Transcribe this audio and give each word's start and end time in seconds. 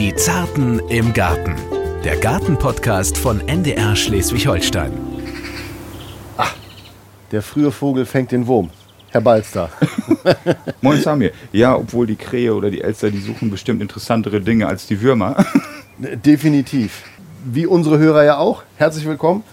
Die 0.00 0.14
Zarten 0.14 0.78
im 0.88 1.12
Garten. 1.12 1.54
Der 2.04 2.16
Gartenpodcast 2.16 3.18
von 3.18 3.46
NDR 3.46 3.94
Schleswig-Holstein. 3.94 4.92
Der 7.30 7.42
frühe 7.42 7.70
Vogel 7.70 8.06
fängt 8.06 8.32
den 8.32 8.46
Wurm. 8.46 8.70
Herr 9.10 9.20
Balster. 9.20 9.68
Moin 10.80 11.02
Samir. 11.02 11.32
Ja, 11.52 11.76
obwohl 11.76 12.06
die 12.06 12.16
Krähe 12.16 12.54
oder 12.54 12.70
die 12.70 12.80
Elster, 12.80 13.10
die 13.10 13.20
suchen 13.20 13.50
bestimmt 13.50 13.82
interessantere 13.82 14.40
Dinge 14.40 14.68
als 14.68 14.86
die 14.86 15.02
Würmer. 15.02 15.44
Definitiv. 15.98 17.02
Wie 17.44 17.66
unsere 17.66 17.98
Hörer 17.98 18.24
ja 18.24 18.38
auch. 18.38 18.62
Herzlich 18.76 19.04
willkommen 19.04 19.44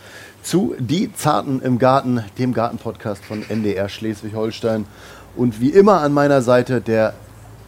zu 0.44 0.76
Die 0.80 1.12
Zarten 1.12 1.62
im 1.62 1.78
Garten, 1.78 2.24
dem 2.38 2.54
Gartenpodcast 2.54 3.26
von 3.26 3.44
NDR 3.50 3.90
Schleswig-Holstein. 3.90 4.86
Und 5.36 5.60
wie 5.60 5.72
immer 5.72 6.00
an 6.00 6.14
meiner 6.14 6.42
Seite 6.42 6.80
der 6.80 7.16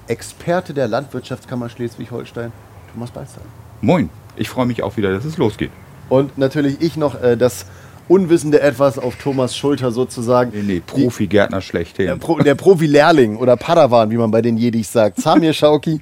Experte 0.08 0.74
der 0.74 0.88
Landwirtschaftskammer 0.88 1.68
Schleswig-Holstein, 1.68 2.54
Thomas 2.94 3.12
Balster. 3.12 3.42
Moin. 3.82 4.10
Ich 4.36 4.50
freue 4.50 4.66
mich 4.66 4.84
auch 4.84 4.98
wieder, 4.98 5.12
dass 5.12 5.26
es 5.26 5.38
losgeht. 5.38 5.72
Und 6.08 6.38
natürlich 6.38 6.82
ich 6.82 6.98
noch 6.98 7.22
äh, 7.22 7.36
das 7.36 7.66
unwissende 8.08 8.62
Etwas 8.62 8.98
auf 8.98 9.16
Thomas 9.16 9.56
Schulter 9.56 9.92
sozusagen. 9.92 10.52
Nee, 10.54 10.64
nee, 10.64 10.82
Profi-Gärtner 10.86 11.62
schlechthin. 11.62 12.08
Der, 12.08 12.16
Pro, 12.16 12.40
der 12.40 12.56
Profi-Lehrling 12.56 13.38
oder 13.38 13.56
Padawan, 13.56 14.10
wie 14.10 14.18
man 14.18 14.32
bei 14.32 14.42
den 14.42 14.58
Jedis 14.58 14.92
sagt. 14.92 15.22
Samir 15.22 15.54
Schauki. 15.54 16.02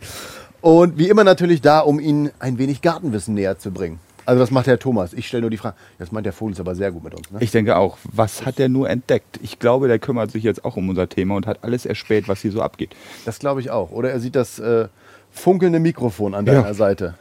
Und 0.62 0.98
wie 0.98 1.10
immer 1.10 1.24
natürlich 1.24 1.62
da, 1.62 1.80
um 1.80 2.00
Ihnen 2.00 2.32
ein 2.40 2.58
wenig 2.58 2.82
Gartenwissen 2.82 3.34
näher 3.34 3.58
zu 3.58 3.72
bringen. 3.72 4.00
Also 4.26 4.42
das 4.42 4.52
macht 4.52 4.68
der 4.68 4.78
Thomas. 4.78 5.14
Ich 5.14 5.28
stelle 5.28 5.42
nur 5.42 5.50
die 5.50 5.58
Frage. 5.58 5.78
Das 6.00 6.12
meint 6.12 6.26
der 6.26 6.34
Vogel 6.34 6.52
ist 6.54 6.60
aber 6.60 6.76
sehr 6.76 6.92
gut 6.92 7.04
mit 7.04 7.16
uns. 7.16 7.32
Ne? 7.32 7.38
Ich 7.42 7.52
denke 7.52 7.78
auch. 7.78 7.98
Was 8.04 8.46
hat 8.46 8.60
er 8.60 8.68
nur 8.68 8.90
entdeckt? 8.90 9.40
Ich 9.42 9.58
glaube, 9.58 9.88
der 9.88 10.00
kümmert 10.00 10.32
sich 10.32 10.44
jetzt 10.44 10.66
auch 10.66 10.76
um 10.76 10.90
unser 10.90 11.08
Thema 11.08 11.36
und 11.36 11.48
hat 11.48 11.64
alles 11.64 11.86
erspäht, 11.86 12.28
was 12.28 12.42
hier 12.42 12.52
so 12.52 12.62
abgeht. 12.62 12.94
Das 13.24 13.40
glaube 13.40 13.62
ich 13.62 13.70
auch. 13.70 13.92
Oder 13.92 14.12
er 14.12 14.20
sieht 14.20 14.36
das 14.36 14.60
äh, 14.60 14.90
funkelnde 15.38 15.80
Mikrofon 15.80 16.34
an 16.36 16.46
deiner 16.46 16.68
Ja. 16.68 16.74
Seite. 16.74 17.16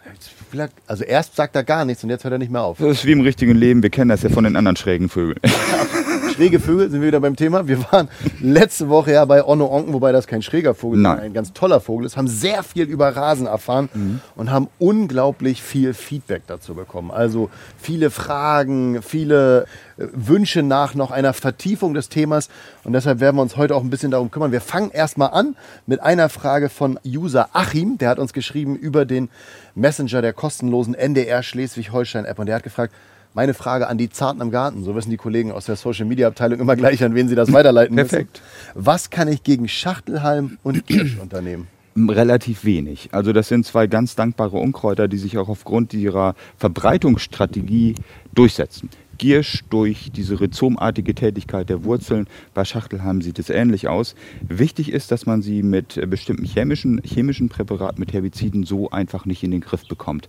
Also 0.86 1.04
erst 1.04 1.36
sagt 1.36 1.54
er 1.56 1.64
gar 1.64 1.84
nichts 1.84 2.02
und 2.02 2.10
jetzt 2.10 2.24
hört 2.24 2.32
er 2.32 2.38
nicht 2.38 2.50
mehr 2.50 2.62
auf. 2.62 2.78
Das 2.78 2.88
ist 2.88 3.04
wie 3.04 3.12
im 3.12 3.20
richtigen 3.20 3.54
Leben. 3.54 3.82
Wir 3.82 3.90
kennen 3.90 4.08
das 4.08 4.22
ja 4.22 4.30
von 4.30 4.44
den 4.44 4.56
anderen 4.56 4.76
schrägen 4.76 5.08
Vögeln. 5.08 5.38
Schräge 6.36 6.60
Vögel 6.60 6.90
sind 6.90 7.00
wir 7.00 7.08
wieder 7.08 7.20
beim 7.20 7.34
Thema. 7.34 7.66
Wir 7.66 7.82
waren 7.90 8.08
letzte 8.42 8.90
Woche 8.90 9.12
ja 9.12 9.24
bei 9.24 9.42
Onno 9.42 9.72
Onken, 9.74 9.94
wobei 9.94 10.12
das 10.12 10.26
kein 10.26 10.42
schräger 10.42 10.74
Vogel, 10.74 11.02
sondern 11.02 11.24
ein 11.24 11.32
ganz 11.32 11.54
toller 11.54 11.80
Vogel 11.80 12.04
ist, 12.04 12.18
haben 12.18 12.28
sehr 12.28 12.62
viel 12.62 12.84
über 12.84 13.16
Rasen 13.16 13.46
erfahren 13.46 13.88
und 14.34 14.50
haben 14.50 14.68
unglaublich 14.78 15.62
viel 15.62 15.94
Feedback 15.94 16.42
dazu 16.46 16.74
bekommen. 16.74 17.10
Also 17.10 17.48
viele 17.78 18.10
Fragen, 18.10 19.00
viele 19.00 19.62
äh, 19.96 20.08
Wünsche 20.12 20.62
nach 20.62 20.94
noch 20.94 21.10
einer 21.10 21.32
Vertiefung 21.32 21.94
des 21.94 22.10
Themas 22.10 22.50
und 22.84 22.92
deshalb 22.92 23.20
werden 23.20 23.36
wir 23.36 23.42
uns 23.42 23.56
heute 23.56 23.74
auch 23.74 23.82
ein 23.82 23.88
bisschen 23.88 24.10
darum 24.10 24.30
kümmern. 24.30 24.52
Wir 24.52 24.60
fangen 24.60 24.90
erstmal 24.90 25.30
an 25.30 25.56
mit 25.86 26.02
einer 26.02 26.28
Frage 26.28 26.68
von 26.68 27.00
User 27.06 27.48
Achim, 27.54 27.96
der 27.96 28.10
hat 28.10 28.18
uns 28.18 28.34
geschrieben 28.34 28.76
über 28.76 29.06
den 29.06 29.30
Messenger 29.74 30.20
der 30.20 30.34
kostenlosen 30.34 30.94
NDR 30.94 31.42
Schleswig-Holstein 31.42 32.26
App 32.26 32.38
und 32.38 32.44
der 32.44 32.56
hat 32.56 32.62
gefragt, 32.62 32.92
meine 33.36 33.52
Frage 33.52 33.86
an 33.86 33.98
die 33.98 34.08
Zarten 34.08 34.40
im 34.40 34.50
Garten, 34.50 34.82
so 34.82 34.94
wissen 34.94 35.10
die 35.10 35.18
Kollegen 35.18 35.52
aus 35.52 35.66
der 35.66 35.76
Social 35.76 36.06
Media 36.06 36.26
Abteilung 36.26 36.58
immer 36.58 36.74
gleich, 36.74 37.04
an 37.04 37.14
wen 37.14 37.28
sie 37.28 37.34
das 37.34 37.52
weiterleiten 37.52 37.94
müssen. 37.94 38.08
Perfekt. 38.08 38.40
Was 38.74 39.10
kann 39.10 39.28
ich 39.28 39.42
gegen 39.42 39.68
Schachtelhalm 39.68 40.56
und 40.62 40.86
Giersch 40.86 41.18
unternehmen? 41.22 41.68
Relativ 41.96 42.64
wenig. 42.64 43.10
Also 43.12 43.34
das 43.34 43.48
sind 43.48 43.66
zwei 43.66 43.88
ganz 43.88 44.16
dankbare 44.16 44.56
Unkräuter, 44.56 45.06
die 45.06 45.18
sich 45.18 45.36
auch 45.36 45.50
aufgrund 45.50 45.92
ihrer 45.92 46.34
Verbreitungsstrategie 46.56 47.94
durchsetzen. 48.34 48.88
Giersch 49.18 49.64
durch 49.68 50.10
diese 50.12 50.40
rhizomartige 50.40 51.14
Tätigkeit 51.14 51.68
der 51.68 51.84
Wurzeln. 51.84 52.28
Bei 52.54 52.64
Schachtelhalm 52.64 53.20
sieht 53.20 53.38
es 53.38 53.50
ähnlich 53.50 53.86
aus. 53.86 54.14
Wichtig 54.48 54.90
ist, 54.90 55.10
dass 55.10 55.26
man 55.26 55.42
sie 55.42 55.62
mit 55.62 56.00
bestimmten 56.08 56.44
chemischen, 56.46 57.02
chemischen 57.04 57.50
Präparaten, 57.50 58.00
mit 58.00 58.14
Herbiziden 58.14 58.64
so 58.64 58.90
einfach 58.90 59.26
nicht 59.26 59.42
in 59.42 59.50
den 59.50 59.60
Griff 59.60 59.86
bekommt. 59.88 60.28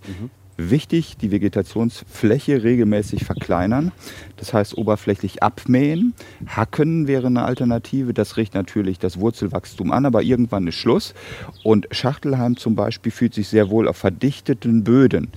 Wichtig, 0.60 1.16
die 1.16 1.30
Vegetationsfläche 1.30 2.64
regelmäßig 2.64 3.24
verkleinern. 3.24 3.92
Das 4.38 4.52
heißt, 4.52 4.76
oberflächlich 4.76 5.40
abmähen. 5.40 6.14
Hacken 6.48 7.06
wäre 7.06 7.28
eine 7.28 7.44
Alternative. 7.44 8.12
Das 8.12 8.36
regt 8.36 8.54
natürlich 8.54 8.98
das 8.98 9.20
Wurzelwachstum 9.20 9.92
an, 9.92 10.04
aber 10.04 10.22
irgendwann 10.22 10.66
ist 10.66 10.74
Schluss. 10.74 11.14
Und 11.62 11.86
Schachtelhalm 11.92 12.56
zum 12.56 12.74
Beispiel 12.74 13.12
fühlt 13.12 13.34
sich 13.34 13.46
sehr 13.46 13.70
wohl 13.70 13.86
auf 13.86 13.98
verdichteten 13.98 14.82
Böden 14.82 15.28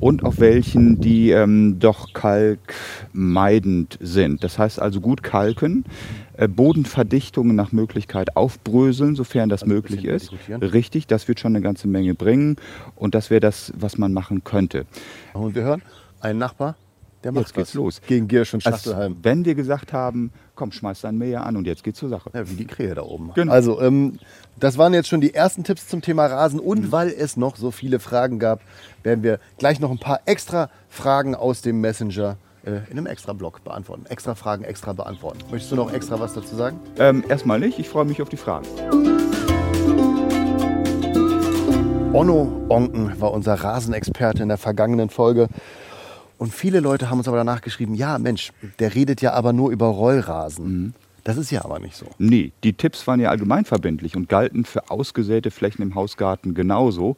und 0.00 0.24
auf 0.24 0.40
welchen, 0.40 1.02
die 1.02 1.32
ähm, 1.32 1.78
doch 1.78 2.14
kalkmeidend 2.14 3.98
sind. 4.00 4.42
Das 4.42 4.58
heißt 4.58 4.80
also 4.80 5.02
gut 5.02 5.22
kalken. 5.22 5.84
Äh, 6.42 6.48
Bodenverdichtungen 6.48 7.54
nach 7.56 7.72
Möglichkeit 7.72 8.36
aufbröseln, 8.36 9.14
sofern 9.14 9.48
das 9.48 9.62
Also 9.62 9.74
möglich 9.74 10.04
ist. 10.04 10.32
Richtig, 10.48 11.06
das 11.06 11.28
wird 11.28 11.40
schon 11.40 11.54
eine 11.54 11.62
ganze 11.62 11.88
Menge 11.88 12.14
bringen 12.14 12.56
und 12.96 13.14
das 13.14 13.30
wäre 13.30 13.40
das, 13.40 13.72
was 13.76 13.98
man 13.98 14.12
machen 14.12 14.44
könnte. 14.44 14.86
Und 15.34 15.54
wir 15.54 15.62
hören, 15.62 15.82
ein 16.20 16.38
Nachbar, 16.38 16.76
der 17.24 17.32
macht 17.32 17.42
Jetzt 17.46 17.54
geht's 17.54 17.68
was 17.70 17.74
los. 17.74 18.00
gegen 18.06 18.26
Giersch 18.28 18.52
und 18.54 18.66
Als 18.66 18.82
Schachtelhalm. 18.84 19.16
wenn 19.22 19.44
wir 19.44 19.54
gesagt 19.54 19.92
haben, 19.92 20.32
komm, 20.56 20.72
schmeiß 20.72 21.02
dein 21.02 21.16
Mäher 21.18 21.46
an 21.46 21.56
und 21.56 21.66
jetzt 21.66 21.84
geht's 21.84 21.98
zur 22.00 22.08
Sache. 22.08 22.30
Ja, 22.34 22.48
wie 22.50 22.54
die 22.54 22.66
Krähe 22.66 22.94
da 22.94 23.02
oben. 23.02 23.30
Genau. 23.34 23.52
Also, 23.52 23.80
ähm, 23.80 24.18
das 24.58 24.76
waren 24.78 24.92
jetzt 24.92 25.08
schon 25.08 25.20
die 25.20 25.32
ersten 25.32 25.62
Tipps 25.64 25.86
zum 25.86 26.02
Thema 26.02 26.26
Rasen. 26.26 26.58
Und 26.58 26.90
weil 26.92 27.08
es 27.08 27.36
noch 27.36 27.56
so 27.56 27.70
viele 27.70 28.00
Fragen 28.00 28.38
gab, 28.40 28.60
werden 29.04 29.22
wir 29.22 29.38
gleich 29.58 29.78
noch 29.78 29.90
ein 29.92 29.98
paar 29.98 30.20
extra 30.26 30.68
Fragen 30.88 31.34
aus 31.36 31.62
dem 31.62 31.80
Messenger 31.80 32.36
in 32.64 32.74
einem 32.90 33.06
extra 33.06 33.32
Blog 33.32 33.64
beantworten. 33.64 34.06
Extra 34.08 34.34
Fragen, 34.34 34.64
extra 34.64 34.92
beantworten. 34.92 35.40
Möchtest 35.50 35.72
du 35.72 35.76
noch 35.76 35.92
extra 35.92 36.20
was 36.20 36.34
dazu 36.34 36.54
sagen? 36.54 36.78
Ähm, 36.98 37.24
erstmal 37.28 37.58
nicht, 37.58 37.78
ich 37.78 37.88
freue 37.88 38.04
mich 38.04 38.22
auf 38.22 38.28
die 38.28 38.36
Fragen. 38.36 38.66
Onno 42.12 42.66
Onken 42.68 43.20
war 43.20 43.32
unser 43.32 43.54
Rasenexperte 43.54 44.42
in 44.42 44.48
der 44.48 44.58
vergangenen 44.58 45.08
Folge. 45.08 45.48
Und 46.38 46.52
viele 46.52 46.80
Leute 46.80 47.08
haben 47.08 47.18
uns 47.18 47.28
aber 47.28 47.38
danach 47.38 47.62
geschrieben, 47.62 47.94
ja 47.94 48.18
Mensch, 48.18 48.52
der 48.78 48.94
redet 48.94 49.22
ja 49.22 49.32
aber 49.32 49.52
nur 49.52 49.70
über 49.70 49.86
Rollrasen. 49.86 50.94
Das 51.24 51.36
ist 51.36 51.50
ja 51.52 51.64
aber 51.64 51.78
nicht 51.78 51.96
so. 51.96 52.06
Nee, 52.18 52.52
die 52.64 52.72
Tipps 52.72 53.06
waren 53.06 53.20
ja 53.20 53.30
allgemeinverbindlich 53.30 54.16
und 54.16 54.28
galten 54.28 54.64
für 54.64 54.90
ausgesäte 54.90 55.50
Flächen 55.52 55.82
im 55.82 55.94
Hausgarten 55.94 56.54
genauso. 56.54 57.16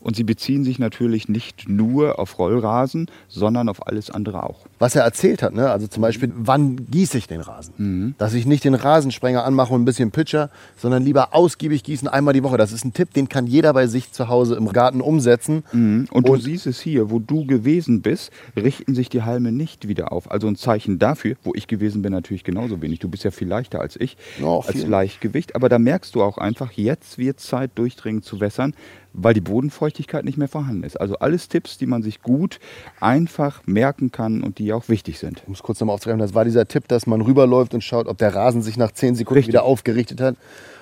Und 0.00 0.16
sie 0.16 0.24
beziehen 0.24 0.64
sich 0.64 0.78
natürlich 0.78 1.28
nicht 1.28 1.68
nur 1.68 2.18
auf 2.18 2.38
Rollrasen, 2.38 3.10
sondern 3.28 3.68
auf 3.68 3.86
alles 3.86 4.10
andere 4.10 4.42
auch. 4.44 4.66
was 4.78 4.94
er 4.94 5.02
erzählt 5.04 5.42
hat, 5.42 5.54
ne? 5.54 5.70
also 5.70 5.86
zum 5.86 6.02
Beispiel, 6.02 6.32
wann 6.36 6.86
gieße 6.90 7.18
ich 7.18 7.26
den 7.26 7.40
Rasen? 7.40 8.14
Dass 8.18 8.34
ich 8.34 8.46
nicht 8.46 8.64
den 8.64 8.74
Rasensprenger 8.74 9.44
anmache 9.44 9.72
und 9.72 9.82
ein 9.82 9.84
bisschen 9.84 10.10
Pitcher, 10.10 10.50
sondern 10.76 11.02
lieber 11.02 11.34
ausgiebig 11.34 11.82
gießen 11.82 12.08
einmal 12.08 12.34
die 12.34 12.42
Woche. 12.42 12.56
Das 12.56 12.72
ist 12.72 12.84
ein 12.84 12.92
Tipp, 12.92 13.12
den 13.14 13.28
kann 13.28 13.46
jeder 13.46 13.72
bei 13.72 13.86
sich 13.86 14.12
zu 14.12 14.28
Hause 14.28 14.56
im 14.56 14.72
Garten 14.72 15.00
umsetzen. 15.00 15.64
Und, 15.72 16.28
du 16.28 16.36
siehst 16.36 16.66
es 16.66 16.80
hier, 16.80 17.10
wo 17.10 17.18
du 17.18 17.46
gewesen 17.46 18.02
bist, 18.02 18.30
richten 18.56 18.94
sich 18.94 19.08
die 19.08 19.22
Halme 19.22 19.52
nicht 19.52 19.88
wieder 19.88 20.12
auf. 20.12 20.30
Also 20.30 20.46
ein 20.46 20.56
Zeichen 20.56 20.98
dafür, 20.98 21.36
wo 21.42 21.52
ich 21.54 21.66
gewesen 21.66 22.02
bin, 22.02 22.12
natürlich 22.12 22.44
genauso 22.44 22.82
wenig. 22.82 22.98
Du 22.98 23.08
bist 23.08 23.24
ja 23.24 23.30
viel 23.30 23.48
leichter 23.48 23.80
als 23.80 23.96
ich, 23.98 24.16
Ja, 24.40 24.58
als. 24.58 24.86
Leichtgewicht. 24.86 25.54
Aber 25.56 25.68
da 25.68 25.78
merkst 25.78 26.14
du 26.14 26.22
auch 26.22 26.38
einfach, 26.38 26.72
jetzt 26.72 27.18
wird 27.18 27.40
Zeit, 27.40 27.70
durchdringend 27.76 28.24
zu 28.24 28.40
wässern, 28.40 28.74
weil 29.16 29.34
die 29.34 29.40
Bodenfeuchtigkeit 29.40 30.24
nicht 30.24 30.38
mehr 30.38 30.48
vorhanden 30.48 30.84
ist. 30.84 31.00
Also 31.00 31.16
alles 31.18 31.48
Tipps, 31.48 31.78
die 31.78 31.86
man 31.86 32.02
sich 32.02 32.22
gut, 32.22 32.60
einfach 33.00 33.62
merken 33.66 34.12
kann 34.12 34.42
und 34.42 34.58
die 34.58 34.72
auch 34.72 34.88
wichtig 34.88 35.18
sind. 35.18 35.42
Um 35.46 35.54
es 35.54 35.62
kurz 35.62 35.80
nochmal 35.80 35.94
aufzugreifen, 35.94 36.20
das 36.20 36.34
war 36.34 36.44
dieser 36.44 36.68
Tipp, 36.68 36.86
dass 36.88 37.06
man 37.06 37.20
rüberläuft 37.20 37.74
und 37.74 37.82
schaut, 37.82 38.06
ob 38.06 38.18
der 38.18 38.34
Rasen 38.34 38.62
sich 38.62 38.76
nach 38.76 38.92
10 38.92 39.16
Sekunden 39.16 39.38
Richtig. 39.38 39.54
wieder 39.54 39.64
aufgerichtet 39.64 40.20
hat. 40.20 40.36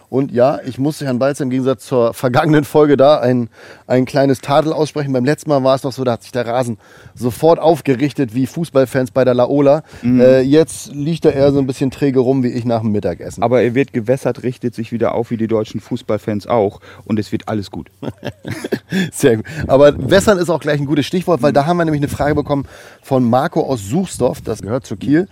Und 0.08 0.32
ja, 0.32 0.60
ich 0.64 0.78
musste 0.78 1.06
Herrn 1.06 1.18
Balzer 1.18 1.44
im 1.44 1.50
Gegensatz 1.50 1.86
zur 1.86 2.14
vergangenen 2.14 2.64
Folge 2.64 2.96
da 2.96 3.18
ein, 3.20 3.48
ein 3.86 4.04
kleines 4.04 4.40
Tadel 4.40 4.72
aussprechen. 4.72 5.12
Beim 5.12 5.24
letzten 5.24 5.50
Mal 5.50 5.62
war 5.64 5.74
es 5.74 5.82
noch 5.82 5.92
so, 5.92 6.04
da 6.04 6.12
hat 6.12 6.22
sich 6.22 6.32
der 6.32 6.46
Rasen 6.46 6.78
sofort 7.14 7.58
aufgerichtet 7.58 8.34
wie 8.34 8.46
Fußballfans 8.46 9.10
bei 9.10 9.24
der 9.24 9.34
Laola. 9.34 9.82
Äh, 10.04 10.42
jetzt 10.42 10.92
liegt 10.92 11.24
er 11.24 11.34
eher 11.34 11.52
so 11.52 11.58
ein 11.58 11.66
bisschen 11.66 11.90
träge 11.90 12.20
rum 12.20 12.42
wie 12.42 12.48
ich 12.48 12.64
nach 12.64 12.80
dem 12.80 12.92
Mittagessen. 12.92 13.42
Aber 13.42 13.62
er 13.62 13.74
wird 13.74 13.92
gewässert, 13.92 14.42
richtet 14.42 14.74
sich 14.74 14.92
wieder 14.92 15.14
auf, 15.14 15.30
wie 15.30 15.36
die 15.36 15.48
deutschen 15.48 15.80
Fußballfans 15.80 16.46
auch. 16.46 16.80
Und 17.04 17.18
es 17.18 17.32
wird 17.32 17.48
alles 17.48 17.70
gut. 17.70 17.90
Sehr 19.12 19.36
gut. 19.36 19.46
Aber 19.66 20.10
wässern 20.10 20.38
ist 20.38 20.50
auch 20.50 20.60
gleich 20.60 20.80
ein 20.80 20.86
gutes 20.86 21.06
Stichwort, 21.06 21.42
weil 21.42 21.52
da 21.52 21.66
haben 21.66 21.76
wir 21.76 21.84
nämlich 21.84 22.02
eine 22.02 22.08
Frage 22.08 22.34
bekommen 22.34 22.66
von 23.02 23.24
Marco 23.28 23.60
aus 23.62 23.88
Suchsdorf, 23.88 24.40
das 24.40 24.62
gehört 24.62 24.86
zu 24.86 24.96
Kiel. 24.96 25.28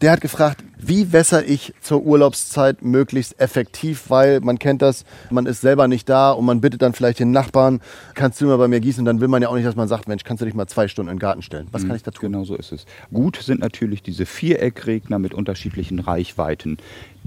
Der 0.00 0.12
hat 0.12 0.20
gefragt, 0.20 0.62
wie 0.80 1.12
wässer 1.12 1.44
ich 1.44 1.74
zur 1.80 2.02
Urlaubszeit 2.04 2.82
möglichst 2.82 3.40
effektiv, 3.40 4.10
weil 4.10 4.40
man 4.40 4.58
kennt 4.58 4.82
das, 4.82 5.04
man 5.30 5.46
ist 5.46 5.60
selber 5.60 5.88
nicht 5.88 6.08
da 6.08 6.30
und 6.30 6.44
man 6.44 6.60
bittet 6.60 6.82
dann 6.82 6.92
vielleicht 6.92 7.18
den 7.18 7.30
Nachbarn, 7.30 7.80
kannst 8.14 8.40
du 8.40 8.46
mal 8.46 8.56
bei 8.56 8.68
mir 8.68 8.80
gießen? 8.80 9.00
Und 9.00 9.06
dann 9.06 9.20
will 9.20 9.28
man 9.28 9.42
ja 9.42 9.48
auch 9.48 9.54
nicht, 9.54 9.66
dass 9.66 9.76
man 9.76 9.88
sagt, 9.88 10.08
Mensch, 10.08 10.24
kannst 10.24 10.40
du 10.40 10.44
dich 10.44 10.54
mal 10.54 10.66
zwei 10.66 10.88
Stunden 10.88 11.10
in 11.10 11.16
den 11.16 11.20
Garten 11.20 11.42
stellen? 11.42 11.66
Was 11.72 11.86
kann 11.86 11.96
ich 11.96 12.02
da 12.02 12.10
tun? 12.10 12.32
Genau 12.32 12.44
so 12.44 12.54
ist 12.54 12.72
es. 12.72 12.86
Gut 13.12 13.36
sind 13.36 13.60
natürlich 13.60 14.02
diese 14.02 14.26
Viereckregner 14.26 15.18
mit 15.18 15.34
unterschiedlichen 15.34 15.98
Reichweiten. 15.98 16.78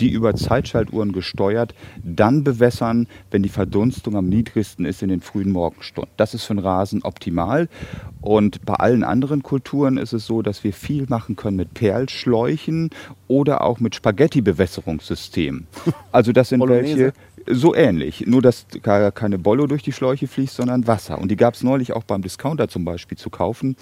Die 0.01 0.09
über 0.09 0.35
Zeitschaltuhren 0.35 1.11
gesteuert 1.11 1.75
dann 2.03 2.43
bewässern, 2.43 3.07
wenn 3.29 3.43
die 3.43 3.49
Verdunstung 3.49 4.15
am 4.15 4.27
niedrigsten 4.27 4.85
ist 4.85 5.03
in 5.03 5.09
den 5.09 5.21
frühen 5.21 5.51
Morgenstunden. 5.51 6.11
Das 6.17 6.33
ist 6.33 6.43
für 6.43 6.51
einen 6.51 6.59
Rasen 6.59 7.03
optimal. 7.03 7.69
Und 8.19 8.65
bei 8.65 8.73
allen 8.73 9.03
anderen 9.03 9.43
Kulturen 9.43 9.97
ist 9.97 10.13
es 10.13 10.25
so, 10.25 10.41
dass 10.41 10.63
wir 10.63 10.73
viel 10.73 11.05
machen 11.07 11.35
können 11.35 11.57
mit 11.57 11.73
Perlschläuchen 11.73 12.89
oder 13.27 13.61
auch 13.61 13.79
mit 13.79 13.95
Spaghetti-Bewässerungssystemen. 13.95 15.67
Also 16.11 16.33
das 16.33 16.49
sind 16.49 16.67
welche, 16.67 17.13
so 17.47 17.73
ähnlich, 17.73 18.25
nur 18.27 18.41
dass 18.41 18.65
keine 18.81 19.37
Bollo 19.37 19.67
durch 19.67 19.83
die 19.83 19.91
Schläuche 19.91 20.27
fließt, 20.27 20.55
sondern 20.55 20.87
Wasser. 20.87 21.19
Und 21.19 21.29
die 21.29 21.35
gab 21.35 21.53
es 21.53 21.63
neulich 21.63 21.93
auch 21.93 22.03
beim 22.03 22.21
Discounter 22.21 22.67
zum 22.67 22.85
Beispiel 22.85 23.17
zu 23.17 23.29
kaufen. 23.29 23.75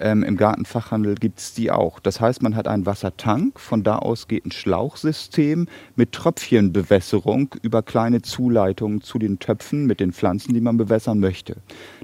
Ähm, 0.00 0.22
Im 0.22 0.36
Gartenfachhandel 0.36 1.14
gibt 1.16 1.38
es 1.38 1.54
die 1.54 1.70
auch. 1.70 2.00
Das 2.00 2.20
heißt, 2.20 2.42
man 2.42 2.56
hat 2.56 2.68
einen 2.68 2.86
Wassertank, 2.86 3.58
von 3.58 3.82
da 3.82 3.98
aus 3.98 4.28
geht 4.28 4.46
ein 4.46 4.52
Schlauchsystem 4.52 5.66
mit 5.96 6.12
Tröpfchenbewässerung 6.12 7.54
über 7.62 7.82
kleine 7.82 8.22
Zuleitungen 8.22 9.00
zu 9.00 9.18
den 9.18 9.38
Töpfen 9.38 9.86
mit 9.86 10.00
den 10.00 10.12
Pflanzen, 10.12 10.54
die 10.54 10.60
man 10.60 10.76
bewässern 10.76 11.18
möchte. 11.18 11.56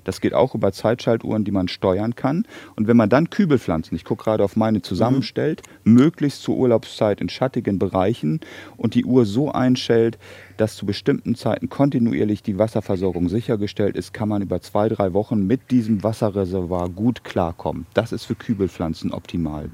Das 0.04 0.20
geht 0.20 0.34
auch 0.34 0.54
über 0.54 0.72
Zeitschaltuhren, 0.72 1.44
die 1.44 1.50
man 1.50 1.68
steuern 1.68 2.14
kann. 2.14 2.46
Und 2.76 2.88
wenn 2.88 2.96
man 2.96 3.08
dann 3.08 3.30
Kübelpflanzen, 3.30 3.96
ich 3.96 4.04
gucke 4.04 4.24
gerade 4.24 4.44
auf 4.44 4.56
meine, 4.56 4.82
zusammenstellt, 4.82 5.62
mhm. 5.84 5.94
möglichst 5.94 6.42
zur 6.42 6.56
Urlaubszeit 6.56 7.20
in 7.20 7.28
schattigen 7.28 7.78
Bereichen 7.78 8.40
und 8.76 8.94
die 8.94 9.04
Uhr 9.04 9.24
so 9.24 9.52
einstellt, 9.52 10.18
dass 10.56 10.76
zu 10.76 10.86
bestimmten 10.86 11.34
Zeiten 11.34 11.68
kontinuierlich 11.68 12.42
die 12.42 12.58
Wasserversorgung 12.58 13.28
sichergestellt 13.28 13.96
ist, 13.96 14.12
kann 14.12 14.28
man 14.28 14.42
über 14.42 14.60
zwei, 14.60 14.88
drei 14.88 15.12
Wochen 15.12 15.46
mit 15.46 15.70
diesem 15.70 16.02
Wasserreservoir 16.02 16.88
gut 16.88 17.24
klarkommen. 17.24 17.86
Das 17.94 18.12
ist 18.12 18.24
für 18.24 18.34
Kübelpflanzen 18.34 19.12
optimal. 19.12 19.70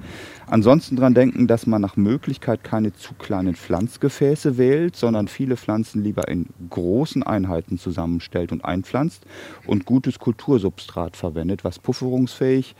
Ansonsten 0.47 0.97
daran 0.97 1.15
denken, 1.15 1.47
dass 1.47 1.67
man 1.67 1.81
nach 1.81 1.97
Möglichkeit 1.97 2.65
keine 2.65 2.93
zu 2.93 3.15
kleinen 3.15 3.55
Pflanzgefäße 3.55 4.59
wählt, 4.59 4.97
sondern 4.97 5.29
viele 5.29 5.57
Pflanzen 5.57 6.03
lieber 6.03 6.29
in 6.29 6.47
großen 6.71 7.23
Einheiten 7.23 7.79
zusammenstellt 7.79 8.53
und 8.53 8.65
einpflanzt 8.65 9.25
und 9.67 9.85
gutes 9.85 10.19
Kultursubstrat 10.19 11.17
verwendet, 11.17 11.65
was 11.65 11.79
pufferungsfähig 11.79 12.75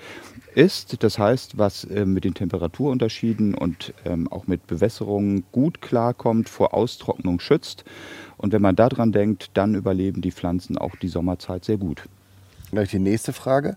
ist. 0.55 1.03
Das 1.03 1.19
heißt, 1.19 1.59
was 1.59 1.85
äh, 1.85 2.05
mit 2.05 2.25
den 2.25 2.35
Temperaturunterschieden 2.35 3.55
und 3.55 3.95
ähm, 4.05 4.31
auch 4.31 4.47
mit 4.47 4.67
Bewässerungen 4.67 5.45
gut 5.53 5.81
klarkommt, 5.81 6.49
vor 6.49 6.75
Austrocknung 6.75 7.41
schützt. 7.41 7.85
Und 8.37 8.53
wenn 8.53 8.63
man 8.63 8.77
daran 8.77 9.13
denkt, 9.13 9.51
dann 9.55 9.75
überleben 9.75 10.23
die 10.23 10.33
Pflanzen 10.33 10.79
auch 10.79 10.97
die 10.97 11.09
Sommerzeit 11.09 11.65
sehr 11.65 11.77
gut. 11.77 12.03
Gleich 12.71 12.91
die 12.91 12.99
nächste 12.99 13.33
Frage. 13.33 13.77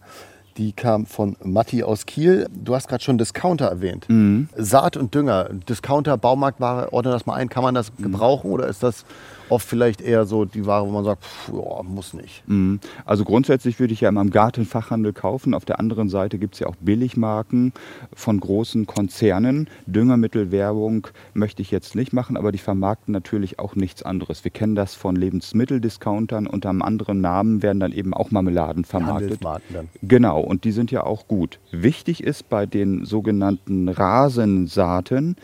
Die 0.57 0.71
kam 0.71 1.07
von 1.07 1.35
Matti 1.43 1.83
aus 1.83 2.05
Kiel. 2.05 2.47
Du 2.53 2.75
hast 2.75 2.87
gerade 2.87 3.03
schon 3.03 3.17
Discounter 3.17 3.65
erwähnt. 3.65 4.05
Mhm. 4.07 4.49
Saat 4.55 4.97
und 4.97 5.15
Dünger, 5.15 5.49
Discounter, 5.67 6.15
Baumarktware, 6.15 6.93
ordne 6.93 7.11
das 7.11 7.25
mal 7.25 7.33
ein. 7.33 7.49
Kann 7.49 7.63
man 7.63 7.73
das 7.73 7.91
mhm. 7.97 8.03
gebrauchen 8.03 8.51
oder 8.51 8.67
ist 8.67 8.83
das 8.83 9.03
oft 9.49 9.67
vielleicht 9.67 10.01
eher 10.01 10.25
so 10.25 10.45
die 10.45 10.65
Ware, 10.65 10.87
wo 10.87 10.91
man 10.91 11.03
sagt, 11.03 11.23
pff, 11.23 11.51
ja, 11.53 11.83
muss 11.83 12.13
nicht. 12.13 12.43
Mhm. 12.47 12.79
Also 13.05 13.23
grundsätzlich 13.25 13.79
würde 13.79 13.93
ich 13.93 14.01
ja 14.01 14.09
immer 14.09 14.21
im 14.21 14.31
Gartenfachhandel 14.31 15.13
kaufen. 15.13 15.53
Auf 15.53 15.65
der 15.65 15.79
anderen 15.79 16.09
Seite 16.09 16.37
gibt 16.37 16.55
es 16.55 16.59
ja 16.59 16.67
auch 16.67 16.75
Billigmarken 16.79 17.73
von 18.13 18.39
großen 18.39 18.85
Konzernen. 18.85 19.69
Düngermittelwerbung 19.85 21.07
möchte 21.33 21.61
ich 21.61 21.71
jetzt 21.71 21.95
nicht 21.95 22.13
machen, 22.13 22.37
aber 22.37 22.51
die 22.51 22.57
vermarkten 22.57 23.11
natürlich 23.11 23.59
auch 23.59 23.75
nichts 23.75 24.03
anderes. 24.03 24.43
Wir 24.43 24.51
kennen 24.51 24.75
das 24.75 24.95
von 24.95 25.15
Lebensmitteldiscountern. 25.15 26.47
Unter 26.47 26.69
einem 26.69 26.81
anderen 26.81 27.21
Namen 27.21 27.61
werden 27.61 27.79
dann 27.79 27.91
eben 27.91 28.13
auch 28.13 28.31
Marmeladen 28.31 28.85
vermarktet. 28.85 29.43
Dann. 29.43 29.89
Genau, 30.01 30.39
und 30.39 30.63
die 30.63 30.71
sind 30.71 30.91
ja 30.91 31.03
auch 31.03 31.27
gut. 31.27 31.59
Wichtig 31.71 32.23
ist 32.23 32.49
bei 32.49 32.65
den 32.65 33.05
sogenannten 33.05 33.89
Rasensaaten, 33.89 35.35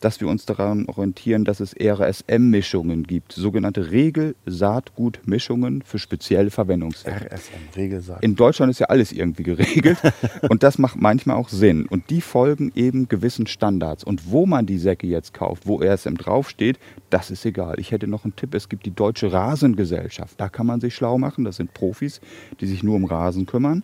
dass 0.00 0.20
wir 0.20 0.28
uns 0.28 0.46
daran 0.46 0.86
orientieren, 0.86 1.44
dass 1.44 1.60
es 1.60 1.74
RSM-Mischungen 1.78 3.04
gibt, 3.04 3.32
sogenannte 3.32 3.90
Regel-Saatgut-Mischungen 3.90 5.82
für 5.82 5.98
spezielle 5.98 6.50
Verwendungszwecke. 6.50 7.30
RSM, 7.32 7.76
Regelsaat. 7.76 8.22
In 8.22 8.36
Deutschland 8.36 8.70
ist 8.70 8.78
ja 8.78 8.86
alles 8.86 9.12
irgendwie 9.12 9.42
geregelt 9.42 9.98
und 10.48 10.62
das 10.62 10.78
macht 10.78 10.96
manchmal 10.96 11.36
auch 11.36 11.48
Sinn. 11.48 11.86
Und 11.86 12.10
die 12.10 12.20
folgen 12.20 12.72
eben 12.74 13.08
gewissen 13.08 13.46
Standards. 13.46 14.04
Und 14.04 14.30
wo 14.30 14.46
man 14.46 14.66
die 14.66 14.78
Säcke 14.78 15.06
jetzt 15.06 15.34
kauft, 15.34 15.66
wo 15.66 15.80
RSM 15.80 16.14
draufsteht, 16.14 16.78
das 17.10 17.30
ist 17.30 17.44
egal. 17.44 17.78
Ich 17.78 17.92
hätte 17.92 18.06
noch 18.06 18.24
einen 18.24 18.36
Tipp, 18.36 18.54
es 18.54 18.68
gibt 18.68 18.86
die 18.86 18.94
Deutsche 18.94 19.32
Rasengesellschaft. 19.32 20.40
Da 20.40 20.48
kann 20.48 20.66
man 20.66 20.80
sich 20.80 20.94
schlau 20.94 21.18
machen, 21.18 21.44
das 21.44 21.56
sind 21.56 21.74
Profis, 21.74 22.20
die 22.60 22.66
sich 22.66 22.82
nur 22.82 22.96
um 22.96 23.04
Rasen 23.04 23.46
kümmern. 23.46 23.82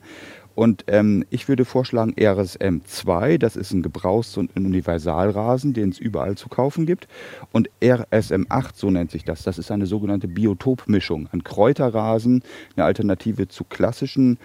Und 0.55 0.85
ähm, 0.89 1.25
ich 1.31 1.49
würde 1.49 1.65
vorschlagen 1.65 2.15
RSM 2.21 2.81
2, 2.85 3.39
das 3.39 3.57
ist 3.57 3.73
ein 3.73 3.83
Gebrauchs- 3.83 4.37
und 4.37 4.55
Universalrasen, 4.57 5.73
den 5.73 5.91
es 5.91 5.99
überall 5.99 6.37
zu 6.37 6.49
kaufen 6.49 6.87
gibt. 6.87 7.09
Und 7.53 7.71
RSM 7.83 8.47
8, 8.49 8.77
so 8.77 8.91
nennt 8.91 9.11
sich 9.11 9.25
das, 9.25 9.43
das 9.43 9.59
ist 9.59 9.71
eine 9.71 9.87
sogenannte 9.87 10.29
Biotopmischung, 10.29 11.29
ein 11.33 11.45
Kräuterrasen, 11.45 12.43
eine 12.77 12.85
Alternative 12.85 13.49
zu 13.49 13.65
klassischen 13.65 14.39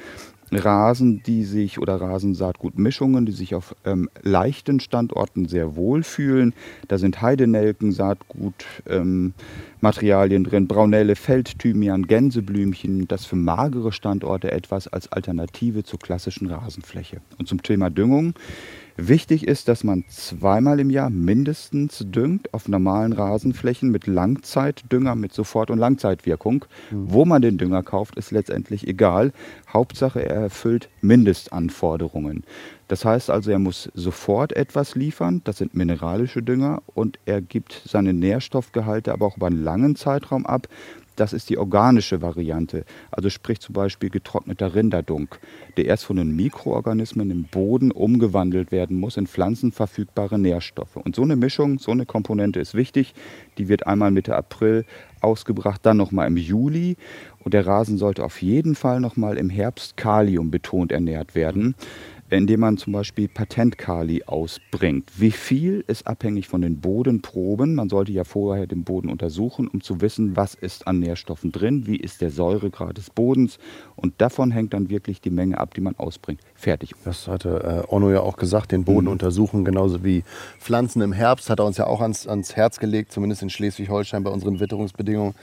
Rasen, 0.51 1.21
die 1.23 1.43
sich 1.43 1.79
oder 1.79 1.99
Rasensaatgutmischungen, 1.99 3.25
die 3.25 3.31
sich 3.31 3.55
auf 3.55 3.75
ähm, 3.85 4.09
leichten 4.21 4.79
Standorten 4.79 5.47
sehr 5.47 5.75
wohl 5.75 6.03
fühlen. 6.03 6.53
Da 6.87 6.97
sind 6.97 7.21
Heidenelken, 7.21 7.91
Saatgutmaterialien 7.91 10.43
ähm, 10.43 10.49
drin, 10.49 10.67
Braunelle, 10.67 11.15
Feldthymian, 11.15 12.07
Gänseblümchen. 12.07 13.07
Das 13.07 13.25
für 13.25 13.35
magere 13.35 13.91
Standorte 13.91 14.51
etwas 14.51 14.87
als 14.87 15.11
Alternative 15.11 15.83
zur 15.83 15.99
klassischen 15.99 16.47
Rasenfläche. 16.47 17.21
Und 17.37 17.47
zum 17.47 17.61
Thema 17.61 17.89
Düngung. 17.89 18.33
Wichtig 18.99 19.47
ist, 19.47 19.67
dass 19.67 19.83
man 19.83 20.05
zweimal 20.09 20.79
im 20.79 20.89
Jahr 20.89 21.11
mindestens 21.11 22.03
düngt 22.07 22.51
auf 22.55 22.67
normalen 22.67 23.13
Rasenflächen 23.13 23.91
mit 23.91 24.07
Langzeitdünger, 24.07 25.13
mit 25.13 25.33
Sofort- 25.33 25.69
und 25.69 25.77
Langzeitwirkung. 25.77 26.65
Mhm. 26.89 27.05
Wo 27.11 27.23
man 27.23 27.43
den 27.43 27.59
Dünger 27.59 27.83
kauft, 27.83 28.17
ist 28.17 28.31
letztendlich 28.31 28.87
egal. 28.87 29.33
Hauptsache, 29.71 30.25
er 30.25 30.41
erfüllt 30.41 30.89
Mindestanforderungen. 31.01 32.43
Das 32.87 33.05
heißt 33.05 33.29
also, 33.29 33.51
er 33.51 33.59
muss 33.59 33.91
sofort 33.93 34.53
etwas 34.53 34.95
liefern, 34.95 35.41
das 35.43 35.57
sind 35.57 35.75
mineralische 35.75 36.41
Dünger, 36.41 36.81
und 36.95 37.19
er 37.25 37.41
gibt 37.41 37.83
seine 37.85 38.13
Nährstoffgehalte 38.13 39.13
aber 39.13 39.27
auch 39.27 39.37
über 39.37 39.47
einen 39.47 39.63
langen 39.63 39.95
Zeitraum 39.95 40.47
ab. 40.47 40.67
Das 41.17 41.33
ist 41.33 41.49
die 41.49 41.57
organische 41.57 42.21
Variante. 42.21 42.85
Also 43.09 43.29
sprich 43.31 43.59
zum 43.59 43.73
Beispiel 43.73 44.11
getrockneter 44.11 44.75
Rinderdunk, 44.75 45.39
der 45.75 45.85
erst 45.85 46.05
von 46.05 46.15
den 46.15 46.35
Mikroorganismen 46.35 47.31
im 47.31 47.43
Boden 47.45 47.91
umgewandelt 47.91 48.71
werden 48.71 48.99
muss 48.99 49.17
in 49.17 49.25
pflanzenverfügbare 49.25 50.37
Nährstoffe. 50.37 50.95
Und 50.95 51.15
so 51.15 51.23
eine 51.23 51.35
Mischung, 51.35 51.79
so 51.79 51.91
eine 51.91 52.05
Komponente 52.05 52.59
ist 52.59 52.75
wichtig. 52.75 53.15
Die 53.57 53.67
wird 53.67 53.87
einmal 53.87 54.11
Mitte 54.11 54.35
April 54.35 54.85
ausgebracht, 55.19 55.81
dann 55.83 55.97
nochmal 55.97 56.27
im 56.27 56.37
Juli. 56.37 56.97
Und 57.43 57.55
der 57.55 57.65
Rasen 57.65 57.97
sollte 57.97 58.23
auf 58.23 58.43
jeden 58.43 58.75
Fall 58.75 58.99
nochmal 58.99 59.37
im 59.37 59.49
Herbst 59.49 59.97
Kalium 59.97 60.51
betont 60.51 60.91
ernährt 60.91 61.33
werden 61.33 61.73
indem 62.29 62.59
man 62.59 62.77
zum 62.77 62.93
Beispiel 62.93 63.27
Patentkali 63.27 64.23
ausbringt. 64.25 65.11
Wie 65.15 65.31
viel 65.31 65.83
ist 65.87 66.07
abhängig 66.07 66.47
von 66.47 66.61
den 66.61 66.81
Bodenproben. 66.81 67.75
Man 67.75 67.89
sollte 67.89 68.11
ja 68.11 68.23
vorher 68.23 68.67
den 68.67 68.83
Boden 68.83 69.09
untersuchen, 69.09 69.67
um 69.67 69.81
zu 69.81 70.01
wissen, 70.01 70.35
was 70.35 70.53
ist 70.53 70.87
an 70.87 70.99
Nährstoffen 70.99 71.51
drin, 71.51 71.87
wie 71.87 71.95
ist 71.95 72.21
der 72.21 72.29
Säuregrad 72.29 72.97
des 72.97 73.09
Bodens. 73.09 73.59
Und 73.95 74.15
davon 74.19 74.51
hängt 74.51 74.73
dann 74.73 74.89
wirklich 74.89 75.21
die 75.21 75.29
Menge 75.29 75.57
ab, 75.57 75.73
die 75.73 75.81
man 75.81 75.95
ausbringt. 75.97 76.41
Fertig. 76.55 76.93
Das 77.05 77.27
hatte 77.27 77.85
äh, 77.89 77.93
Onno 77.93 78.11
ja 78.11 78.21
auch 78.21 78.37
gesagt, 78.37 78.71
den 78.71 78.83
Boden 78.83 79.05
mhm. 79.05 79.13
untersuchen, 79.13 79.63
genauso 79.63 80.03
wie 80.03 80.23
Pflanzen 80.59 81.01
im 81.01 81.13
Herbst, 81.13 81.49
hat 81.49 81.59
er 81.59 81.65
uns 81.65 81.77
ja 81.77 81.87
auch 81.87 82.01
ans, 82.01 82.27
ans 82.27 82.55
Herz 82.55 82.79
gelegt, 82.79 83.11
zumindest 83.11 83.41
in 83.41 83.49
Schleswig-Holstein 83.49 84.23
bei 84.23 84.31
unseren 84.31 84.59
Witterungsbedingungen. 84.59 85.33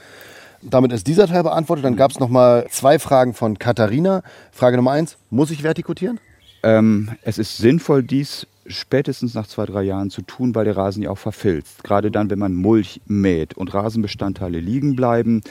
Damit 0.61 0.91
ist 0.93 1.07
dieser 1.07 1.27
Teil 1.27 1.43
beantwortet. 1.43 1.85
Dann 1.85 1.95
gab 1.95 2.11
es 2.11 2.19
noch 2.19 2.29
mal 2.29 2.65
zwei 2.69 2.97
Fragen 2.97 3.33
von 3.33 3.59
Katharina. 3.59 4.23
Frage 4.51 4.77
Nummer 4.77 4.91
eins, 4.91 5.17
muss 5.29 5.51
ich 5.51 5.63
vertikutieren? 5.63 6.19
Ähm, 6.65 7.11
es 7.21 7.37
ist 7.37 7.57
sinnvoll, 7.57 8.01
dies 8.01 8.47
spätestens 8.65 9.35
nach 9.35 9.45
zwei, 9.45 9.67
drei 9.67 9.83
Jahren 9.83 10.09
zu 10.09 10.23
tun, 10.23 10.55
weil 10.55 10.65
der 10.65 10.75
Rasen 10.75 11.03
ja 11.03 11.11
auch 11.11 11.17
verfilzt. 11.19 11.83
Gerade 11.83 12.09
dann, 12.09 12.31
wenn 12.31 12.39
man 12.39 12.55
Mulch 12.55 13.01
mäht 13.05 13.53
und 13.53 13.71
Rasenbestandteile 13.71 14.59
liegen 14.59 14.95
bleiben, 14.95 15.43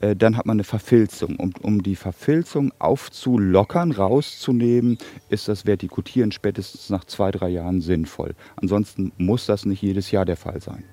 äh, 0.00 0.14
dann 0.14 0.36
hat 0.36 0.44
man 0.44 0.56
eine 0.56 0.64
Verfilzung. 0.64 1.36
Um, 1.36 1.54
um 1.62 1.82
die 1.82 1.96
Verfilzung 1.96 2.70
aufzulockern, 2.78 3.92
rauszunehmen, 3.92 4.98
ist 5.30 5.48
das 5.48 5.64
Vertikutieren 5.64 6.32
spätestens 6.32 6.90
nach 6.90 7.04
zwei, 7.04 7.30
drei 7.30 7.48
Jahren 7.48 7.80
sinnvoll. 7.80 8.34
Ansonsten 8.56 9.12
muss 9.16 9.46
das 9.46 9.64
nicht 9.64 9.80
jedes 9.80 10.10
Jahr 10.10 10.26
der 10.26 10.36
Fall 10.36 10.60
sein. 10.60 10.84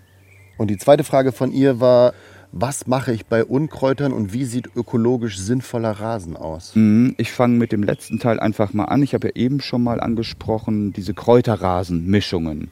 Und 0.58 0.70
die 0.70 0.77
zweite 0.77 1.03
Frage 1.03 1.34
von 1.34 1.51
ihr 1.51 1.82
war, 1.82 2.13
was 2.57 2.88
mache 2.88 3.12
ich 3.12 3.25
bei 3.25 3.43
Unkräutern 3.43 4.13
und 4.13 4.31
wie 4.31 4.45
sieht 4.45 4.69
ökologisch 4.77 5.38
sinnvoller 5.38 5.91
Rasen 5.91 6.38
aus? 6.38 6.71
Mhm, 6.74 7.13
ich 7.17 7.33
fange 7.33 7.57
mit 7.57 7.74
dem 7.74 7.83
letzten 7.83 8.17
Teil 8.17 8.39
einfach 8.39 8.71
mal 8.71 8.85
an. 8.85 9.03
Ich 9.03 9.13
habe 9.13 9.27
ja 9.27 9.35
eben 9.35 9.59
schon 9.59 9.83
mal 9.83 10.00
angesprochen, 10.00 10.93
diese 10.93 11.13
Kräuterrasenmischungen. 11.13 12.71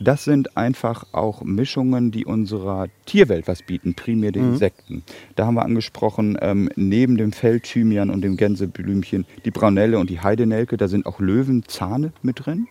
Das 0.00 0.24
sind 0.24 0.56
einfach 0.56 1.04
auch 1.12 1.42
Mischungen, 1.42 2.10
die 2.10 2.24
unserer 2.24 2.88
Tierwelt 3.06 3.46
was 3.46 3.62
bieten, 3.62 3.94
primär 3.94 4.32
den 4.32 4.54
Insekten. 4.54 5.04
Da 5.36 5.46
haben 5.46 5.54
wir 5.54 5.64
angesprochen, 5.64 6.36
ähm, 6.40 6.68
neben 6.74 7.16
dem 7.16 7.32
Feldthymian 7.32 8.10
und 8.10 8.22
dem 8.22 8.36
Gänseblümchen 8.36 9.24
die 9.44 9.50
Braunelle 9.50 9.98
und 9.98 10.10
die 10.10 10.20
Heidenelke, 10.20 10.76
da 10.76 10.88
sind 10.88 11.06
auch 11.06 11.20
Löwenzahne 11.20 12.12
mit 12.22 12.44
drin. 12.44 12.66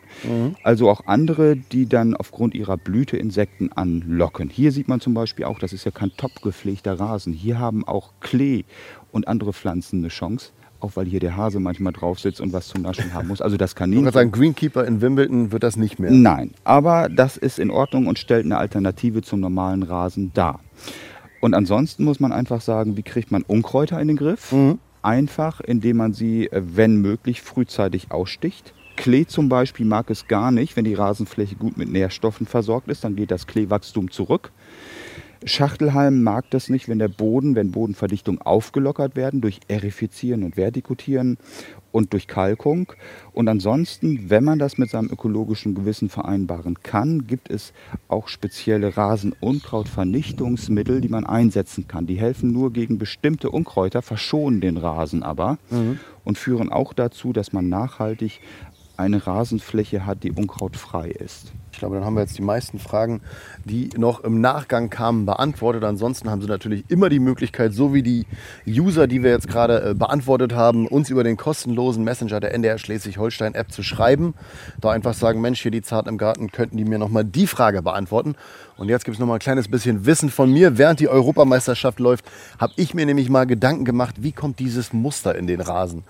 Also 0.63 0.89
auch 0.89 1.07
andere, 1.07 1.55
die 1.55 1.85
dann 1.87 2.15
aufgrund 2.15 2.55
ihrer 2.55 2.77
Blüte 2.77 3.15
Insekten 3.15 3.71
anlocken. 3.71 4.49
Hier 4.49 4.71
sieht 4.71 4.87
man 4.87 4.99
zum 4.99 5.13
Beispiel 5.13 5.45
auch, 5.45 5.59
das 5.59 5.71
ist 5.73 5.85
ja 5.85 5.91
kein 5.91 6.11
topgepflegter 6.17 6.99
Rasen. 6.99 7.33
Hier 7.33 7.59
haben 7.59 7.87
auch 7.87 8.11
Klee 8.19 8.65
und 9.11 9.27
andere 9.27 9.53
Pflanzen 9.53 9.99
eine 9.99 10.09
Chance. 10.09 10.51
Auch 10.83 10.97
weil 10.97 11.05
hier 11.05 11.21
der 11.21 11.37
Hase 11.37 11.61
manchmal 11.61 11.93
drauf 11.93 12.19
sitzt 12.19 12.41
und 12.41 12.51
was 12.51 12.67
zum 12.67 12.81
Naschen 12.81 13.13
haben 13.13 13.29
muss. 13.29 13.41
Also 13.41 13.55
das 13.55 13.73
Kaninchen. 13.73 14.03
würde 14.03 14.15
sagen, 14.15 14.31
Greenkeeper 14.33 14.85
in 14.85 14.99
Wimbledon 14.99 15.53
wird 15.53 15.63
das 15.63 15.77
nicht 15.77 15.97
mehr. 15.97 16.11
Nein, 16.11 16.51
aber 16.65 17.07
das 17.07 17.37
ist 17.37 17.57
in 17.57 17.71
Ordnung 17.71 18.07
und 18.07 18.19
stellt 18.19 18.43
eine 18.43 18.57
Alternative 18.57 19.21
zum 19.21 19.39
normalen 19.39 19.83
Rasen 19.83 20.33
dar. 20.33 20.59
Und 21.39 21.53
ansonsten 21.53 22.03
muss 22.03 22.19
man 22.19 22.33
einfach 22.33 22.59
sagen, 22.59 22.97
wie 22.97 23.01
kriegt 23.01 23.31
man 23.31 23.43
Unkräuter 23.43 23.97
in 24.01 24.09
den 24.09 24.17
Griff? 24.17 24.53
Einfach, 25.01 25.61
indem 25.61 25.97
man 25.97 26.11
sie, 26.11 26.47
äh, 26.47 26.61
wenn 26.63 26.97
möglich, 26.97 27.41
frühzeitig 27.41 28.11
aussticht. 28.11 28.73
Klee 28.97 29.25
zum 29.25 29.47
Beispiel 29.47 29.85
mag 29.85 30.09
es 30.09 30.27
gar 30.27 30.51
nicht, 30.51 30.75
wenn 30.75 30.83
die 30.83 30.95
Rasenfläche 30.95 31.55
gut 31.55 31.77
mit 31.77 31.89
Nährstoffen 31.89 32.45
versorgt 32.45 32.89
ist, 32.89 33.05
dann 33.05 33.15
geht 33.15 33.31
das 33.31 33.47
Kleewachstum 33.47 34.11
zurück. 34.11 34.51
Schachtelhalm 35.45 36.23
mag 36.23 36.49
das 36.51 36.69
nicht, 36.69 36.87
wenn 36.87 36.99
der 36.99 37.07
Boden, 37.07 37.55
wenn 37.55 37.71
Bodenverdichtung 37.71 38.39
aufgelockert 38.41 39.15
werden 39.15 39.41
durch 39.41 39.61
Erifizieren 39.67 40.43
und 40.43 40.57
Vertikutieren 40.57 41.37
und 41.91 42.13
durch 42.13 42.27
Kalkung. 42.27 42.93
Und 43.33 43.47
ansonsten, 43.47 44.29
wenn 44.29 44.43
man 44.43 44.59
das 44.59 44.77
mit 44.77 44.89
seinem 44.89 45.09
ökologischen 45.09 45.75
Gewissen 45.75 46.09
vereinbaren 46.09 46.81
kann, 46.81 47.27
gibt 47.27 47.49
es 47.49 47.73
auch 48.07 48.27
spezielle 48.27 48.97
Rasen-Unkrautvernichtungsmittel, 48.97 51.01
die 51.01 51.09
man 51.09 51.25
einsetzen 51.25 51.87
kann. 51.87 52.07
Die 52.07 52.19
helfen 52.19 52.51
nur 52.51 52.73
gegen 52.73 52.97
bestimmte 52.97 53.51
Unkräuter, 53.51 54.01
verschonen 54.01 54.61
den 54.61 54.77
Rasen 54.77 55.23
aber 55.23 55.57
und 56.23 56.37
führen 56.37 56.71
auch 56.71 56.93
dazu, 56.93 57.33
dass 57.33 57.51
man 57.53 57.69
nachhaltig 57.69 58.39
eine 58.97 59.25
Rasenfläche 59.25 60.05
hat, 60.05 60.23
die 60.23 60.31
unkrautfrei 60.31 61.09
ist. 61.09 61.53
Ich 61.73 61.79
glaube, 61.79 61.95
dann 61.95 62.05
haben 62.05 62.13
wir 62.13 62.21
jetzt 62.21 62.37
die 62.37 62.43
meisten 62.43 62.77
Fragen, 62.77 63.21
die 63.65 63.89
noch 63.97 64.23
im 64.23 64.39
Nachgang 64.41 64.91
kamen, 64.91 65.25
beantwortet. 65.25 65.83
Ansonsten 65.83 66.29
haben 66.29 66.39
Sie 66.39 66.47
natürlich 66.47 66.85
immer 66.87 67.09
die 67.09 67.19
Möglichkeit, 67.19 67.73
so 67.73 67.95
wie 67.95 68.03
die 68.03 68.27
User, 68.67 69.07
die 69.07 69.23
wir 69.23 69.31
jetzt 69.31 69.47
gerade 69.47 69.89
äh, 69.89 69.93
beantwortet 69.95 70.53
haben, 70.53 70.87
uns 70.87 71.09
über 71.09 71.23
den 71.23 71.35
kostenlosen 71.35 72.03
Messenger 72.03 72.39
der 72.39 72.53
NDR 72.53 72.77
Schleswig-Holstein-App 72.77 73.71
zu 73.71 73.81
schreiben. 73.81 74.35
Da 74.81 74.91
einfach 74.91 75.15
sagen, 75.15 75.41
Mensch, 75.41 75.63
hier 75.63 75.71
die 75.71 75.81
Zarten 75.81 76.09
im 76.09 76.19
Garten, 76.19 76.51
könnten 76.51 76.77
die 76.77 76.85
mir 76.85 76.99
nochmal 76.99 77.25
die 77.25 77.47
Frage 77.47 77.81
beantworten. 77.81 78.35
Und 78.77 78.89
jetzt 78.89 79.05
gibt 79.05 79.15
es 79.15 79.19
nochmal 79.19 79.37
ein 79.37 79.39
kleines 79.39 79.67
bisschen 79.67 80.05
Wissen 80.05 80.29
von 80.29 80.51
mir. 80.51 80.77
Während 80.77 80.99
die 80.99 81.07
Europameisterschaft 81.07 81.99
läuft, 81.99 82.25
habe 82.59 82.73
ich 82.75 82.93
mir 82.93 83.05
nämlich 83.05 83.29
mal 83.29 83.45
Gedanken 83.45 83.85
gemacht, 83.85 84.15
wie 84.19 84.31
kommt 84.31 84.59
dieses 84.59 84.93
Muster 84.93 85.35
in 85.35 85.47
den 85.47 85.61
Rasen? 85.61 86.03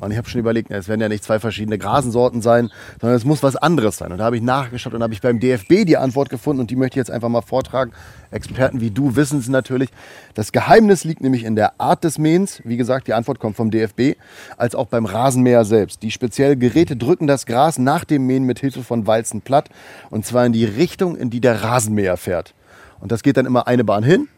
Und 0.00 0.12
ich 0.12 0.16
habe 0.16 0.28
schon 0.28 0.40
überlegt, 0.40 0.70
es 0.70 0.88
werden 0.88 1.00
ja 1.00 1.08
nicht 1.08 1.24
zwei 1.24 1.40
verschiedene 1.40 1.78
Grasensorten 1.78 2.40
sein, 2.40 2.70
sondern 3.00 3.16
es 3.16 3.24
muss 3.24 3.42
was 3.42 3.56
anderes 3.56 3.96
sein. 3.96 4.12
Und 4.12 4.18
da 4.18 4.24
habe 4.24 4.36
ich 4.36 4.42
nachgeschaut 4.42 4.94
und 4.94 5.02
habe 5.02 5.07
ich 5.14 5.20
beim 5.20 5.40
DFB 5.40 5.84
die 5.84 5.96
Antwort 5.96 6.30
gefunden 6.30 6.60
und 6.60 6.70
die 6.70 6.76
möchte 6.76 6.94
ich 6.94 6.96
jetzt 6.96 7.10
einfach 7.10 7.28
mal 7.28 7.42
vortragen. 7.42 7.92
Experten 8.30 8.80
wie 8.80 8.90
du 8.90 9.16
wissen 9.16 9.38
es 9.38 9.48
natürlich. 9.48 9.90
Das 10.34 10.52
Geheimnis 10.52 11.04
liegt 11.04 11.20
nämlich 11.20 11.44
in 11.44 11.56
der 11.56 11.80
Art 11.80 12.04
des 12.04 12.18
Mähens. 12.18 12.60
Wie 12.64 12.76
gesagt, 12.76 13.06
die 13.06 13.14
Antwort 13.14 13.38
kommt 13.38 13.56
vom 13.56 13.70
DFB, 13.70 14.18
als 14.56 14.74
auch 14.74 14.86
beim 14.86 15.06
Rasenmäher 15.06 15.64
selbst. 15.64 16.02
Die 16.02 16.10
speziellen 16.10 16.58
Geräte 16.58 16.96
drücken 16.96 17.26
das 17.26 17.46
Gras 17.46 17.78
nach 17.78 18.04
dem 18.04 18.26
Mähen 18.26 18.44
mit 18.44 18.58
Hilfe 18.58 18.82
von 18.82 19.06
Walzen 19.06 19.40
platt 19.40 19.70
und 20.10 20.26
zwar 20.26 20.46
in 20.46 20.52
die 20.52 20.64
Richtung, 20.64 21.16
in 21.16 21.30
die 21.30 21.40
der 21.40 21.62
Rasenmäher 21.62 22.16
fährt. 22.16 22.54
Und 23.00 23.12
das 23.12 23.22
geht 23.22 23.36
dann 23.36 23.46
immer 23.46 23.66
eine 23.66 23.84
Bahn 23.84 24.02
hin, 24.02 24.28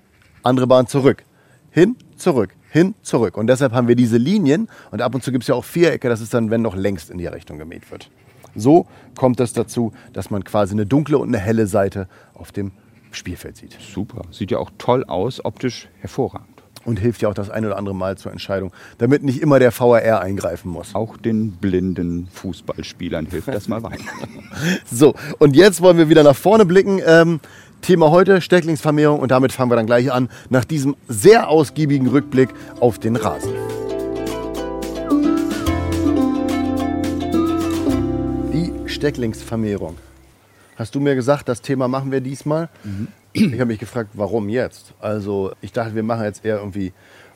andere 0.42 0.66
Bahn 0.66 0.86
zurück. 0.86 1.24
Hin, 1.70 1.96
zurück, 2.16 2.50
hin, 2.70 2.94
zurück. 3.02 3.36
Und 3.36 3.46
deshalb 3.46 3.72
haben 3.72 3.86
wir 3.86 3.94
diese 3.94 4.16
Linien 4.16 4.68
und 4.90 5.02
ab 5.02 5.14
und 5.14 5.22
zu 5.22 5.30
gibt 5.30 5.44
es 5.44 5.48
ja 5.48 5.54
auch 5.54 5.64
Vierecke, 5.64 6.08
das 6.08 6.20
ist 6.20 6.34
dann, 6.34 6.50
wenn 6.50 6.62
noch 6.62 6.74
längst 6.74 7.10
in 7.10 7.18
die 7.18 7.26
Richtung 7.26 7.58
gemäht 7.58 7.90
wird. 7.90 8.10
So 8.54 8.86
kommt 9.16 9.40
es 9.40 9.52
dazu, 9.52 9.92
dass 10.12 10.30
man 10.30 10.44
quasi 10.44 10.74
eine 10.74 10.86
dunkle 10.86 11.18
und 11.18 11.28
eine 11.28 11.38
helle 11.38 11.66
Seite 11.66 12.08
auf 12.34 12.52
dem 12.52 12.72
Spielfeld 13.12 13.56
sieht. 13.56 13.76
Super. 13.94 14.22
Sieht 14.30 14.50
ja 14.50 14.58
auch 14.58 14.70
toll 14.78 15.04
aus, 15.04 15.44
optisch 15.44 15.88
hervorragend. 16.00 16.48
Und 16.84 16.98
hilft 16.98 17.20
ja 17.20 17.28
auch 17.28 17.34
das 17.34 17.50
ein 17.50 17.66
oder 17.66 17.76
andere 17.76 17.94
Mal 17.94 18.16
zur 18.16 18.32
Entscheidung, 18.32 18.72
damit 18.96 19.22
nicht 19.22 19.42
immer 19.42 19.58
der 19.58 19.70
VAR 19.78 20.22
eingreifen 20.22 20.70
muss. 20.70 20.94
Auch 20.94 21.18
den 21.18 21.52
blinden 21.52 22.26
Fußballspielern 22.32 23.26
hilft 23.26 23.48
das 23.48 23.68
mal 23.68 23.82
weiter. 23.82 24.04
So, 24.90 25.14
und 25.38 25.54
jetzt 25.54 25.80
wollen 25.80 25.96
wir 25.96 26.08
wieder 26.08 26.24
nach 26.24 26.34
vorne 26.34 26.66
blicken. 26.66 27.00
Ähm, 27.06 27.40
Thema 27.82 28.10
heute 28.10 28.40
Stecklingsvermehrung 28.40 29.20
und 29.20 29.30
damit 29.30 29.52
fangen 29.52 29.70
wir 29.70 29.76
dann 29.76 29.86
gleich 29.86 30.10
an, 30.10 30.28
nach 30.48 30.64
diesem 30.64 30.96
sehr 31.08 31.48
ausgiebigen 31.48 32.08
Rückblick 32.08 32.50
auf 32.80 32.98
den 32.98 33.16
Rasen. 33.16 33.52
Stecklingsvermehrung. 39.00 39.96
Hast 40.76 40.94
du 40.94 41.00
mir 41.00 41.14
gesagt, 41.14 41.48
das 41.48 41.62
Thema 41.62 41.88
machen 41.88 42.12
wir 42.12 42.20
diesmal? 42.20 42.68
Ich 43.32 43.54
habe 43.54 43.64
mich 43.64 43.78
gefragt, 43.78 44.10
warum 44.12 44.50
jetzt? 44.50 44.92
Also 45.00 45.52
ich 45.62 45.72
dachte, 45.72 45.94
wir 45.94 46.02
machen 46.02 46.24
jetzt 46.24 46.44
eher 46.44 46.58
irgendwie 46.58 46.92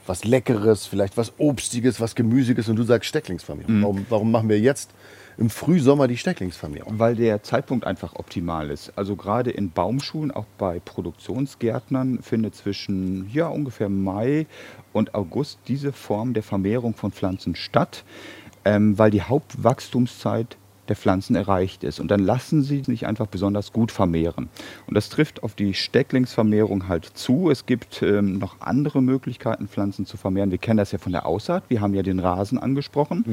was 0.06 0.24
Leckeres, 0.24 0.84
vielleicht 0.84 1.16
was 1.16 1.32
Obstiges, 1.38 2.02
was 2.02 2.14
Gemüsiges 2.14 2.68
und 2.68 2.76
du 2.76 2.82
sagst 2.82 3.08
Stecklingsvermehrung. 3.08 3.80
Warum, 3.80 4.06
warum 4.10 4.30
machen 4.30 4.50
wir 4.50 4.60
jetzt 4.60 4.90
im 5.38 5.48
Frühsommer 5.48 6.06
die 6.06 6.18
Stecklingsvermehrung? 6.18 6.98
Weil 6.98 7.16
der 7.16 7.42
Zeitpunkt 7.42 7.86
einfach 7.86 8.14
optimal 8.16 8.68
ist. 8.68 8.92
Also 8.94 9.16
gerade 9.16 9.50
in 9.50 9.70
Baumschulen, 9.70 10.32
auch 10.32 10.44
bei 10.58 10.80
Produktionsgärtnern, 10.80 12.18
findet 12.20 12.56
zwischen 12.56 13.30
ja, 13.32 13.48
ungefähr 13.48 13.88
Mai 13.88 14.44
und 14.92 15.14
August 15.14 15.60
diese 15.66 15.92
Form 15.92 16.34
der 16.34 16.42
Vermehrung 16.42 16.94
von 16.94 17.10
Pflanzen 17.10 17.56
statt, 17.56 18.04
ähm, 18.66 18.98
weil 18.98 19.10
die 19.10 19.22
Hauptwachstumszeit 19.22 20.58
der 20.88 20.96
Pflanzen 20.96 21.36
erreicht 21.36 21.84
ist. 21.84 22.00
Und 22.00 22.08
dann 22.08 22.20
lassen 22.20 22.62
sie 22.62 22.82
sich 22.82 23.06
einfach 23.06 23.26
besonders 23.26 23.72
gut 23.72 23.92
vermehren. 23.92 24.48
Und 24.86 24.94
das 24.94 25.08
trifft 25.08 25.42
auf 25.42 25.54
die 25.54 25.74
Stecklingsvermehrung 25.74 26.88
halt 26.88 27.04
zu. 27.04 27.50
Es 27.50 27.66
gibt 27.66 28.02
ähm, 28.02 28.38
noch 28.38 28.60
andere 28.60 29.02
Möglichkeiten, 29.02 29.68
Pflanzen 29.68 30.06
zu 30.06 30.16
vermehren. 30.16 30.50
Wir 30.50 30.58
kennen 30.58 30.78
das 30.78 30.92
ja 30.92 30.98
von 30.98 31.12
der 31.12 31.26
Aussaat. 31.26 31.64
Wir 31.68 31.80
haben 31.80 31.94
ja 31.94 32.02
den 32.02 32.18
Rasen 32.18 32.58
angesprochen. 32.58 33.24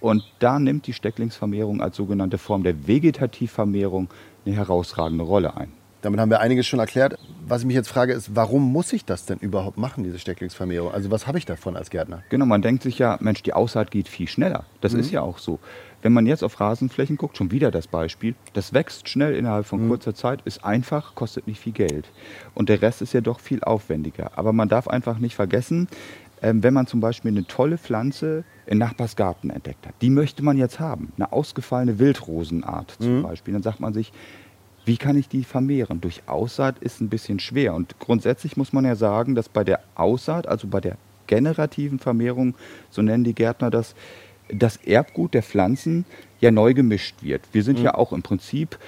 Und 0.00 0.22
da 0.38 0.58
nimmt 0.58 0.86
die 0.86 0.92
Stecklingsvermehrung 0.92 1.80
als 1.80 1.96
sogenannte 1.96 2.36
Form 2.36 2.62
der 2.62 2.86
Vegetativvermehrung 2.86 4.08
eine 4.44 4.54
herausragende 4.54 5.24
Rolle 5.24 5.56
ein. 5.56 5.72
Damit 6.04 6.20
haben 6.20 6.28
wir 6.28 6.40
einiges 6.40 6.66
schon 6.66 6.80
erklärt. 6.80 7.18
Was 7.46 7.62
ich 7.62 7.66
mich 7.66 7.76
jetzt 7.76 7.88
frage, 7.88 8.12
ist, 8.12 8.36
warum 8.36 8.70
muss 8.70 8.92
ich 8.92 9.06
das 9.06 9.24
denn 9.24 9.38
überhaupt 9.38 9.78
machen, 9.78 10.04
diese 10.04 10.18
Stecklingsvermehrung? 10.18 10.92
Also 10.92 11.10
was 11.10 11.26
habe 11.26 11.38
ich 11.38 11.46
davon 11.46 11.76
als 11.78 11.88
Gärtner? 11.88 12.22
Genau, 12.28 12.44
man 12.44 12.60
denkt 12.60 12.82
sich 12.82 12.98
ja, 12.98 13.16
Mensch, 13.20 13.42
die 13.42 13.54
Aussaat 13.54 13.90
geht 13.90 14.08
viel 14.08 14.28
schneller. 14.28 14.64
Das 14.82 14.92
ist 14.92 15.10
ja 15.10 15.22
auch 15.22 15.38
so. 15.38 15.60
Wenn 16.02 16.12
man 16.12 16.26
jetzt 16.26 16.44
auf 16.44 16.60
Rasenflächen 16.60 17.16
guckt, 17.16 17.38
schon 17.38 17.50
wieder 17.50 17.70
das 17.70 17.86
Beispiel, 17.86 18.34
das 18.52 18.74
wächst 18.74 19.08
schnell 19.08 19.34
innerhalb 19.34 19.64
von 19.64 19.88
kurzer 19.88 20.14
Zeit, 20.14 20.42
ist 20.44 20.62
einfach, 20.62 21.14
kostet 21.14 21.46
nicht 21.46 21.58
viel 21.58 21.72
Geld. 21.72 22.10
Und 22.52 22.68
der 22.68 22.82
Rest 22.82 23.00
ist 23.00 23.14
ja 23.14 23.22
doch 23.22 23.40
viel 23.40 23.64
aufwendiger. 23.64 24.32
Aber 24.36 24.52
man 24.52 24.68
darf 24.68 24.86
einfach 24.88 25.18
nicht 25.18 25.34
vergessen, 25.34 25.88
ähm, 26.42 26.62
wenn 26.62 26.74
man 26.74 26.86
zum 26.86 27.00
Beispiel 27.00 27.30
eine 27.30 27.46
tolle 27.46 27.78
Pflanze 27.78 28.44
im 28.66 28.76
Nachbarsgarten 28.76 29.48
entdeckt 29.48 29.86
hat, 29.86 29.94
die 30.02 30.10
möchte 30.10 30.42
man 30.44 30.58
jetzt 30.58 30.80
haben, 30.80 31.14
eine 31.16 31.32
ausgefallene 31.32 31.98
Wildrosenart 31.98 32.96
zum 32.98 33.22
Beispiel, 33.22 33.54
dann 33.54 33.62
sagt 33.62 33.80
man 33.80 33.94
sich, 33.94 34.12
wie 34.84 34.96
kann 34.96 35.16
ich 35.16 35.28
die 35.28 35.44
vermehren? 35.44 36.00
Durch 36.00 36.22
Aussaat 36.26 36.78
ist 36.80 37.00
ein 37.00 37.08
bisschen 37.08 37.40
schwer. 37.40 37.74
Und 37.74 37.98
grundsätzlich 37.98 38.56
muss 38.56 38.72
man 38.72 38.84
ja 38.84 38.96
sagen, 38.96 39.34
dass 39.34 39.48
bei 39.48 39.64
der 39.64 39.80
Aussaat, 39.94 40.46
also 40.46 40.68
bei 40.68 40.80
der 40.80 40.96
generativen 41.26 41.98
Vermehrung, 41.98 42.54
so 42.90 43.02
nennen 43.02 43.24
die 43.24 43.34
Gärtner 43.34 43.70
das, 43.70 43.94
das 44.48 44.76
Erbgut 44.76 45.34
der 45.34 45.42
Pflanzen 45.42 46.04
ja 46.40 46.50
neu 46.50 46.74
gemischt 46.74 47.22
wird. 47.22 47.42
Wir 47.52 47.62
sind 47.62 47.78
ja 47.78 47.94
auch 47.94 48.12
im 48.12 48.22
Prinzip 48.22 48.78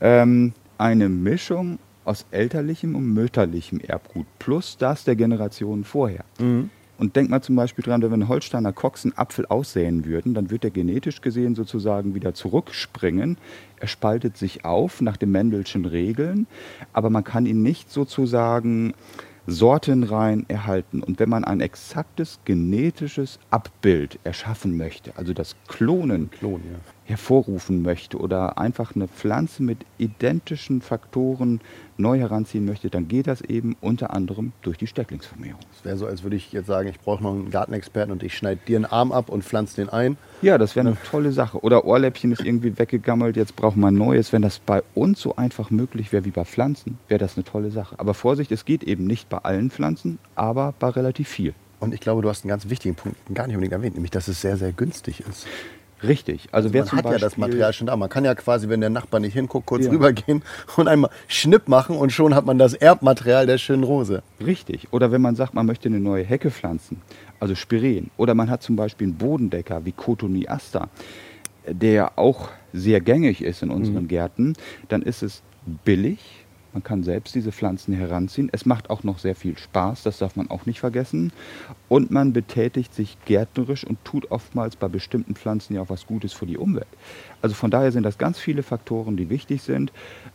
ähm, 0.00 0.54
eine 0.78 1.08
Mischung 1.08 1.78
aus 2.04 2.26
elterlichem 2.30 2.94
und 2.94 3.12
mütterlichem 3.12 3.80
Erbgut 3.80 4.26
plus 4.38 4.76
das 4.78 5.04
der 5.04 5.16
Generationen 5.16 5.84
vorher. 5.84 6.24
Und 6.96 7.16
denk 7.16 7.28
mal 7.28 7.42
zum 7.42 7.56
Beispiel 7.56 7.84
dran, 7.84 8.02
wenn 8.02 8.10
wir 8.10 8.14
einen 8.14 8.28
Holsteiner 8.28 8.72
Cox 8.72 9.04
einen 9.04 9.18
Apfel 9.18 9.46
aussäen 9.46 10.04
würden, 10.04 10.34
dann 10.34 10.50
wird 10.50 10.64
er 10.64 10.70
genetisch 10.70 11.20
gesehen 11.20 11.54
sozusagen 11.54 12.14
wieder 12.14 12.34
zurückspringen. 12.34 13.36
Er 13.80 13.88
spaltet 13.88 14.36
sich 14.36 14.64
auf 14.64 15.00
nach 15.00 15.16
den 15.16 15.32
Mendelschen 15.32 15.84
Regeln, 15.84 16.46
aber 16.92 17.10
man 17.10 17.24
kann 17.24 17.46
ihn 17.46 17.62
nicht 17.62 17.90
sozusagen 17.90 18.94
sortenrein 19.46 20.46
erhalten. 20.48 21.02
Und 21.02 21.18
wenn 21.18 21.28
man 21.28 21.44
ein 21.44 21.60
exaktes 21.60 22.40
genetisches 22.44 23.38
Abbild 23.50 24.18
erschaffen 24.24 24.76
möchte, 24.76 25.12
also 25.16 25.32
das 25.32 25.56
Klonen, 25.68 26.30
Klon, 26.30 26.62
ja. 26.70 26.78
Hervorrufen 27.04 27.82
möchte 27.82 28.18
oder 28.18 28.58
einfach 28.58 28.94
eine 28.94 29.08
Pflanze 29.08 29.62
mit 29.62 29.78
identischen 29.98 30.80
Faktoren 30.80 31.60
neu 31.96 32.18
heranziehen 32.18 32.64
möchte, 32.64 32.90
dann 32.90 33.08
geht 33.08 33.26
das 33.26 33.40
eben 33.42 33.76
unter 33.80 34.12
anderem 34.12 34.52
durch 34.62 34.78
die 34.78 34.86
Stecklingsvermehrung. 34.86 35.60
Es 35.76 35.84
wäre 35.84 35.96
so, 35.96 36.06
als 36.06 36.22
würde 36.22 36.36
ich 36.36 36.52
jetzt 36.52 36.66
sagen, 36.66 36.88
ich 36.88 36.98
brauche 36.98 37.22
noch 37.22 37.32
einen 37.32 37.50
Gartenexperten 37.50 38.10
und 38.10 38.22
ich 38.22 38.36
schneide 38.36 38.60
dir 38.66 38.76
einen 38.76 38.86
Arm 38.86 39.12
ab 39.12 39.28
und 39.28 39.44
pflanze 39.44 39.76
den 39.76 39.90
ein. 39.90 40.16
Ja, 40.42 40.58
das 40.58 40.76
wäre 40.76 40.88
eine 40.88 40.96
tolle 41.10 41.32
Sache. 41.32 41.60
Oder 41.60 41.84
Ohrläppchen 41.84 42.32
ist 42.32 42.44
irgendwie 42.44 42.78
weggegammelt, 42.78 43.36
jetzt 43.36 43.54
braucht 43.54 43.76
man 43.76 43.94
ein 43.94 43.98
neues. 43.98 44.32
Wenn 44.32 44.42
das 44.42 44.58
bei 44.58 44.82
uns 44.94 45.20
so 45.20 45.36
einfach 45.36 45.70
möglich 45.70 46.12
wäre 46.12 46.24
wie 46.24 46.30
bei 46.30 46.44
Pflanzen, 46.44 46.98
wäre 47.08 47.18
das 47.18 47.36
eine 47.36 47.44
tolle 47.44 47.70
Sache. 47.70 47.96
Aber 47.98 48.14
Vorsicht, 48.14 48.50
es 48.50 48.64
geht 48.64 48.82
eben 48.82 49.06
nicht 49.06 49.28
bei 49.28 49.38
allen 49.38 49.70
Pflanzen, 49.70 50.18
aber 50.34 50.74
bei 50.78 50.88
relativ 50.88 51.28
viel. 51.28 51.54
Und 51.80 51.92
ich 51.92 52.00
glaube, 52.00 52.22
du 52.22 52.30
hast 52.30 52.44
einen 52.44 52.48
ganz 52.48 52.70
wichtigen 52.70 52.94
Punkt 52.94 53.18
gar 53.34 53.46
nicht 53.46 53.56
unbedingt 53.56 53.74
erwähnt, 53.74 53.94
nämlich 53.94 54.10
dass 54.10 54.26
es 54.28 54.40
sehr, 54.40 54.56
sehr 54.56 54.72
günstig 54.72 55.20
ist. 55.20 55.46
Richtig. 56.06 56.48
Also, 56.52 56.72
wer 56.72 56.84
Man 56.84 56.92
hat 56.92 57.04
ja 57.04 57.10
das 57.12 57.20
Beispiel- 57.22 57.40
Material 57.40 57.72
schon 57.72 57.86
da. 57.86 57.96
Man 57.96 58.08
kann 58.08 58.24
ja 58.24 58.34
quasi, 58.34 58.68
wenn 58.68 58.80
der 58.80 58.90
Nachbar 58.90 59.20
nicht 59.20 59.32
hinguckt, 59.34 59.66
kurz 59.66 59.84
Ja. 59.86 59.90
rübergehen 59.90 60.42
und 60.76 60.88
einmal 60.88 61.10
Schnipp 61.28 61.68
machen 61.68 61.96
und 61.96 62.10
schon 62.12 62.34
hat 62.34 62.46
man 62.46 62.58
das 62.58 62.74
Erbmaterial 62.74 63.46
der 63.46 63.58
schönen 63.58 63.84
Rose. 63.84 64.22
Richtig. 64.44 64.88
Oder 64.92 65.10
wenn 65.12 65.22
man 65.22 65.36
sagt, 65.36 65.54
man 65.54 65.66
möchte 65.66 65.88
eine 65.88 66.00
neue 66.00 66.24
Hecke 66.24 66.50
pflanzen, 66.50 67.00
also 67.40 67.54
Spiren. 67.54 68.10
Oder 68.16 68.34
man 68.34 68.50
hat 68.50 68.62
zum 68.62 68.76
Beispiel 68.76 69.06
einen 69.08 69.16
Bodendecker 69.16 69.84
wie 69.84 69.92
Cotoneaster, 69.92 70.88
der 71.66 72.18
auch 72.18 72.48
sehr 72.72 73.00
gängig 73.00 73.42
ist 73.42 73.62
in 73.62 73.70
unseren 73.70 74.08
Gärten, 74.08 74.54
dann 74.88 75.02
ist 75.02 75.22
es 75.22 75.42
billig. 75.84 76.43
Man 76.74 76.82
kann 76.82 77.04
selbst 77.04 77.36
diese 77.36 77.52
Pflanzen 77.52 77.94
heranziehen. 77.94 78.50
Es 78.52 78.66
macht 78.66 78.90
auch 78.90 79.04
noch 79.04 79.20
sehr 79.20 79.36
viel 79.36 79.56
Spaß, 79.56 80.02
das 80.02 80.18
darf 80.18 80.34
man 80.34 80.50
auch 80.50 80.66
nicht 80.66 80.80
vergessen. 80.80 81.32
Und 81.88 82.10
man 82.10 82.32
betätigt 82.32 82.92
sich 82.92 83.16
gärtnerisch 83.26 83.84
und 83.84 84.04
tut 84.04 84.32
oftmals 84.32 84.74
bei 84.74 84.88
bestimmten 84.88 85.36
Pflanzen 85.36 85.74
ja 85.74 85.82
auch 85.82 85.88
was 85.88 86.04
Gutes 86.04 86.32
für 86.32 86.46
die 86.46 86.58
Umwelt. 86.58 86.88
Also 87.42 87.54
von 87.54 87.70
daher 87.70 87.92
sind 87.92 88.02
das 88.02 88.18
ganz 88.18 88.40
viele 88.40 88.64
Faktoren, 88.64 89.16
die 89.16 89.30
wichtig 89.30 89.62
sind. 89.62 89.92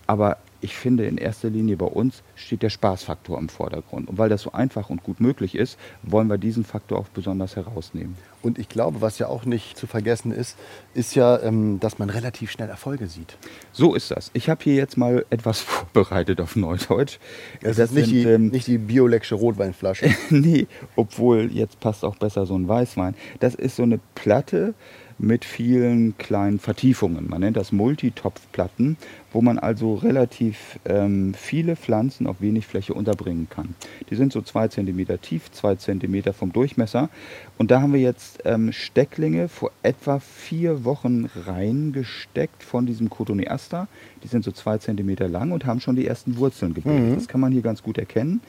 Aber 0.10 0.38
ich 0.60 0.75
finde, 0.75 1.06
in 1.06 1.20
erster 1.20 1.51
Linie 1.51 1.78
bei 1.78 1.86
uns 1.86 2.24
steht 2.34 2.63
der 2.63 2.72
Spaßfaktor 2.72 3.38
im 3.38 3.48
Vordergrund. 3.48 4.10
Und 4.10 4.18
weil 4.18 4.28
das 4.28 4.42
so 4.42 4.54
einfach 4.54 4.89
und 4.89 5.04
gut 5.04 5.22
möglich 5.22 5.54
ist, 5.54 5.78
wollen 6.01 6.28
wir 6.28 6.39
diesen 6.39 6.63
Faktor 6.63 6.98
auch 6.98 7.10
besonders 7.10 7.56
herausnehmen. 7.56 8.18
Und 8.42 8.58
ich 8.58 8.70
glaube, 8.70 9.01
was 9.01 9.20
ja 9.20 9.28
auch 9.28 9.46
nicht 9.46 9.78
zu 9.78 9.86
vergessen 9.86 10.32
ist, 10.32 10.58
ist 10.96 11.13
ja, 11.13 11.39
ähm, 11.44 11.80
dass 11.80 12.00
man 12.00 12.10
relativ 12.10 12.50
schnell 12.50 12.70
Erfolge 12.70 13.06
sieht. 13.06 13.38
So 13.72 13.94
ist 13.94 14.10
das. 14.10 14.32
Ich 14.34 14.50
habe 14.50 14.63
hier 14.63 14.74
jetzt 14.74 14.98
mal 14.98 15.28
etwas 15.30 15.60
vorbereitet 15.94 16.42
auf 16.42 16.56
Neudeutsch. 16.56 17.20
Das, 17.62 17.78
ist 17.78 17.94
nicht, 17.94 18.10
die, 18.10 18.24
ähm, 18.24 18.48
nicht 18.48 18.66
die 18.66 18.80
Biolecksche 18.80 19.36
Rotweinflasche. 19.36 20.10
nee, 20.32 20.66
obwohl 20.96 21.51
jetzt 21.54 21.80
passt 21.80 22.04
auch 22.04 22.16
besser 22.16 22.48
so 22.48 22.58
ein 22.58 22.68
Weißwein. 22.68 23.13
Das 23.42 23.54
ist 23.54 23.75
so 23.75 23.84
eine 23.84 24.00
Platte 24.16 24.74
mit 25.20 25.44
vielen 25.44 26.18
kleinen 26.18 26.60
Vertiefungen. 26.60 27.30
Man 27.30 27.42
nennt 27.42 27.58
das 27.58 27.72
Multitopfplatten, 27.72 28.98
wo 29.32 29.42
man 29.42 29.60
also 29.60 29.96
relativ 29.96 30.80
ähm, 30.86 31.34
viele 31.34 31.76
Pflanzen 31.76 32.26
auf 32.26 32.42
wenig 32.42 32.66
Fläche 32.66 32.94
unterbringen 32.94 33.48
kann. 33.50 33.76
Die 34.10 34.16
sind 34.16 34.32
so 34.32 34.42
zwei 34.42 34.70
Zentimeter 34.70 35.22
tief, 35.22 35.52
zwei 35.52 35.76
Zentimeter 35.76 36.34
vom 36.34 36.54
Durchmesser. 36.54 37.10
Und 37.58 37.70
da 37.70 37.82
haben 37.82 37.94
wir 37.94 38.00
jetzt 38.00 38.40
ähm, 38.46 38.72
Stecklinge 38.72 39.50
vor 39.50 39.72
etwa 39.84 40.20
vier 40.20 40.86
Wochen 40.86 41.30
reingesteckt 41.46 42.64
von 42.64 42.86
diesem 42.86 43.10
Cotoneaster. 43.10 43.88
Die 44.24 44.28
sind 44.28 44.44
so 44.46 44.52
zwei 44.52 44.78
Zentimeter 44.78 45.28
lang 45.28 45.52
und 45.52 45.66
haben 45.66 45.82
schon 45.82 45.98
die 45.98 46.08
ersten 46.08 46.38
Wurzeln 46.38 46.74
gebildet. 46.74 47.18
Das 47.18 47.28
kann 47.28 47.42
man 47.42 47.52
hier 47.52 47.62
ganz 47.62 47.84
gut 47.84 47.98
erkennen. 47.98 48.42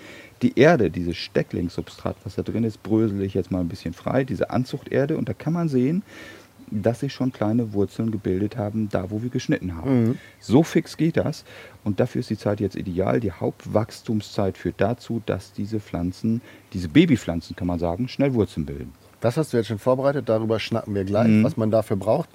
Die 0.43 0.59
Erde, 0.59 0.91
dieses 0.91 1.17
Stecklingsubstrat, 1.17 2.17
was 2.25 2.37
da 2.37 2.43
drin 2.43 2.65
ist, 2.65 2.83
brösel 2.83 3.21
ich 3.23 3.35
jetzt 3.35 3.51
mal 3.51 3.61
ein 3.61 3.69
bisschen 3.69 3.93
frei, 3.93 4.25
diese 4.25 4.51
Anzuchterde. 4.51 5.19
Und 5.19 5.29
da 5.29 5.35
kann 5.35 5.53
man 5.53 5.69
sehen, 5.69 6.03
dass 6.71 7.01
sich 7.01 7.13
schon 7.13 7.33
kleine 7.33 7.73
Wurzeln 7.73 8.11
gebildet 8.11 8.57
haben, 8.57 8.89
da 8.91 9.11
wo 9.11 9.23
wir 9.23 9.31
geschnitten 9.31 9.77
haben. 9.77 10.19
So 10.39 10.63
fix 10.63 10.97
geht 10.97 11.17
das. 11.17 11.45
Und 11.85 12.01
dafür 12.01 12.21
ist 12.21 12.31
die 12.31 12.39
Zeit 12.39 12.61
jetzt 12.61 12.77
ideal. 12.77 13.21
Die 13.21 13.33
Hauptwachstumszeit 13.33 14.57
führt 14.59 14.81
dazu, 14.81 15.23
dass 15.27 15.53
diese 15.53 15.81
Pflanzen, 15.81 16.41
diese 16.73 16.89
Babypflanzen 16.89 17.57
kann 17.57 17.67
man 17.67 17.79
sagen, 17.79 18.09
schnell 18.09 18.35
Wurzeln 18.35 18.67
bilden. 18.67 18.93
Das 19.21 19.37
hast 19.37 19.53
du 19.53 19.57
jetzt 19.59 19.67
schon 19.67 19.79
vorbereitet, 19.79 20.29
darüber 20.29 20.59
schnacken 20.59 20.95
wir 20.95 21.05
gleich, 21.05 21.29
Mhm. 21.29 21.45
was 21.45 21.57
man 21.57 21.71
dafür 21.71 21.97
braucht. 21.97 22.29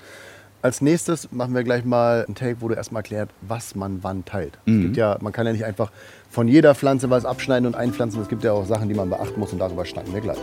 Als 0.61 0.81
nächstes 0.81 1.31
machen 1.31 1.53
wir 1.53 1.63
gleich 1.63 1.85
mal 1.85 2.25
ein 2.27 2.33
Take, 2.33 2.57
wo 2.61 2.67
du 2.67 2.73
erstmal 2.75 3.01
erklärt, 3.01 3.29
was 3.41 3.75
man 3.75 4.03
wann 4.03 4.25
teilt. 4.25 4.57
Mhm. 4.65 4.77
Es 4.77 4.81
gibt 4.85 4.97
ja, 4.97 5.17
man 5.21 5.31
kann 5.31 5.45
ja 5.45 5.51
nicht 5.53 5.65
einfach 5.65 5.91
von 6.29 6.47
jeder 6.47 6.73
Pflanze 6.75 7.09
was 7.09 7.23
abschneiden 7.25 7.67
und 7.67 7.75
einpflanzen. 7.75 8.21
Es 8.21 8.27
gibt 8.29 8.43
ja 8.43 8.51
auch 8.53 8.65
Sachen, 8.65 8.89
die 8.89 8.95
man 8.95 9.09
beachten 9.09 9.39
muss 9.39 9.53
und 9.53 9.59
darüber 9.59 9.85
schnacken 9.85 10.13
wir 10.13 10.21
gleich. 10.21 10.39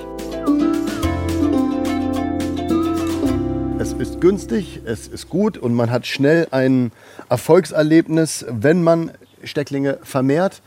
Es 3.83 3.93
ist 3.95 4.21
günstig, 4.21 4.81
es 4.85 5.09
ist 5.09 5.29
gut 5.29 5.59
und 5.59 5.75
man 5.75 5.91
hat 5.91 6.07
schnell 6.07 6.47
ein 6.53 6.93
Erfolgserlebnis, 7.29 8.47
wenn 8.49 8.81
man 8.85 9.11
Stecklinge 9.43 9.99
vermehrt. 10.05 10.63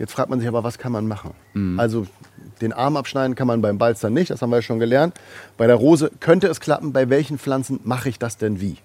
Jetzt 0.00 0.10
fragt 0.10 0.30
man 0.30 0.40
sich 0.40 0.48
aber, 0.48 0.64
was 0.64 0.76
kann 0.76 0.90
man 0.90 1.06
machen? 1.06 1.30
Also 1.78 2.08
den 2.60 2.72
Arm 2.72 2.96
abschneiden 2.96 3.36
kann 3.36 3.46
man 3.46 3.62
beim 3.62 3.78
Balzer 3.78 4.10
nicht, 4.10 4.32
das 4.32 4.42
haben 4.42 4.50
wir 4.50 4.56
ja 4.56 4.62
schon 4.62 4.80
gelernt. 4.80 5.14
Bei 5.58 5.68
der 5.68 5.76
Rose 5.76 6.10
könnte 6.18 6.48
es 6.48 6.58
klappen. 6.58 6.92
Bei 6.92 7.08
welchen 7.08 7.38
Pflanzen 7.38 7.78
mache 7.84 8.08
ich 8.08 8.18
das 8.18 8.36
denn 8.36 8.60
wie? 8.60 8.78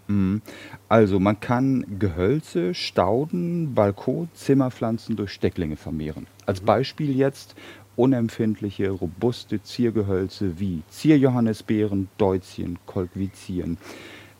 Also 0.88 1.20
man 1.20 1.40
kann 1.40 1.98
Gehölze, 1.98 2.76
Stauden, 2.76 3.74
Balkon, 3.74 4.30
Zimmerpflanzen 4.36 5.16
durch 5.16 5.32
Stecklinge 5.32 5.76
vermehren. 5.76 6.28
Als 6.46 6.62
Beispiel 6.62 7.16
jetzt 7.16 7.56
unempfindliche, 7.96 8.90
robuste 8.90 9.62
Ziergehölze 9.62 10.60
wie 10.60 10.82
Zierjohannisbeeren, 10.90 12.10
Deutzien, 12.18 12.78
Kolquizien, 12.86 13.78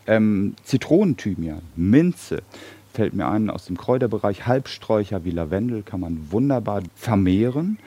ähm, 0.06 0.54
Zitronenthymian, 0.62 1.62
Minze. 1.74 2.42
Fällt 2.92 3.14
mir 3.14 3.28
ein 3.28 3.50
aus 3.50 3.66
dem 3.66 3.76
Kräuterbereich, 3.76 4.46
Halbsträucher 4.46 5.24
wie 5.24 5.30
Lavendel 5.30 5.82
kann 5.82 6.00
man 6.00 6.30
wunderbar 6.30 6.82
vermehren. 6.94 7.78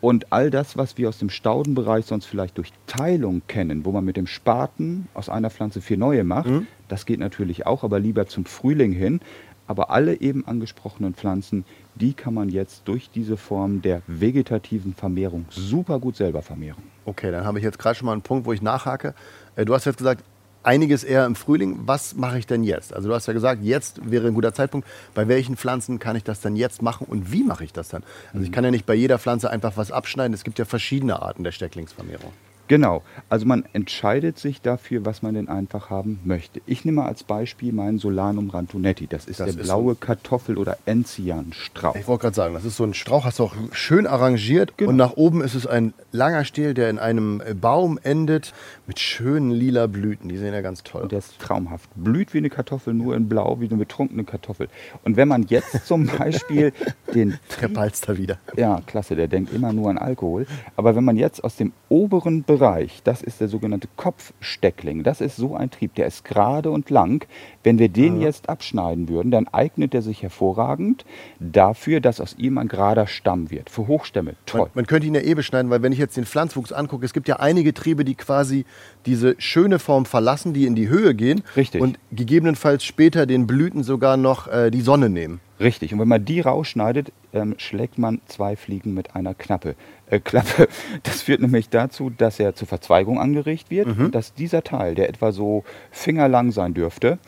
Und 0.00 0.32
all 0.32 0.50
das, 0.50 0.76
was 0.76 0.98
wir 0.98 1.08
aus 1.08 1.18
dem 1.18 1.30
Staudenbereich 1.30 2.06
sonst 2.06 2.26
vielleicht 2.26 2.58
durch 2.58 2.72
Teilung 2.88 3.42
kennen, 3.46 3.84
wo 3.84 3.92
man 3.92 4.04
mit 4.04 4.16
dem 4.16 4.26
Spaten 4.26 5.06
aus 5.14 5.28
einer 5.28 5.48
Pflanze 5.48 5.80
vier 5.80 5.96
neue 5.96 6.24
macht, 6.24 6.48
das 6.88 7.06
geht 7.06 7.20
natürlich 7.20 7.66
auch, 7.66 7.84
aber 7.84 8.00
lieber 8.00 8.26
zum 8.26 8.44
Frühling 8.44 8.92
hin. 8.92 9.20
Aber 9.66 9.90
alle 9.90 10.20
eben 10.20 10.46
angesprochenen 10.46 11.14
Pflanzen, 11.14 11.64
die 11.94 12.14
kann 12.14 12.34
man 12.34 12.48
jetzt 12.48 12.82
durch 12.86 13.10
diese 13.10 13.36
Form 13.36 13.82
der 13.82 14.02
vegetativen 14.06 14.94
Vermehrung 14.94 15.46
super 15.50 15.98
gut 15.98 16.16
selber 16.16 16.42
vermehren. 16.42 16.82
Okay, 17.04 17.30
dann 17.30 17.44
habe 17.44 17.58
ich 17.58 17.64
jetzt 17.64 17.78
gerade 17.78 17.96
schon 17.96 18.06
mal 18.06 18.12
einen 18.12 18.22
Punkt, 18.22 18.46
wo 18.46 18.52
ich 18.52 18.62
nachhake. 18.62 19.14
Äh, 19.56 19.64
Du 19.64 19.74
hast 19.74 19.84
jetzt 19.84 19.98
gesagt, 19.98 20.24
einiges 20.62 21.04
eher 21.04 21.26
im 21.26 21.34
Frühling. 21.34 21.80
Was 21.86 22.14
mache 22.14 22.38
ich 22.38 22.46
denn 22.46 22.64
jetzt? 22.64 22.94
Also 22.94 23.08
du 23.08 23.14
hast 23.14 23.26
ja 23.26 23.32
gesagt, 23.32 23.62
jetzt 23.62 24.10
wäre 24.10 24.28
ein 24.28 24.34
guter 24.34 24.54
Zeitpunkt. 24.54 24.86
Bei 25.14 25.28
welchen 25.28 25.56
Pflanzen 25.56 25.98
kann 25.98 26.16
ich 26.16 26.24
das 26.24 26.40
dann 26.40 26.56
jetzt 26.56 26.82
machen 26.82 27.06
und 27.08 27.32
wie 27.32 27.44
mache 27.44 27.64
ich 27.64 27.72
das 27.72 27.88
dann? 27.88 28.02
Also 28.32 28.44
ich 28.44 28.52
kann 28.52 28.64
ja 28.64 28.70
nicht 28.70 28.86
bei 28.86 28.94
jeder 28.94 29.18
Pflanze 29.18 29.50
einfach 29.50 29.76
was 29.76 29.90
abschneiden. 29.90 30.34
Es 30.34 30.44
gibt 30.44 30.58
ja 30.58 30.64
verschiedene 30.64 31.20
Arten 31.22 31.44
der 31.44 31.52
Stecklingsvermehrung. 31.52 32.32
Genau, 32.72 33.02
also 33.28 33.44
man 33.44 33.64
entscheidet 33.74 34.38
sich 34.38 34.62
dafür, 34.62 35.04
was 35.04 35.20
man 35.20 35.34
denn 35.34 35.50
einfach 35.50 35.90
haben 35.90 36.20
möchte. 36.24 36.62
Ich 36.64 36.86
nehme 36.86 37.04
als 37.04 37.22
Beispiel 37.22 37.70
meinen 37.70 37.98
Solanum 37.98 38.48
rantunetti. 38.48 39.06
Das 39.06 39.26
ist 39.26 39.40
Das 39.40 39.50
der 39.50 39.60
ist 39.60 39.66
blaue 39.66 39.94
Kartoffel- 39.94 40.56
oder 40.56 40.78
Enzianstrauch. 40.86 41.94
Ich 41.96 42.08
wollte 42.08 42.22
gerade 42.22 42.34
sagen, 42.34 42.54
das 42.54 42.64
ist 42.64 42.78
so 42.78 42.84
ein 42.84 42.94
Strauch, 42.94 43.26
hast 43.26 43.40
du 43.40 43.44
auch 43.44 43.54
schön 43.72 44.06
arrangiert. 44.06 44.78
Genau. 44.78 44.88
Und 44.88 44.96
nach 44.96 45.18
oben 45.18 45.42
ist 45.42 45.54
es 45.54 45.66
ein 45.66 45.92
langer 46.12 46.46
Stiel, 46.46 46.72
der 46.72 46.88
in 46.88 46.98
einem 46.98 47.42
äh, 47.44 47.52
Baum 47.52 47.98
endet 48.02 48.54
mit 48.86 48.98
schönen 48.98 49.50
lila 49.50 49.86
Blüten. 49.86 50.30
Die 50.30 50.38
sehen 50.38 50.54
ja 50.54 50.62
ganz 50.62 50.82
toll. 50.82 51.02
Und 51.02 51.12
der 51.12 51.18
ist 51.18 51.38
traumhaft. 51.40 51.90
Blüht 51.94 52.32
wie 52.32 52.38
eine 52.38 52.48
Kartoffel, 52.48 52.94
nur 52.94 53.14
in 53.14 53.28
blau, 53.28 53.60
wie 53.60 53.66
eine 53.66 53.76
betrunkene 53.76 54.24
Kartoffel. 54.24 54.70
Und 55.04 55.18
wenn 55.18 55.28
man 55.28 55.42
jetzt 55.42 55.86
zum 55.86 56.06
Beispiel 56.18 56.72
den 57.14 57.38
Der 57.60 57.68
Balster 57.68 58.16
wieder. 58.16 58.38
Ja, 58.56 58.80
klasse, 58.86 59.14
der 59.14 59.28
denkt 59.28 59.52
immer 59.52 59.74
nur 59.74 59.90
an 59.90 59.98
Alkohol. 59.98 60.46
Aber 60.74 60.96
wenn 60.96 61.04
man 61.04 61.18
jetzt 61.18 61.44
aus 61.44 61.56
dem 61.56 61.72
oberen 61.90 62.44
Bereich, 62.44 62.61
das 63.04 63.22
ist 63.22 63.40
der 63.40 63.48
sogenannte 63.48 63.88
Kopfsteckling, 63.96 65.02
das 65.02 65.20
ist 65.20 65.36
so 65.36 65.56
ein 65.56 65.70
Trieb, 65.70 65.94
der 65.96 66.06
ist 66.06 66.24
gerade 66.24 66.70
und 66.70 66.90
lang. 66.90 67.26
Wenn 67.64 67.78
wir 67.78 67.88
den 67.88 68.20
jetzt 68.20 68.48
abschneiden 68.48 69.08
würden, 69.08 69.30
dann 69.30 69.48
eignet 69.48 69.94
er 69.94 70.02
sich 70.02 70.22
hervorragend 70.22 71.04
dafür, 71.40 72.00
dass 72.00 72.20
aus 72.20 72.36
ihm 72.38 72.58
ein 72.58 72.68
gerader 72.68 73.06
Stamm 73.06 73.50
wird. 73.50 73.68
Für 73.68 73.86
Hochstämme, 73.86 74.34
toll. 74.46 74.60
Man, 74.60 74.70
man 74.74 74.86
könnte 74.86 75.06
ihn 75.06 75.14
ja 75.14 75.22
eh 75.22 75.34
beschneiden, 75.34 75.70
weil 75.70 75.82
wenn 75.82 75.92
ich 75.92 75.98
jetzt 75.98 76.16
den 76.16 76.24
Pflanzwuchs 76.24 76.72
angucke, 76.72 77.04
es 77.04 77.12
gibt 77.12 77.28
ja 77.28 77.36
einige 77.36 77.74
Triebe, 77.74 78.04
die 78.04 78.14
quasi 78.14 78.64
diese 79.06 79.34
schöne 79.38 79.78
Form 79.78 80.06
verlassen, 80.06 80.52
die 80.54 80.66
in 80.66 80.74
die 80.74 80.88
Höhe 80.88 81.14
gehen 81.14 81.42
Richtig. 81.56 81.80
und 81.80 81.98
gegebenenfalls 82.12 82.84
später 82.84 83.26
den 83.26 83.46
Blüten 83.46 83.82
sogar 83.82 84.16
noch 84.16 84.46
äh, 84.46 84.70
die 84.70 84.82
Sonne 84.82 85.08
nehmen. 85.08 85.40
Richtig. 85.58 85.92
Und 85.92 86.00
wenn 86.00 86.08
man 86.08 86.24
die 86.24 86.40
rausschneidet, 86.40 87.12
ähm, 87.32 87.54
schlägt 87.58 87.98
man 87.98 88.20
zwei 88.26 88.56
Fliegen 88.56 88.94
mit 88.94 89.14
einer 89.16 89.34
Knappe, 89.34 89.74
äh, 90.10 90.18
Klappe. 90.20 90.68
Das 91.02 91.22
führt 91.22 91.40
nämlich 91.40 91.68
dazu, 91.68 92.10
dass 92.10 92.38
er 92.40 92.54
zur 92.54 92.68
Verzweigung 92.68 93.18
angeregt 93.20 93.70
wird 93.70 93.86
Mhm. 93.88 94.06
und 94.06 94.14
dass 94.14 94.34
dieser 94.34 94.62
Teil, 94.62 94.94
der 94.94 95.08
etwa 95.08 95.32
so 95.32 95.64
fingerlang 95.90 96.50
sein 96.52 96.74
dürfte, 96.74 97.18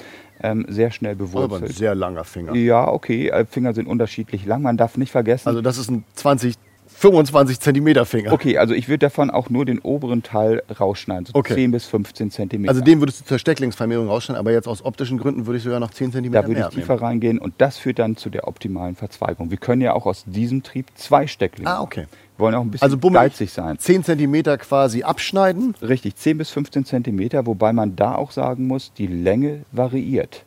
ähm, 0.42 0.66
sehr 0.68 0.90
schnell 0.90 1.12
Aber 1.12 1.24
ein 1.24 1.30
bewurzelt. 1.32 1.74
sehr 1.74 1.94
langer 1.94 2.24
Finger. 2.24 2.54
Ja, 2.54 2.88
okay, 2.88 3.28
äh, 3.28 3.46
Finger 3.46 3.72
sind 3.72 3.86
unterschiedlich 3.86 4.44
lang. 4.46 4.62
Man 4.62 4.76
darf 4.76 4.96
nicht 4.96 5.12
vergessen, 5.12 5.48
Also 5.48 5.62
das 5.62 5.78
ist 5.78 5.90
ein 5.90 6.04
20 6.14 6.56
25 6.96 7.60
Zentimeter 7.60 8.04
Finger. 8.06 8.32
Okay, 8.32 8.56
also 8.58 8.72
ich 8.72 8.88
würde 8.88 9.00
davon 9.00 9.30
auch 9.30 9.50
nur 9.50 9.64
den 9.64 9.78
oberen 9.80 10.22
Teil 10.22 10.62
rausschneiden, 10.78 11.26
so 11.26 11.32
Okay. 11.34 11.54
10 11.54 11.70
bis 11.72 11.86
15 11.86 12.30
Zentimeter. 12.30 12.70
Also 12.70 12.82
den 12.82 13.00
würdest 13.00 13.20
du 13.20 13.24
zur 13.24 13.38
Stecklingsvermehrung 13.38 14.08
rausschneiden, 14.08 14.38
aber 14.38 14.52
jetzt 14.52 14.68
aus 14.68 14.84
optischen 14.84 15.18
Gründen 15.18 15.46
würde 15.46 15.58
ich 15.58 15.64
sogar 15.64 15.80
noch 15.80 15.90
10 15.90 16.12
Zentimeter 16.12 16.42
da 16.42 16.48
würde 16.48 16.60
ich 16.60 16.66
tiefer 16.68 17.00
reingehen 17.02 17.38
und 17.38 17.54
das 17.58 17.78
führt 17.78 17.98
dann 17.98 18.16
zu 18.16 18.30
der 18.30 18.46
optimalen 18.48 18.94
Verzweigung. 18.94 19.50
Wir 19.50 19.58
können 19.58 19.82
ja 19.82 19.92
auch 19.92 20.06
aus 20.06 20.24
diesem 20.26 20.62
Trieb 20.62 20.86
zwei 20.94 21.26
Stecklinge 21.26 21.68
Ah, 21.68 21.82
okay. 21.82 22.06
Wir 22.36 22.44
wollen 22.44 22.54
auch 22.54 22.62
ein 22.62 22.70
bisschen 22.70 22.84
Also 22.84 22.98
geizig 23.10 23.52
sein. 23.52 23.78
10 23.78 24.02
Zentimeter 24.04 24.58
quasi 24.58 25.02
abschneiden. 25.02 25.74
Richtig, 25.82 26.16
10 26.16 26.38
bis 26.38 26.50
15 26.50 26.84
Zentimeter, 26.84 27.46
wobei 27.46 27.72
man 27.72 27.94
da 27.96 28.14
auch 28.16 28.32
sagen 28.32 28.66
muss, 28.66 28.92
die 28.94 29.06
Länge 29.06 29.64
variiert. 29.70 30.44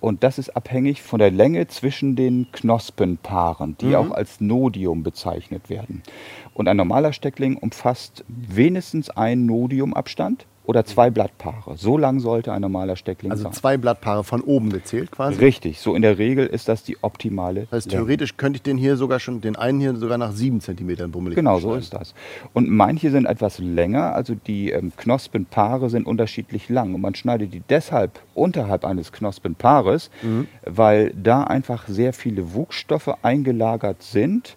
Und 0.00 0.22
das 0.22 0.38
ist 0.38 0.50
abhängig 0.50 1.02
von 1.02 1.18
der 1.18 1.30
Länge 1.30 1.66
zwischen 1.66 2.14
den 2.14 2.46
Knospenpaaren, 2.52 3.76
die 3.80 3.96
auch 3.96 4.12
als 4.12 4.40
Nodium 4.40 5.02
bezeichnet 5.02 5.68
werden. 5.68 6.02
Und 6.54 6.68
ein 6.68 6.76
normaler 6.76 7.12
Steckling 7.12 7.56
umfasst 7.56 8.24
wenigstens 8.28 9.10
einen 9.10 9.46
Nodiumabstand 9.46 10.46
oder 10.68 10.84
zwei 10.84 11.08
Blattpaare. 11.08 11.78
So 11.78 11.96
lang 11.96 12.20
sollte 12.20 12.52
ein 12.52 12.60
normaler 12.60 12.94
Steckling 12.96 13.30
Also 13.32 13.44
sein. 13.44 13.54
zwei 13.54 13.78
Blattpaare 13.78 14.22
von 14.22 14.42
oben 14.42 14.68
gezählt 14.70 15.10
quasi. 15.10 15.40
Richtig, 15.40 15.80
so 15.80 15.94
in 15.94 16.02
der 16.02 16.18
Regel 16.18 16.46
ist 16.46 16.68
das 16.68 16.82
die 16.82 17.02
optimale. 17.02 17.62
Das 17.62 17.72
heißt, 17.72 17.86
Länge. 17.86 18.02
theoretisch 18.02 18.36
könnte 18.36 18.58
ich 18.58 18.62
den 18.62 18.76
hier 18.76 18.98
sogar 18.98 19.18
schon, 19.18 19.40
den 19.40 19.56
einen 19.56 19.80
hier 19.80 19.96
sogar 19.96 20.18
nach 20.18 20.32
7 20.32 20.60
Zentimetern 20.60 21.10
bummelig 21.10 21.36
Genau, 21.36 21.58
so 21.58 21.74
ist 21.74 21.94
das. 21.94 22.12
Und 22.52 22.68
manche 22.68 23.10
sind 23.10 23.24
etwas 23.24 23.58
länger, 23.58 24.14
also 24.14 24.34
die 24.34 24.70
ähm, 24.70 24.92
Knospenpaare 24.94 25.88
sind 25.88 26.06
unterschiedlich 26.06 26.68
lang. 26.68 26.92
Und 26.92 27.00
man 27.00 27.14
schneidet 27.14 27.54
die 27.54 27.62
deshalb 27.66 28.20
unterhalb 28.34 28.84
eines 28.84 29.10
Knospenpaares, 29.10 30.10
weil 30.66 31.14
da 31.14 31.44
einfach 31.44 31.88
sehr 31.88 32.12
viele 32.12 32.52
Wuchsstoffe 32.52 33.08
eingelagert 33.22 34.02
sind 34.02 34.54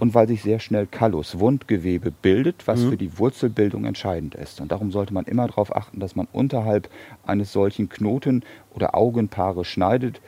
und 0.00 0.14
weil 0.14 0.28
sich 0.28 0.42
sehr 0.42 0.58
schnell 0.58 0.86
Kallus, 0.86 1.38
Wundgewebe 1.38 2.10
bildet, 2.10 2.66
was 2.66 2.82
für 2.82 2.96
die 2.96 3.18
Wurzelbildung 3.18 3.84
entscheidend 3.84 4.34
ist. 4.34 4.60
Und 4.60 4.72
darum 4.72 4.90
sollte 4.90 5.14
man 5.14 5.24
immer 5.24 5.46
darauf 5.46 5.74
achten, 5.74 6.00
dass 6.00 6.16
man 6.16 6.28
unterhalb 6.32 6.88
eines 7.24 7.52
solchen 7.52 7.88
Knoten- 7.88 8.44
oder 8.74 8.94
Augenpaares 8.94 9.66
schneidet, 9.66 10.20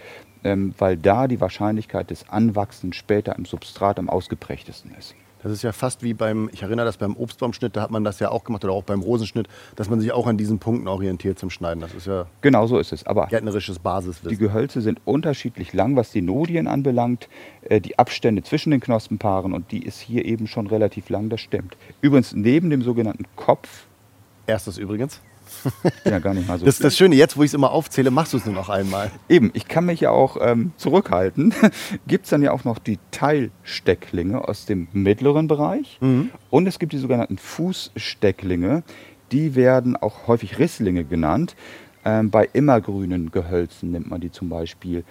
ähm, 0.45 0.75
weil 0.79 0.97
da 0.97 1.27
die 1.27 1.41
Wahrscheinlichkeit 1.41 2.11
des 2.11 2.29
Anwachsens 2.29 2.97
später 2.97 3.37
im 3.37 3.45
Substrat 3.47 3.99
am 3.99 4.09
ausgeprägtesten 4.09 4.95
ist. 4.99 5.15
Das 5.45 5.53
ist 5.53 5.63
ja 5.63 5.73
fast 5.73 6.03
wie 6.03 6.15
beim, 6.15 6.49
ich 6.53 6.63
erinnere 6.63 6.87
das 6.87 6.97
beim 6.97 7.15
Obstbaumschnitt, 7.17 7.77
da 7.77 7.83
hat 7.83 7.91
man 7.91 8.03
das 8.03 8.19
ja 8.19 8.31
auch 8.31 8.45
gemacht 8.45 8.65
oder 8.65 8.73
auch 8.73 8.83
beim 8.83 9.03
Rosenschnitt, 9.03 9.47
dass 9.77 9.91
man 9.91 10.01
sich 10.01 10.11
auch 10.11 10.27
an 10.27 10.39
diesen 10.39 10.59
Punkten 10.59 10.89
orientiert 10.89 11.39
zum 11.39 11.51
Schneiden. 11.51 11.83
Das 11.83 11.93
ist 11.93 12.07
ja 12.07 12.27
Genau 12.41 12.67
so 12.67 12.79
ist 12.79 12.93
es. 12.93 13.05
Aber 13.07 13.27
gärtnerisches 13.27 13.77
die 13.77 13.83
Basiswissen. 13.83 14.39
Gehölze 14.39 14.81
sind 14.81 15.03
unterschiedlich 15.05 15.75
lang, 15.75 15.97
was 15.97 16.11
die 16.11 16.23
Nodien 16.23 16.67
anbelangt. 16.67 17.29
Äh, 17.61 17.83
Die 17.83 17.99
Abstände 17.99 18.43
zwischen 18.43 18.71
den 18.71 18.81
Knospenpaaren 18.81 19.53
und 19.53 19.71
die 19.71 19.85
ist 19.85 20.01
hier 20.01 20.25
eben 20.25 20.47
schon 20.47 20.67
relativ 20.67 21.11
lang, 21.11 21.29
das 21.29 21.43
stimmt. 21.43 21.77
Übrigens, 22.01 22.33
neben 22.33 22.71
dem 22.71 22.81
sogenannten 22.81 23.27
Kopf, 23.37 23.85
Erstes 24.47 24.79
übrigens. 24.79 25.21
ja 26.05 26.19
gar 26.19 26.35
nicht 26.35 26.47
mal 26.49 26.59
so 26.59 26.65
Das 26.65 26.77
ist 26.77 26.85
das 26.85 26.97
Schöne, 26.97 27.15
jetzt 27.15 27.37
wo 27.37 27.43
ich 27.43 27.51
es 27.51 27.55
immer 27.55 27.71
aufzähle, 27.71 28.11
machst 28.11 28.33
du 28.33 28.37
es 28.37 28.47
nur 28.47 28.55
noch 28.55 28.69
einmal. 28.69 29.11
Eben, 29.29 29.51
ich 29.55 29.69
kann 29.69 29.87
mich 29.87 30.01
ja 30.01 30.11
auch 30.11 30.37
ähm, 30.41 30.73
zurückhalten. 30.77 31.55
gibt 32.07 32.25
es 32.25 32.31
dann 32.31 32.43
ja 32.43 32.53
auch 32.53 32.65
noch 32.65 32.79
die 32.79 32.99
Teilstecklinge 33.11 34.47
aus 34.47 34.67
dem 34.67 34.89
mittleren 34.93 35.49
Bereich. 35.49 35.99
Und 36.51 36.67
es 36.67 36.79
gibt 36.79 36.93
die 36.93 36.99
sogenannten 36.99 37.39
Fußstecklinge. 37.39 38.83
Die 39.33 39.55
werden 39.55 39.97
auch 39.97 40.27
häufig 40.27 40.59
Risslinge 40.59 41.05
genannt. 41.05 41.57
Ähm, 42.05 42.31
bei 42.31 42.49
immergrünen 42.53 43.31
Gehölzen 43.31 43.91
nimmt 43.91 44.11
man 44.11 44.21
die 44.21 44.31
zum 44.31 44.49
Beispiel. 44.51 45.05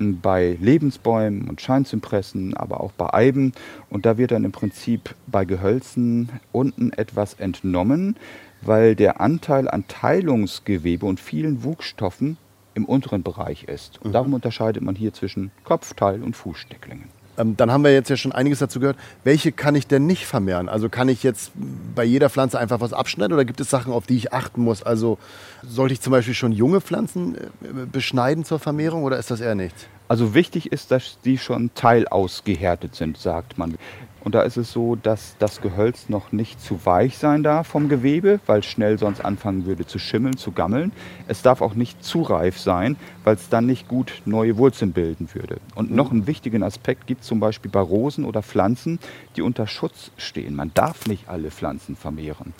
Ähm, 0.00 0.20
Bei 0.20 0.58
Lebensbäumen 0.60 1.48
und 1.48 1.60
Scheinzypressen, 1.60 2.56
aber 2.56 2.80
auch 2.80 2.92
bei 2.92 3.14
Eiben. 3.14 3.52
Und 3.88 4.04
da 4.04 4.18
wird 4.18 4.32
dann 4.32 4.44
im 4.44 4.52
Prinzip 4.52 5.14
bei 5.28 5.44
Gehölzen 5.44 6.28
unten 6.50 6.92
etwas 6.92 7.34
entnommen, 7.34 8.16
weil 8.62 8.94
der 8.94 9.20
Anteil 9.20 9.68
an 9.68 9.86
Teilungsgewebe 9.88 11.06
und 11.06 11.20
vielen 11.20 11.64
Wuchsstoffen 11.64 12.36
im 12.74 12.84
unteren 12.84 13.22
Bereich 13.22 13.64
ist. 13.64 14.00
Und 14.02 14.12
darum 14.12 14.34
unterscheidet 14.34 14.82
man 14.82 14.94
hier 14.94 15.12
zwischen 15.12 15.50
Kopfteil 15.64 16.22
und 16.22 16.36
Fußstecklingen. 16.36 17.08
Ähm, 17.40 17.56
dann 17.56 17.70
haben 17.70 17.84
wir 17.84 17.92
jetzt 17.92 18.10
ja 18.10 18.16
schon 18.16 18.32
einiges 18.32 18.58
dazu 18.58 18.80
gehört. 18.80 18.96
Welche 19.24 19.52
kann 19.52 19.74
ich 19.74 19.86
denn 19.86 20.06
nicht 20.06 20.26
vermehren? 20.26 20.68
Also 20.68 20.88
kann 20.88 21.08
ich 21.08 21.22
jetzt 21.22 21.52
bei 21.94 22.04
jeder 22.04 22.28
Pflanze 22.30 22.58
einfach 22.58 22.80
was 22.80 22.92
abschneiden 22.92 23.32
oder 23.32 23.44
gibt 23.44 23.60
es 23.60 23.70
Sachen, 23.70 23.92
auf 23.92 24.06
die 24.06 24.16
ich 24.16 24.32
achten 24.32 24.62
muss? 24.62 24.82
Also 24.82 25.18
sollte 25.62 25.94
ich 25.94 26.00
zum 26.00 26.12
Beispiel 26.12 26.34
schon 26.34 26.52
junge 26.52 26.80
Pflanzen 26.80 27.36
äh, 27.36 27.48
beschneiden 27.90 28.44
zur 28.44 28.58
Vermehrung 28.58 29.04
oder 29.04 29.18
ist 29.18 29.30
das 29.30 29.40
eher 29.40 29.54
nichts? 29.54 29.86
Also 30.08 30.34
wichtig 30.34 30.72
ist, 30.72 30.90
dass 30.90 31.18
die 31.24 31.38
schon 31.38 31.70
teilausgehärtet 31.74 32.96
sind, 32.96 33.16
sagt 33.16 33.58
man. 33.58 33.76
Und 34.22 34.34
da 34.34 34.42
ist 34.42 34.56
es 34.56 34.72
so, 34.72 34.96
dass 34.96 35.36
das 35.38 35.60
Gehölz 35.60 36.08
noch 36.08 36.32
nicht 36.32 36.60
zu 36.60 36.84
weich 36.84 37.16
sein 37.18 37.42
darf 37.42 37.68
vom 37.68 37.88
Gewebe, 37.88 38.40
weil 38.46 38.62
schnell 38.62 38.98
sonst 38.98 39.24
anfangen 39.24 39.66
würde 39.66 39.86
zu 39.86 39.98
schimmeln, 39.98 40.36
zu 40.36 40.52
gammeln. 40.52 40.92
Es 41.26 41.42
darf 41.42 41.62
auch 41.62 41.74
nicht 41.74 42.04
zu 42.04 42.22
reif 42.22 42.58
sein, 42.58 42.96
weil 43.24 43.36
es 43.36 43.48
dann 43.48 43.66
nicht 43.66 43.88
gut 43.88 44.22
neue 44.26 44.56
Wurzeln 44.58 44.92
bilden 44.92 45.28
würde. 45.32 45.58
Und 45.74 45.90
noch 45.90 46.10
einen 46.10 46.26
wichtigen 46.26 46.62
Aspekt 46.62 47.06
gibt 47.06 47.22
es 47.22 47.28
zum 47.28 47.40
Beispiel 47.40 47.70
bei 47.70 47.80
Rosen 47.80 48.24
oder 48.24 48.42
Pflanzen, 48.42 48.98
die 49.36 49.42
unter 49.42 49.66
Schutz 49.66 50.10
stehen. 50.16 50.54
Man 50.54 50.72
darf 50.74 51.06
nicht 51.06 51.28
alle 51.28 51.50
Pflanzen 51.50 51.96
vermehren. 51.96 52.52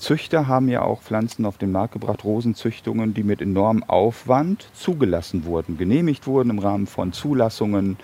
Züchter 0.00 0.48
haben 0.48 0.68
ja 0.68 0.80
auch 0.80 1.02
Pflanzen 1.02 1.44
auf 1.44 1.58
den 1.58 1.72
Markt 1.72 1.92
gebracht, 1.92 2.24
Rosenzüchtungen, 2.24 3.12
die 3.12 3.22
mit 3.22 3.42
enormem 3.42 3.84
Aufwand 3.84 4.66
zugelassen 4.72 5.44
wurden, 5.44 5.76
genehmigt 5.76 6.26
wurden 6.26 6.48
im 6.48 6.58
Rahmen 6.58 6.86
von 6.86 7.12
Zulassungen. 7.12 7.98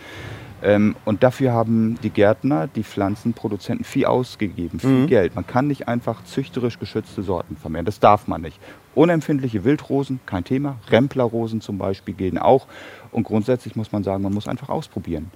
Ähm, 0.63 0.97
und 1.05 1.23
dafür 1.23 1.53
haben 1.53 1.99
die 2.03 2.11
Gärtner, 2.11 2.67
die 2.67 2.83
Pflanzenproduzenten 2.83 3.85
viel 3.85 4.07
ausgegeben, 4.07 4.81
viel 4.81 5.07
Geld. 5.07 5.35
Man 5.35 5.47
kann 5.47 5.67
nicht 5.67 5.87
einfach 5.87 6.25
züchterisch 6.25 6.79
geschützte 6.79 7.23
Sorten 7.23 7.57
vermehren. 7.57 7.85
Das 7.85 8.01
darf 8.01 8.27
man 8.27 8.41
nicht. 8.41 8.59
Unempfindliche 8.95 9.65
Wildrosen, 9.65 10.21
kein 10.25 10.45
Thema. 10.45 10.77
Remplerrosen 10.89 11.61
zum 11.61 11.77
Beispiel 11.77 12.15
gehen 12.15 12.39
auch. 12.39 12.67
Und 13.13 13.25
grundsätzlich 13.25 13.77
muss 13.77 13.93
man 13.93 14.03
sagen, 14.03 14.23
man 14.23 14.33
muss 14.33 14.49
einfach 14.49 14.71
ausprobieren. 14.71 15.31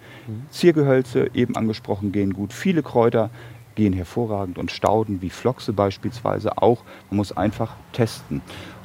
Ziergehölze, 0.51 1.31
eben 1.35 1.57
angesprochen, 1.57 2.13
gehen 2.13 2.33
gut. 2.33 2.53
Viele 2.53 2.83
Kräuter 2.83 3.31
gehen 3.75 3.93
hervorragend 3.93 4.59
und 4.59 4.71
Stauden 4.71 5.23
wie 5.23 5.31
Flochse 5.31 5.73
beispielsweise 5.73 6.59
auch. 6.59 6.83
Man 7.11 7.19
muss 7.19 7.37
einfach 7.37 7.75
testen. 7.93 8.41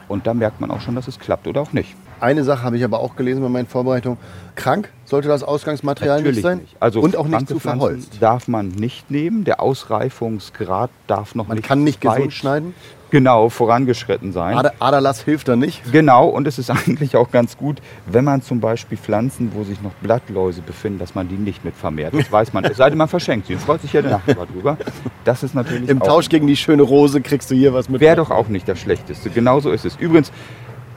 Und 0.08 0.28
da 0.28 0.34
merkt 0.34 0.62
man 0.62 0.69
auch 0.71 0.82
schon, 0.82 0.95
dass 0.95 1.08
es 1.08 1.19
klappt 1.19 1.48
oder 1.48 1.62
auch 1.62 1.74
nicht. 1.74 1.95
Eine 2.19 2.43
Sache 2.43 2.63
habe 2.63 2.78
ich 2.78 2.84
aber 2.84 2.99
auch 2.99 3.15
gelesen 3.15 3.41
bei 3.41 3.49
meinen 3.49 3.67
Vorbereitungen. 3.67 4.17
Krank 4.56 4.89
sollte 5.06 5.28
das 5.28 5.43
Ausgangsmaterial 5.43 6.21
nicht 6.21 6.41
sein. 6.41 6.62
Also 6.80 7.01
und 7.01 7.15
auch 7.15 7.28
nicht 7.28 7.47
zu 7.47 7.60
verholzt. 7.60 8.17
darf 8.21 8.47
man 8.47 8.69
nicht 8.69 9.12
nehmen. 9.12 9.43
Der 9.43 9.62
Ausreifungsgrad 9.62 10.89
darf 11.08 11.36
noch 11.36 11.47
Man 11.47 11.58
nicht 11.58 11.67
kann 11.67 11.84
nicht 11.84 12.01
gesund 12.01 12.34
schneiden. 12.34 12.73
Genau, 13.12 13.49
vorangeschritten 13.49 14.34
sein. 14.34 14.58
Ader, 14.58 14.73
Aderlass 14.80 15.21
hilft 15.21 15.47
da 15.47 15.56
nicht. 15.56 15.89
Genau, 15.91 16.28
und 16.28 16.47
es 16.47 16.58
ist 16.58 16.69
eigentlich 16.88 17.15
auch 17.15 17.32
ganz 17.32 17.56
gut, 17.56 17.82
wenn 18.08 18.25
man 18.25 18.41
zum 18.41 18.60
Beispiel 18.60 18.97
Pflanzen, 18.97 19.51
wo 19.54 19.63
sich 19.63 19.82
noch 19.82 19.93
Blattläuse 20.01 20.62
befinden, 20.62 20.99
dass 20.99 21.15
man 21.15 21.30
die 21.30 21.36
nicht 21.36 21.63
mit 21.63 21.75
vermehrt. 21.75 22.13
Das 22.13 22.32
weiß 22.32 22.54
man. 22.54 22.65
Es 22.65 22.78
sei 22.78 22.89
denn, 22.89 22.97
man 22.97 23.08
verschenkt 23.08 23.47
sie 23.47 23.54
und 23.54 23.62
freut 23.62 23.82
sich 23.82 23.93
jede 23.93 24.10
Nachbar 24.25 24.47
drüber. 24.47 24.78
Das 25.23 25.43
ist 25.43 25.54
natürlich 25.56 25.88
Im 25.89 25.99
Tausch 25.99 26.30
gegen 26.30 26.47
die 26.47 26.58
schöne 26.58 26.82
Rose 26.84 27.21
kriegst 27.21 27.49
du 27.51 27.56
hier 27.56 27.73
was 27.73 27.89
mit. 27.89 28.01
Wäre 28.01 28.17
doch 28.17 28.32
auch 28.32 28.47
nicht 28.47 28.67
das 28.67 28.80
Schlechteste. 28.80 29.30
Genauso 29.30 29.71
ist 29.71 29.86
es. 29.86 29.95
Übrigens, 29.95 30.32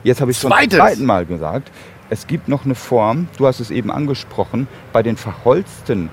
jetzt 0.05 0.21
habe 0.21 0.31
ich 0.31 0.39
schon 0.39 0.51
zum 0.51 0.71
zweiten 0.71 1.05
Mal 1.05 1.27
gesagt, 1.27 1.71
es 2.11 2.27
gibt 2.27 2.49
noch 2.49 2.65
eine 2.65 2.75
Form, 2.75 3.29
du 3.37 3.47
hast 3.47 3.61
es 3.61 3.71
eben 3.71 3.91
angesprochen, 3.91 4.67
bei 4.93 5.03
den 5.03 5.17
verholzten 5.17 6.11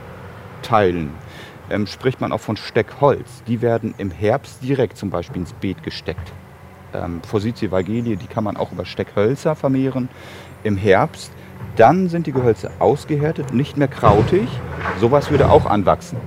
Teilen 0.61 1.11
ähm, 1.69 1.87
spricht 1.87 2.21
man 2.21 2.31
auch 2.31 2.39
von 2.39 2.57
Steckholz. 2.57 3.43
Die 3.47 3.61
werden 3.61 3.93
im 3.97 4.11
Herbst 4.11 4.61
direkt 4.61 4.97
zum 4.97 5.09
Beispiel 5.09 5.41
ins 5.41 5.53
Beet 5.53 5.83
gesteckt. 5.83 6.33
Ähm, 6.93 7.21
Forsythia 7.27 7.71
vagelie, 7.71 8.17
die 8.17 8.27
kann 8.27 8.43
man 8.43 8.57
auch 8.57 8.71
über 8.71 8.85
Steckhölzer 8.85 9.55
vermehren 9.55 10.09
im 10.63 10.77
Herbst. 10.77 11.31
Dann 11.75 12.09
sind 12.09 12.27
die 12.27 12.31
Gehölze 12.31 12.71
ausgehärtet, 12.79 13.53
nicht 13.53 13.77
mehr 13.77 13.87
krautig. 13.87 14.47
Sowas 14.99 15.31
würde 15.31 15.49
auch 15.49 15.65
anwachsen. 15.65 16.17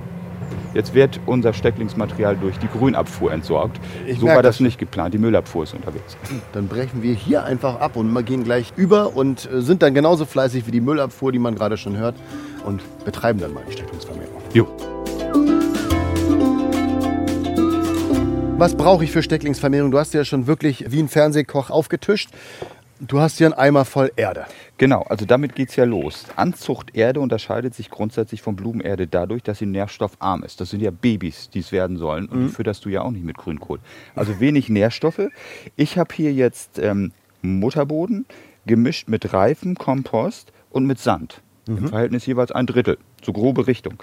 Jetzt 0.73 0.93
wird 0.93 1.19
unser 1.25 1.53
Stecklingsmaterial 1.53 2.37
durch 2.37 2.57
die 2.59 2.67
Grünabfuhr 2.67 3.31
entsorgt. 3.31 3.79
Ich 4.05 4.19
so 4.19 4.27
war 4.27 4.43
das 4.43 4.57
das. 4.57 4.59
nicht 4.59 4.77
geplant. 4.77 5.13
Die 5.13 5.17
Müllabfuhr 5.17 5.63
ist 5.63 5.73
unterwegs. 5.73 6.15
Dann 6.53 6.67
brechen 6.67 7.01
wir 7.01 7.13
hier 7.13 7.43
einfach 7.43 7.79
ab 7.79 7.95
und 7.95 8.11
wir 8.11 8.23
gehen 8.23 8.43
gleich 8.43 8.71
über 8.75 9.15
und 9.15 9.49
äh, 9.51 9.61
sind 9.61 9.81
dann 9.81 9.93
genauso 9.93 10.25
fleißig 10.25 10.67
wie 10.67 10.71
die 10.71 10.81
Müllabfuhr, 10.81 11.31
die 11.31 11.39
man 11.39 11.55
gerade 11.55 11.77
schon 11.77 11.97
hört, 11.97 12.15
und 12.65 12.81
betreiben 13.03 13.39
dann 13.39 13.53
mal 13.53 13.63
die 13.67 13.73
Steckungsvermehrung. 13.73 14.41
Jo. 14.53 14.67
Was 18.59 18.75
brauche 18.75 19.05
ich 19.05 19.11
für 19.11 19.23
Stecklingsvermehrung? 19.23 19.89
Du 19.89 19.97
hast 19.97 20.13
ja 20.13 20.25
schon 20.25 20.45
wirklich 20.45 20.85
wie 20.89 20.99
ein 20.99 21.07
Fernsehkoch 21.07 21.69
aufgetischt. 21.69 22.29
Du 23.01 23.21
hast 23.21 23.37
hier 23.37 23.47
einen 23.47 23.53
Eimer 23.53 23.85
voll 23.85 24.11
Erde. 24.17 24.45
Genau, 24.77 25.03
also 25.03 25.25
damit 25.25 25.55
geht 25.55 25.69
es 25.69 25.77
ja 25.77 25.85
los. 25.85 26.25
Anzuchterde 26.35 27.21
unterscheidet 27.21 27.73
sich 27.73 27.89
grundsätzlich 27.89 28.41
von 28.41 28.57
Blumenerde 28.57 29.07
dadurch, 29.07 29.41
dass 29.41 29.59
sie 29.59 29.65
nährstoffarm 29.67 30.43
ist. 30.43 30.59
Das 30.59 30.69
sind 30.69 30.81
ja 30.81 30.91
Babys, 30.91 31.49
die 31.49 31.59
es 31.59 31.71
werden 31.71 31.97
sollen. 31.97 32.25
Und 32.25 32.43
die 32.43 32.49
fütterst 32.49 32.83
du 32.83 32.89
ja 32.89 33.01
auch 33.01 33.11
nicht 33.11 33.23
mit 33.23 33.37
Grünkohl. 33.37 33.79
Also 34.15 34.41
wenig 34.41 34.67
Nährstoffe. 34.67 35.29
Ich 35.77 35.97
habe 35.97 36.13
hier 36.13 36.33
jetzt 36.33 36.77
ähm, 36.77 37.13
Mutterboden 37.41 38.25
gemischt 38.65 39.07
mit 39.07 39.33
reifem 39.33 39.75
Kompost 39.75 40.51
und 40.69 40.85
mit 40.85 40.99
Sand. 40.99 41.41
Im 41.67 41.87
Verhältnis 41.87 42.25
jeweils 42.25 42.51
ein 42.51 42.65
Drittel. 42.65 42.97
so 43.23 43.31
grobe 43.31 43.67
Richtung. 43.67 44.01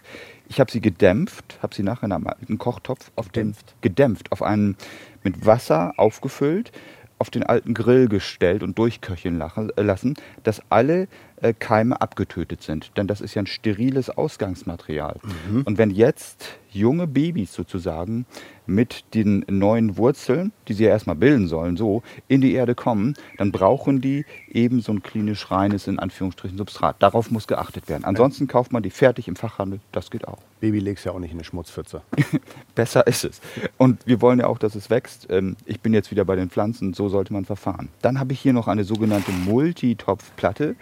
Ich 0.49 0.61
habe 0.61 0.71
sie 0.71 0.81
gedämpft, 0.81 1.59
habe 1.63 1.75
sie 1.75 1.83
nachher 1.83 2.05
in 2.05 2.13
einem 2.13 2.29
alten 2.29 2.59
Kochtopf 2.59 3.11
auf 3.17 3.29
den 3.29 3.55
gedämpft, 3.81 4.31
auf 4.31 4.43
einen 4.43 4.77
mit 5.25 5.45
Wasser 5.45 5.93
aufgefüllt, 5.97 6.71
auf 7.19 7.31
den 7.31 7.43
alten 7.43 7.75
Grill 7.75 8.09
gestellt 8.09 8.63
und 8.63 8.79
durchköcheln 8.79 9.41
äh, 9.41 9.83
lassen, 9.83 10.15
dass 10.43 10.63
alle 10.71 11.09
äh, 11.41 11.53
Keime 11.53 12.01
abgetötet 12.01 12.63
sind. 12.63 12.97
Denn 12.97 13.07
das 13.07 13.21
ist 13.21 13.35
ja 13.35 13.43
ein 13.43 13.47
steriles 13.47 14.11
Ausgangsmaterial. 14.11 15.21
Und 15.65 15.79
wenn 15.79 15.91
jetzt 15.91 16.59
junge 16.73 17.07
Babys 17.07 17.53
sozusagen 17.53 18.27
mit 18.67 19.05
den 19.15 19.45
neuen 19.49 19.97
Wurzeln, 19.97 20.53
die 20.69 20.75
sie 20.75 20.85
ja 20.85 20.91
erstmal 20.91 21.17
bilden 21.17 21.49
sollen, 21.49 21.77
so 21.77 22.03
in 22.29 22.41
die 22.41 22.53
Erde 22.53 22.75
kommen, 22.75 23.15
dann 23.39 23.53
brauchen 23.53 24.01
die 24.01 24.27
eben 24.49 24.81
so 24.81 24.93
ein 24.93 25.03
klinisch 25.03 25.51
reines, 25.51 25.87
in 25.87 25.99
Anführungsstrichen, 25.99 26.59
Substrat. 26.59 26.97
Darauf 27.01 27.31
muss 27.31 27.47
geachtet 27.47 27.89
werden. 27.89 28.05
Ansonsten 28.05 28.47
kauft 28.47 28.73
man 28.73 28.83
die 28.83 28.91
fertig 28.91 29.29
im 29.29 29.37
Fachhandel, 29.37 29.81
das 29.93 30.11
geht 30.11 30.29
auch. 30.29 30.39
Baby 30.61 30.81
legst 30.81 31.05
ja 31.05 31.13
auch 31.13 31.19
nicht 31.19 31.31
in 31.31 31.37
eine 31.39 31.45
Schmutzpfütze. 31.45 32.03
Besser 32.75 33.07
ist 33.07 33.25
es. 33.25 33.41
Und 33.77 34.07
wir 34.07 34.21
wollen 34.21 34.41
ja 34.41 34.47
auch, 34.47 34.59
dass 34.59 34.75
es 34.75 34.91
wächst. 34.91 35.27
Ähm, 35.31 35.57
Ich 35.67 35.81
bin 35.81 35.95
jetzt 35.95 36.11
wieder 36.11 36.25
bei 36.25 36.37
den 36.37 36.51
Pflanzen, 36.51 36.93
so 36.95 37.09
sollte 37.09 37.33
man 37.33 37.45
verfahren. 37.45 37.89
Dann 38.03 38.19
habe 38.19 38.33
ich 38.33 38.41
hier 38.41 38.53
noch 38.53 38.69
eine 38.69 38.85
sogenannte 38.85 39.33
Multitopfplatte. 39.33 40.77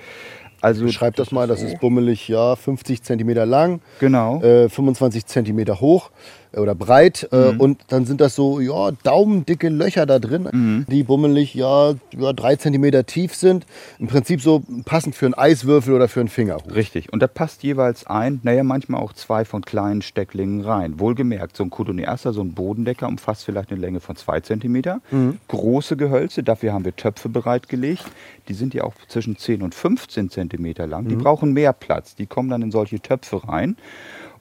Also 0.65 0.89
Schreib 0.89 1.17
das 1.17 1.31
mal, 1.31 1.47
das 1.47 1.63
ist 1.63 1.79
bummelig, 1.81 2.27
ja, 2.29 2.57
50 2.57 3.03
Zentimeter 3.03 3.45
lang, 3.45 3.81
Genau. 4.01 4.41
äh, 4.43 4.69
25 4.71 5.27
Zentimeter 5.27 5.81
hoch 5.81 6.11
äh, 6.53 6.59
oder 6.59 6.75
breit. 6.75 7.29
Äh, 7.33 7.53
und 7.59 7.83
dann 7.89 8.07
sind 8.07 8.21
das 8.23 8.35
so, 8.35 8.61
ja, 8.61 8.91
daumendicke 9.03 9.69
Löcher 9.69 10.07
da 10.07 10.19
drin, 10.19 10.87
die 10.89 11.03
bummelig, 11.03 11.53
ja, 11.55 11.95
ja, 12.19 12.33
drei 12.33 12.57
Zentimeter 12.57 13.05
tief 13.05 13.35
sind. 13.35 13.67
Im 13.99 14.07
Prinzip 14.07 14.41
so 14.41 14.63
passend 14.87 15.15
für 15.15 15.27
einen 15.27 15.35
Eiswürfel 15.35 15.93
oder 15.95 16.09
für 16.09 16.21
einen 16.21 16.31
Fingerhut. 16.31 16.75
Richtig. 16.75 17.13
Und 17.13 17.23
da 17.23 17.27
passt 17.27 17.63
jeweils 17.63 18.07
ein, 18.07 18.41
naja, 18.43 18.63
manchmal 18.65 19.03
auch 19.03 19.13
zwei 19.13 19.45
von 19.45 19.61
kleinen 19.63 20.01
Stecklingen 20.01 20.63
rein. 20.63 20.99
Wohlgemerkt, 20.99 21.57
so 21.59 21.65
ein 21.65 21.71
Cotoneaster, 21.71 22.33
so 22.33 22.41
ein 22.41 22.55
Bodendecker 22.55 23.07
umfasst 23.07 23.45
vielleicht 23.45 23.71
eine 23.71 23.81
Länge 23.81 24.01
von 24.01 24.17
zwei 24.17 24.41
Zentimeter. 24.41 25.01
Große 25.49 25.97
Gehölze, 25.99 26.43
dafür 26.43 26.73
haben 26.73 26.87
wir 26.87 26.97
Töpfe 26.97 27.29
bereitgelegt. 27.29 28.05
Die 28.49 28.55
sind 28.55 28.75
ja 28.75 28.85
auch 28.85 28.95
zwischen 29.09 29.37
10 29.37 29.63
und 29.63 29.75
15 29.75 30.31
Zentimeter 30.31 30.87
lang. 30.87 31.09
Die 31.09 31.17
brauchen 31.17 31.53
mehr 31.53 31.73
Platz. 31.73 32.15
Die 32.15 32.27
kommen 32.27 32.51
dann 32.51 32.63
in 32.63 32.71
solche 32.71 33.01
Töpfe 33.01 33.47
rein. 33.49 33.77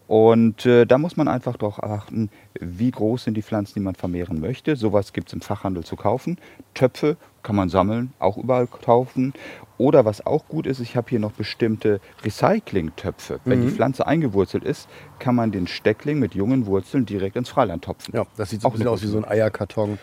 Und 0.07 0.65
äh, 0.65 0.85
da 0.85 0.97
muss 0.97 1.15
man 1.15 1.27
einfach 1.27 1.55
darauf 1.55 1.81
achten, 1.81 2.29
wie 2.59 2.91
groß 2.91 3.23
sind 3.23 3.35
die 3.35 3.41
Pflanzen, 3.41 3.75
die 3.75 3.79
man 3.79 3.95
vermehren 3.95 4.41
möchte. 4.41 4.75
Sowas 4.75 5.13
gibt 5.13 5.29
es 5.29 5.33
im 5.33 5.41
Fachhandel 5.41 5.83
zu 5.83 5.95
kaufen. 5.95 6.37
Töpfe 6.73 7.15
kann 7.41 7.55
man 7.55 7.69
sammeln, 7.69 8.13
auch 8.19 8.37
überall 8.37 8.67
kaufen. 8.67 9.33
Oder 9.77 10.05
was 10.05 10.25
auch 10.25 10.47
gut 10.47 10.67
ist, 10.67 10.79
ich 10.79 10.95
habe 10.95 11.09
hier 11.09 11.19
noch 11.19 11.31
bestimmte 11.31 11.99
Recycling-Töpfe. 12.23 13.39
Wenn 13.45 13.61
die 13.61 13.69
Pflanze 13.69 14.05
eingewurzelt 14.05 14.63
ist, 14.63 14.87
kann 15.19 15.35
man 15.35 15.51
den 15.51 15.67
Steckling 15.67 16.19
mit 16.19 16.35
jungen 16.35 16.65
Wurzeln 16.65 17.05
direkt 17.05 17.35
ins 17.35 17.49
Freiland 17.49 17.83
topfen. 17.83 18.13
Ja, 18.15 18.25
das 18.37 18.49
sieht 18.49 18.61
so 18.61 18.67
Auch 18.67 18.73
ein 18.73 18.79
bisschen 18.79 18.89
aus 18.89 19.01
wie 19.03 19.07
so 19.07 19.17
ein 19.17 19.25
Eierkarton. 19.25 19.99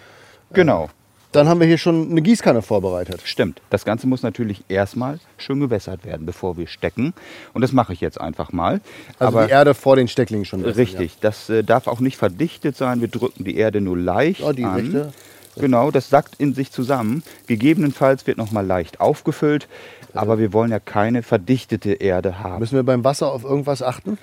Genau. 0.52 0.88
Dann 1.32 1.48
haben 1.48 1.60
wir 1.60 1.66
hier 1.68 1.78
schon 1.78 2.10
eine 2.10 2.22
Gießkanne 2.22 2.60
vorbereitet. 2.60 3.20
Stimmt. 3.24 3.60
Das 3.70 3.84
Ganze 3.84 4.08
muss 4.08 4.22
natürlich 4.24 4.64
erstmal 4.68 5.20
schön 5.38 5.60
gewässert 5.60 6.04
werden, 6.04 6.26
bevor 6.26 6.56
wir 6.56 6.66
stecken. 6.66 7.14
Und 7.52 7.62
das 7.62 7.72
mache 7.72 7.92
ich 7.92 8.00
jetzt 8.00 8.20
einfach 8.20 8.50
mal. 8.52 8.80
Also 9.20 9.38
Aber 9.38 9.46
die 9.46 9.52
Erde 9.52 9.74
vor 9.74 9.94
den 9.94 10.08
Stecklingen 10.08 10.44
schon. 10.44 10.62
messen, 10.62 10.74
richtig, 10.76 11.18
das 11.20 11.48
äh, 11.48 11.62
darf 11.62 11.86
auch 11.86 12.00
nicht 12.00 12.16
verdichtet 12.16 12.76
sein. 12.76 13.00
Wir 13.00 13.06
drücken 13.08 13.44
die 13.44 13.56
Erde 13.56 13.80
nur 13.80 13.96
leicht 13.96 14.40
Ja, 14.40 14.52
die 14.52 14.64
an. 14.64 14.74
rechte. 14.74 15.12
Genau, 15.56 15.90
das 15.90 16.08
sackt 16.08 16.36
in 16.38 16.54
sich 16.54 16.72
zusammen. 16.72 17.22
Gegebenenfalls 17.46 18.26
wird 18.26 18.38
noch 18.38 18.50
mal 18.50 18.64
leicht 18.66 19.00
aufgefüllt. 19.00 19.68
Aber 20.14 20.38
wir 20.38 20.52
wollen 20.52 20.70
ja 20.72 20.80
keine 20.80 21.22
verdichtete 21.22 21.92
Erde 21.92 22.30
Ja. 22.30 22.38
haben. 22.40 22.58
Müssen 22.60 22.74
wir 22.74 22.82
beim 22.82 23.04
Wasser 23.04 23.30
auf 23.32 23.44
irgendwas 23.44 23.82
achten? 23.82 24.18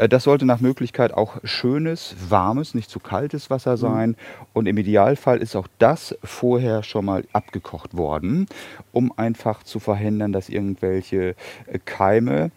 Äh, 0.00 0.08
Das 0.08 0.24
sollte 0.24 0.46
nach 0.46 0.60
Möglichkeit 0.60 1.12
auch 1.12 1.36
schönes, 1.44 2.16
warmes, 2.28 2.74
nicht 2.74 2.90
zu 2.90 3.00
kaltes 3.00 3.50
Wasser 3.50 3.76
sein. 3.76 4.16
Und 4.52 4.66
im 4.66 4.78
Idealfall 4.78 5.38
ist 5.38 5.54
auch 5.54 5.68
das 5.78 6.16
vorher 6.24 6.82
schon 6.82 7.04
mal 7.04 7.24
abgekocht 7.32 7.96
worden, 7.96 8.46
um 8.92 9.12
einfach 9.16 9.62
zu 9.62 9.78
verhindern, 9.78 10.32
dass 10.32 10.48
irgendwelche 10.48 11.34
äh, 11.66 11.78
Keime 11.84 12.50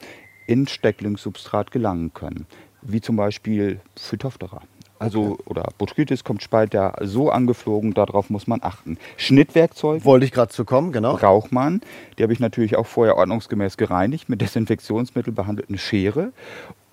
in 0.48 0.68
Stecklingssubstrat 0.68 1.72
gelangen 1.72 2.14
können. 2.14 2.48
Wie 2.82 3.02
zum 3.02 3.16
Beispiel 3.16 3.80
Phytophthora. 3.98 4.62
Also, 5.00 5.38
oder 5.46 5.66
Botrytis 5.78 6.24
kommt 6.24 6.48
ja 6.72 6.94
so 7.02 7.30
angeflogen, 7.30 7.94
darauf 7.94 8.30
muss 8.30 8.48
man 8.48 8.62
achten. 8.64 8.98
Schnittwerkzeug 9.18 10.06
Wollte 10.06 10.26
ich 10.26 10.32
gerade 10.32 10.52
zu 10.52 10.64
kommen, 10.64 10.94
genau. 10.94 11.18
braucht 11.18 11.52
man. 11.52 11.82
Die 12.18 12.24
habe 12.24 12.32
ich 12.32 12.40
natürlich 12.40 12.78
auch 12.78 12.86
vorher 12.86 13.18
ordnungsgemäß 13.18 13.76
gereinigt 13.76 14.30
mit 14.30 14.40
Desinfektionsmittel 14.40 15.34
behandelten 15.34 15.78
Schere. 15.78 16.32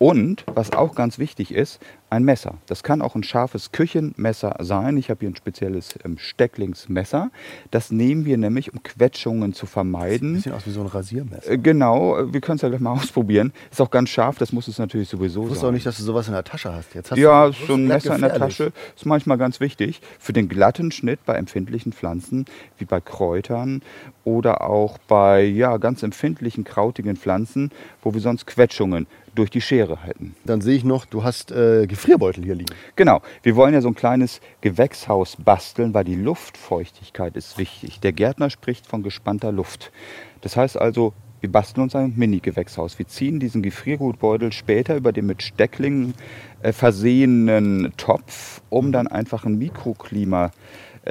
Und, 0.03 0.45
was 0.55 0.73
auch 0.73 0.95
ganz 0.95 1.19
wichtig 1.19 1.53
ist, 1.53 1.79
ein 2.09 2.25
Messer. 2.25 2.55
Das 2.67 2.83
kann 2.83 3.03
auch 3.03 3.15
ein 3.17 3.23
scharfes 3.23 3.71
Küchenmesser 3.71 4.57
sein. 4.61 4.97
Ich 4.97 5.11
habe 5.11 5.21
hier 5.21 5.29
ein 5.29 5.37
spezielles 5.37 5.95
ähm, 6.07 6.17
Stecklingsmesser. 6.17 7.31
Das 7.71 7.91
nehmen 7.91 8.25
wir 8.25 8.39
nämlich, 8.39 8.73
um 8.73 8.83
Quetschungen 8.83 9.53
zu 9.53 9.67
vermeiden. 9.67 10.33
Bisschen 10.33 10.53
aus 10.55 10.67
wie 10.67 10.71
so 10.71 10.81
ein 10.81 10.87
Rasiermesser. 10.87 11.51
Äh, 11.51 11.59
Genau, 11.59 12.33
wir 12.33 12.41
können 12.41 12.57
es 12.57 12.63
ja 12.63 12.71
gleich 12.71 12.81
mal 12.81 12.93
ausprobieren. 12.99 13.53
Ist 13.71 13.81
auch 13.83 13.91
ganz 13.91 14.09
scharf, 14.09 14.39
das 14.39 14.53
muss 14.55 14.69
es 14.69 14.79
natürlich 14.79 15.11
sowieso 15.11 15.43
Ich 15.45 15.51
wusste 15.51 15.61
sein. 15.61 15.69
auch 15.69 15.75
nicht, 15.75 15.85
dass 15.85 15.99
du 15.99 16.03
sowas 16.03 16.27
in 16.29 16.33
der 16.33 16.45
Tasche 16.45 16.73
hast. 16.73 16.95
Jetzt 16.95 17.11
hast 17.11 17.19
Ja, 17.19 17.49
du, 17.49 17.53
so 17.67 17.75
ein 17.75 17.87
das 17.87 18.05
Messer 18.05 18.15
in 18.17 18.23
der. 18.23 18.35
Tasche 18.39 18.73
ist 18.97 19.05
manchmal 19.05 19.37
ganz 19.37 19.61
wichtig. 19.61 20.01
Für 20.19 20.33
den 20.33 20.49
glatten 20.49 20.93
Schnitt 20.93 21.21
bei 21.27 21.35
empfindlichen 21.35 21.93
Pflanzen, 21.93 22.47
wie 22.79 22.87
bei 22.87 23.03
Kräutern 23.03 23.83
oder 24.25 24.63
auch 24.63 24.97
bei 25.09 25.43
ja, 25.45 25.77
ganz 25.77 26.03
empfindlichen, 26.03 26.65
krautigen 26.65 27.17
Pflanzen, 27.17 27.71
wo 28.03 28.15
wir 28.15 28.21
sonst 28.23 28.47
Quetschungen 28.47 29.07
durch 29.35 29.51
die 29.51 29.61
Schere 29.61 30.03
hätten. 30.03 30.35
Dann 30.45 30.61
sehe 30.61 30.77
ich 30.77 30.85
noch, 30.85 31.05
du 31.05 31.25
hast 31.25 31.53
äh, 31.53 31.87
Gefrierbeutel 31.87 32.45
hier 32.45 32.55
liegen. 32.55 32.75
Genau, 32.97 33.21
wir 33.43 33.57
wollen 33.57 33.75
ja 33.75 33.81
so 33.81 33.89
ein 33.89 33.95
kleines 33.95 34.41
Gewächshaus 34.61 35.37
basteln, 35.37 35.95
weil 35.95 36.05
die 36.05 36.17
Luftfeuchtigkeit 36.17 37.37
ist 37.37 37.59
wichtig. 37.59 38.01
Der 38.01 38.13
Gärtner 38.13 38.51
spricht 38.51 38.87
von 38.87 39.03
gespannter 39.03 39.53
Luft. 39.53 39.93
Das 40.41 40.57
heißt 40.57 40.79
also, 40.79 41.13
wir 41.41 41.51
basteln 41.51 41.85
uns 41.85 41.97
ein 41.97 42.13
Mini-Gewächshaus. 42.17 42.99
Wir 42.99 43.09
ziehen 43.09 43.41
diesen 43.41 43.63
Gefriergutbeutel 43.63 44.53
später 44.53 44.95
über 44.97 45.11
den 45.13 45.27
mit 45.27 45.43
Stecklingen 45.43 46.15
äh, 46.63 46.73
versehenen 46.73 47.95
Topf, 47.97 48.61
um 48.69 48.93
dann 48.93 49.07
einfach 49.07 49.47
ein 49.47 49.57
Mikroklima 49.57 50.47
äh, 50.47 50.51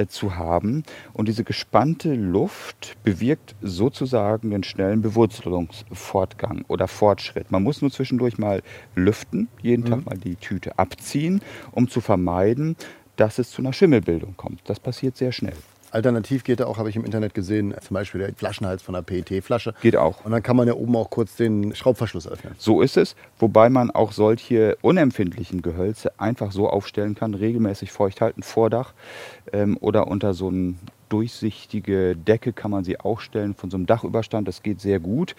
zu 0.07 0.35
haben. 0.35 0.83
Und 1.13 1.27
diese 1.27 1.43
gespannte 1.43 2.13
Luft 2.13 2.97
bewirkt 3.03 3.55
sozusagen 3.61 4.51
den 4.51 4.63
schnellen 4.63 5.01
Bewurzelungsfortgang 5.01 6.65
oder 6.67 6.87
Fortschritt. 6.87 7.51
Man 7.51 7.63
muss 7.63 7.81
nur 7.81 7.91
zwischendurch 7.91 8.37
mal 8.37 8.61
lüften, 8.95 9.47
jeden 9.61 9.85
Tag 9.85 10.05
mal 10.05 10.17
die 10.17 10.35
Tüte 10.35 10.77
abziehen, 10.77 11.41
um 11.71 11.89
zu 11.89 12.01
vermeiden, 12.01 12.75
dass 13.15 13.37
es 13.39 13.51
zu 13.51 13.61
einer 13.61 13.73
Schimmelbildung 13.73 14.35
kommt. 14.37 14.61
Das 14.65 14.79
passiert 14.79 15.17
sehr 15.17 15.31
schnell. 15.31 15.57
Alternativ 15.91 16.43
geht 16.43 16.59
da 16.59 16.65
auch, 16.65 16.77
habe 16.77 16.89
ich 16.89 16.95
im 16.95 17.05
Internet 17.05 17.33
gesehen, 17.33 17.73
zum 17.81 17.93
Beispiel 17.93 18.21
der 18.21 18.33
Flaschenhals 18.33 18.81
von 18.81 18.95
einer 18.95 19.03
PET-Flasche. 19.03 19.73
Geht 19.81 19.95
auch. 19.95 20.25
Und 20.25 20.31
dann 20.31 20.43
kann 20.43 20.55
man 20.55 20.67
ja 20.67 20.73
oben 20.73 20.95
auch 20.95 21.09
kurz 21.09 21.35
den 21.35 21.75
Schraubverschluss 21.75 22.27
öffnen. 22.27 22.55
So 22.57 22.81
ist 22.81 22.97
es, 22.97 23.15
wobei 23.39 23.69
man 23.69 23.91
auch 23.91 24.11
solche 24.11 24.77
unempfindlichen 24.81 25.61
Gehölze 25.61 26.11
einfach 26.19 26.51
so 26.51 26.69
aufstellen 26.69 27.15
kann, 27.15 27.33
regelmäßig 27.33 27.91
feucht 27.91 28.21
halten, 28.21 28.43
Vordach 28.43 28.93
ähm, 29.53 29.77
oder 29.79 30.07
unter 30.07 30.33
so 30.33 30.49
eine 30.49 30.75
durchsichtige 31.09 32.15
Decke 32.15 32.53
kann 32.53 32.71
man 32.71 32.83
sie 32.83 32.99
auch 32.99 33.19
stellen 33.19 33.55
von 33.55 33.69
so 33.69 33.77
einem 33.77 33.85
Dachüberstand. 33.85 34.47
Das 34.47 34.63
geht 34.63 34.79
sehr 34.79 34.99
gut. 34.99 35.35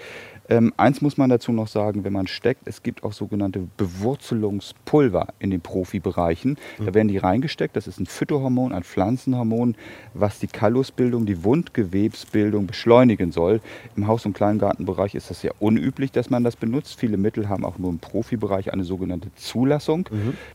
Ähm, 0.49 0.75
eins 0.77 1.01
muss 1.01 1.17
man 1.17 1.31
dazu 1.31 1.53
noch 1.53 1.69
sagen, 1.69 2.03
wenn 2.05 2.13
man 2.13 2.27
steckt, 2.27 2.67
es 2.67 2.83
gibt 2.83 3.05
auch 3.05 3.13
sogenannte 3.13 3.69
Bewurzelungspulver 3.77 5.29
in 5.39 5.51
den 5.51 5.61
Profibereichen. 5.61 6.59
Da 6.85 6.93
werden 6.93 7.09
die 7.09 7.19
reingesteckt. 7.19 7.77
Das 7.77 7.87
ist 7.87 8.01
ein 8.01 8.07
Phytohormon, 8.07 8.73
ein 8.73 8.83
Pflanzenhormon, 8.83 9.77
was 10.13 10.41
die 10.41 10.49
Kallusbildung, 10.49 11.25
die 11.25 11.45
Wundgewebsbildung 11.45 12.67
beschleunigen 12.67 13.31
soll. 13.31 13.61
Im 13.97 14.09
Haus- 14.09 14.27
und 14.27 14.33
Kleingartenbereich 14.33 15.15
ist 15.15 15.31
das 15.31 15.41
sehr 15.41 15.55
unüblich, 15.63 16.11
dass 16.11 16.31
man 16.31 16.43
das 16.43 16.57
benutzt. 16.57 16.99
Viele 16.99 17.17
Mittel 17.17 17.49
haben 17.49 17.65
auch 17.65 17.79
nur 17.79 17.91
im 17.91 18.01
Profibereich 18.01 18.73
eine 18.73 18.83
sogenannte 18.83 19.33
Zulassung. 19.37 20.09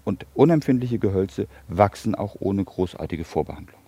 Und 0.03 0.25
unempfindliche 0.33 0.99
Gehölze 0.99 1.47
wachsen 1.69 2.15
auch 2.15 2.35
ohne 2.39 2.65
großartige 2.65 3.23
Vorbehandlung. 3.23 3.84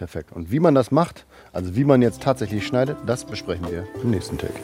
Perfekt. 0.00 0.32
Und 0.32 0.50
wie 0.50 0.60
man 0.60 0.74
das 0.74 0.90
macht, 0.90 1.26
also 1.52 1.76
wie 1.76 1.84
man 1.84 2.00
jetzt 2.00 2.22
tatsächlich 2.22 2.66
schneidet, 2.66 2.96
das 3.04 3.26
besprechen 3.26 3.66
wir 3.70 3.86
im 4.02 4.10
nächsten 4.10 4.38
Take. 4.38 4.54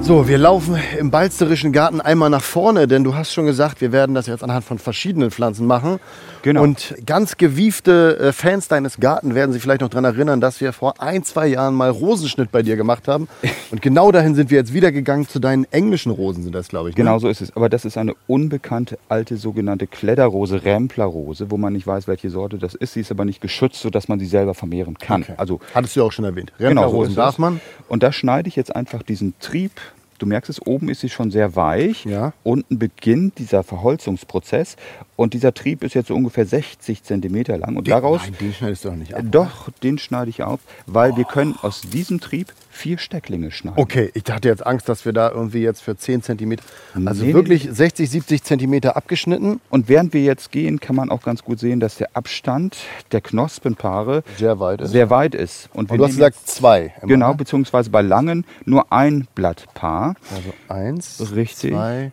So, 0.00 0.26
wir 0.26 0.38
laufen 0.38 0.78
im 0.98 1.10
Balzerischen 1.10 1.74
Garten 1.74 2.00
einmal 2.00 2.30
nach 2.30 2.42
vorne, 2.42 2.88
denn 2.88 3.04
du 3.04 3.14
hast 3.14 3.34
schon 3.34 3.44
gesagt, 3.44 3.82
wir 3.82 3.92
werden 3.92 4.14
das 4.14 4.28
jetzt 4.28 4.42
anhand 4.42 4.64
von 4.64 4.78
verschiedenen 4.78 5.30
Pflanzen 5.30 5.66
machen. 5.66 6.00
Genau. 6.42 6.62
Und 6.62 6.94
ganz 7.06 7.36
gewiefte 7.36 8.18
äh, 8.18 8.32
Fans 8.32 8.68
deines 8.68 8.98
Garten 8.98 9.34
werden 9.34 9.52
sich 9.52 9.62
vielleicht 9.62 9.80
noch 9.82 9.88
daran 9.88 10.04
erinnern, 10.04 10.40
dass 10.40 10.60
wir 10.60 10.72
vor 10.72 11.00
ein, 11.00 11.22
zwei 11.24 11.46
Jahren 11.48 11.74
mal 11.74 11.90
Rosenschnitt 11.90 12.50
bei 12.50 12.62
dir 12.62 12.76
gemacht 12.76 13.08
haben. 13.08 13.28
Und 13.70 13.82
genau 13.82 14.10
dahin 14.10 14.34
sind 14.34 14.50
wir 14.50 14.58
jetzt 14.58 14.72
wieder 14.72 14.92
gegangen. 14.92 15.28
Zu 15.28 15.38
deinen 15.38 15.64
englischen 15.70 16.10
Rosen 16.10 16.42
sind 16.42 16.54
das, 16.54 16.68
glaube 16.68 16.90
ich. 16.90 16.96
Ne? 16.96 17.04
Genau 17.04 17.18
so 17.18 17.28
ist 17.28 17.40
es. 17.40 17.54
Aber 17.56 17.68
das 17.68 17.84
ist 17.84 17.96
eine 17.96 18.14
unbekannte 18.26 18.98
alte 19.08 19.36
sogenannte 19.36 19.86
Kletterrose, 19.86 20.64
Rämplerrose, 20.64 21.50
wo 21.50 21.56
man 21.56 21.72
nicht 21.72 21.86
weiß, 21.86 22.08
welche 22.08 22.30
Sorte 22.30 22.58
das 22.58 22.74
ist. 22.74 22.94
Sie 22.94 23.00
ist 23.00 23.10
aber 23.10 23.24
nicht 23.24 23.40
geschützt, 23.40 23.80
sodass 23.80 24.08
man 24.08 24.18
sie 24.18 24.26
selber 24.26 24.54
vermehren 24.54 24.98
kann. 24.98 25.22
Okay. 25.22 25.34
Also 25.36 25.60
Hattest 25.74 25.96
du 25.96 26.04
auch 26.04 26.12
schon 26.12 26.24
erwähnt. 26.24 26.52
Genau, 26.58 27.04
so 27.04 27.14
darf 27.14 27.38
man. 27.38 27.60
Und 27.88 28.02
da 28.02 28.12
schneide 28.12 28.48
ich 28.48 28.56
jetzt 28.56 28.74
einfach 28.74 29.02
diesen 29.02 29.34
Trieb. 29.40 29.72
Du 30.20 30.26
merkst 30.26 30.50
es, 30.50 30.66
oben 30.66 30.90
ist 30.90 31.00
sie 31.00 31.08
schon 31.08 31.30
sehr 31.30 31.56
weich. 31.56 32.04
Ja. 32.04 32.34
Unten 32.42 32.78
beginnt 32.78 33.38
dieser 33.38 33.62
Verholzungsprozess. 33.62 34.76
Und 35.16 35.32
dieser 35.32 35.54
Trieb 35.54 35.82
ist 35.82 35.94
jetzt 35.94 36.08
so 36.08 36.14
ungefähr 36.14 36.44
60 36.44 37.02
Zentimeter 37.02 37.56
lang. 37.56 37.74
Und 37.76 37.88
daraus, 37.88 38.20
Nein, 38.24 38.36
den 38.38 38.52
schneidest 38.52 38.84
du 38.84 38.90
doch 38.90 38.96
nicht 38.96 39.14
ab. 39.14 39.22
doch, 39.30 39.70
den 39.82 39.96
schneide 39.96 40.28
ich 40.28 40.42
auf, 40.42 40.60
weil 40.86 41.16
wir 41.16 41.24
können 41.24 41.56
aus 41.62 41.80
diesem 41.80 42.20
Trieb 42.20 42.52
vier 42.80 42.98
Stecklinge 42.98 43.50
schneiden. 43.50 43.78
Okay, 43.78 44.10
ich 44.14 44.24
hatte 44.30 44.48
jetzt 44.48 44.66
Angst, 44.66 44.88
dass 44.88 45.04
wir 45.04 45.12
da 45.12 45.30
irgendwie 45.30 45.60
jetzt 45.62 45.82
für 45.82 45.96
10 45.96 46.22
cm, 46.22 46.56
also 47.04 47.24
Nee, 47.24 47.34
wirklich 47.34 47.68
60, 47.70 48.08
70 48.10 48.42
cm 48.42 48.74
abgeschnitten. 48.88 49.60
Und 49.68 49.88
während 49.88 50.14
wir 50.14 50.22
jetzt 50.22 50.50
gehen, 50.50 50.80
kann 50.80 50.96
man 50.96 51.10
auch 51.10 51.22
ganz 51.22 51.44
gut 51.44 51.60
sehen, 51.60 51.78
dass 51.78 51.96
der 51.96 52.08
Abstand 52.14 52.76
der 53.12 53.20
Knospenpaare 53.20 54.22
Sehr 54.38 54.58
weit 54.60 54.80
ist. 54.80 54.90
sehr 54.92 55.10
weit 55.10 55.34
ist. 55.34 55.68
Und, 55.74 55.90
Und 55.90 55.98
du 55.98 56.04
hast 56.04 56.12
gesagt 56.16 56.38
zwei. 56.48 56.94
Genau, 57.02 57.34
beziehungsweise 57.34 57.90
bei 57.90 58.00
langen 58.02 58.46
nur 58.64 58.90
ein 58.92 59.28
Blattpaar. 59.34 60.14
Also 60.34 60.52
eins, 60.68 61.34
Richtig. 61.34 61.72
zwei, 61.72 62.12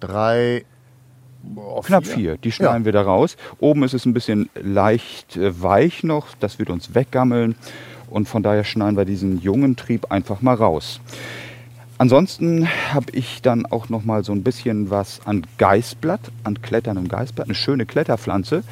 drei, 0.00 0.64
boah, 1.42 1.82
Knapp 1.82 2.06
vier. 2.06 2.36
Die 2.36 2.52
schneiden 2.52 2.84
wir 2.84 2.92
da 2.92 3.02
raus. 3.02 3.36
Oben 3.60 3.82
ist 3.82 3.94
es 3.94 4.04
ein 4.04 4.12
bisschen 4.12 4.50
leicht 4.54 5.36
äh, 5.36 5.62
weich 5.62 6.04
noch. 6.04 6.28
Das 6.38 6.58
wird 6.58 6.68
uns 6.70 6.94
weggammeln. 6.94 7.54
Und 8.12 8.28
von 8.28 8.42
daher 8.42 8.64
schneiden 8.64 8.96
wir 8.96 9.04
diesen 9.04 9.40
jungen 9.40 9.74
Trieb 9.76 10.12
einfach 10.12 10.42
mal 10.42 10.54
raus. 10.54 11.00
Ansonsten 11.98 12.68
habe 12.92 13.12
ich 13.12 13.42
dann 13.42 13.64
auch 13.64 13.88
noch 13.88 14.04
mal 14.04 14.24
so 14.24 14.32
ein 14.32 14.42
bisschen 14.42 14.90
was 14.90 15.20
an 15.24 15.46
Geißblatt, 15.58 16.20
an 16.42 16.60
kletterndem 16.60 17.06
Geißblatt, 17.06 17.46
eine 17.46 17.54
schöne 17.54 17.86
Kletterpflanze 17.86 18.64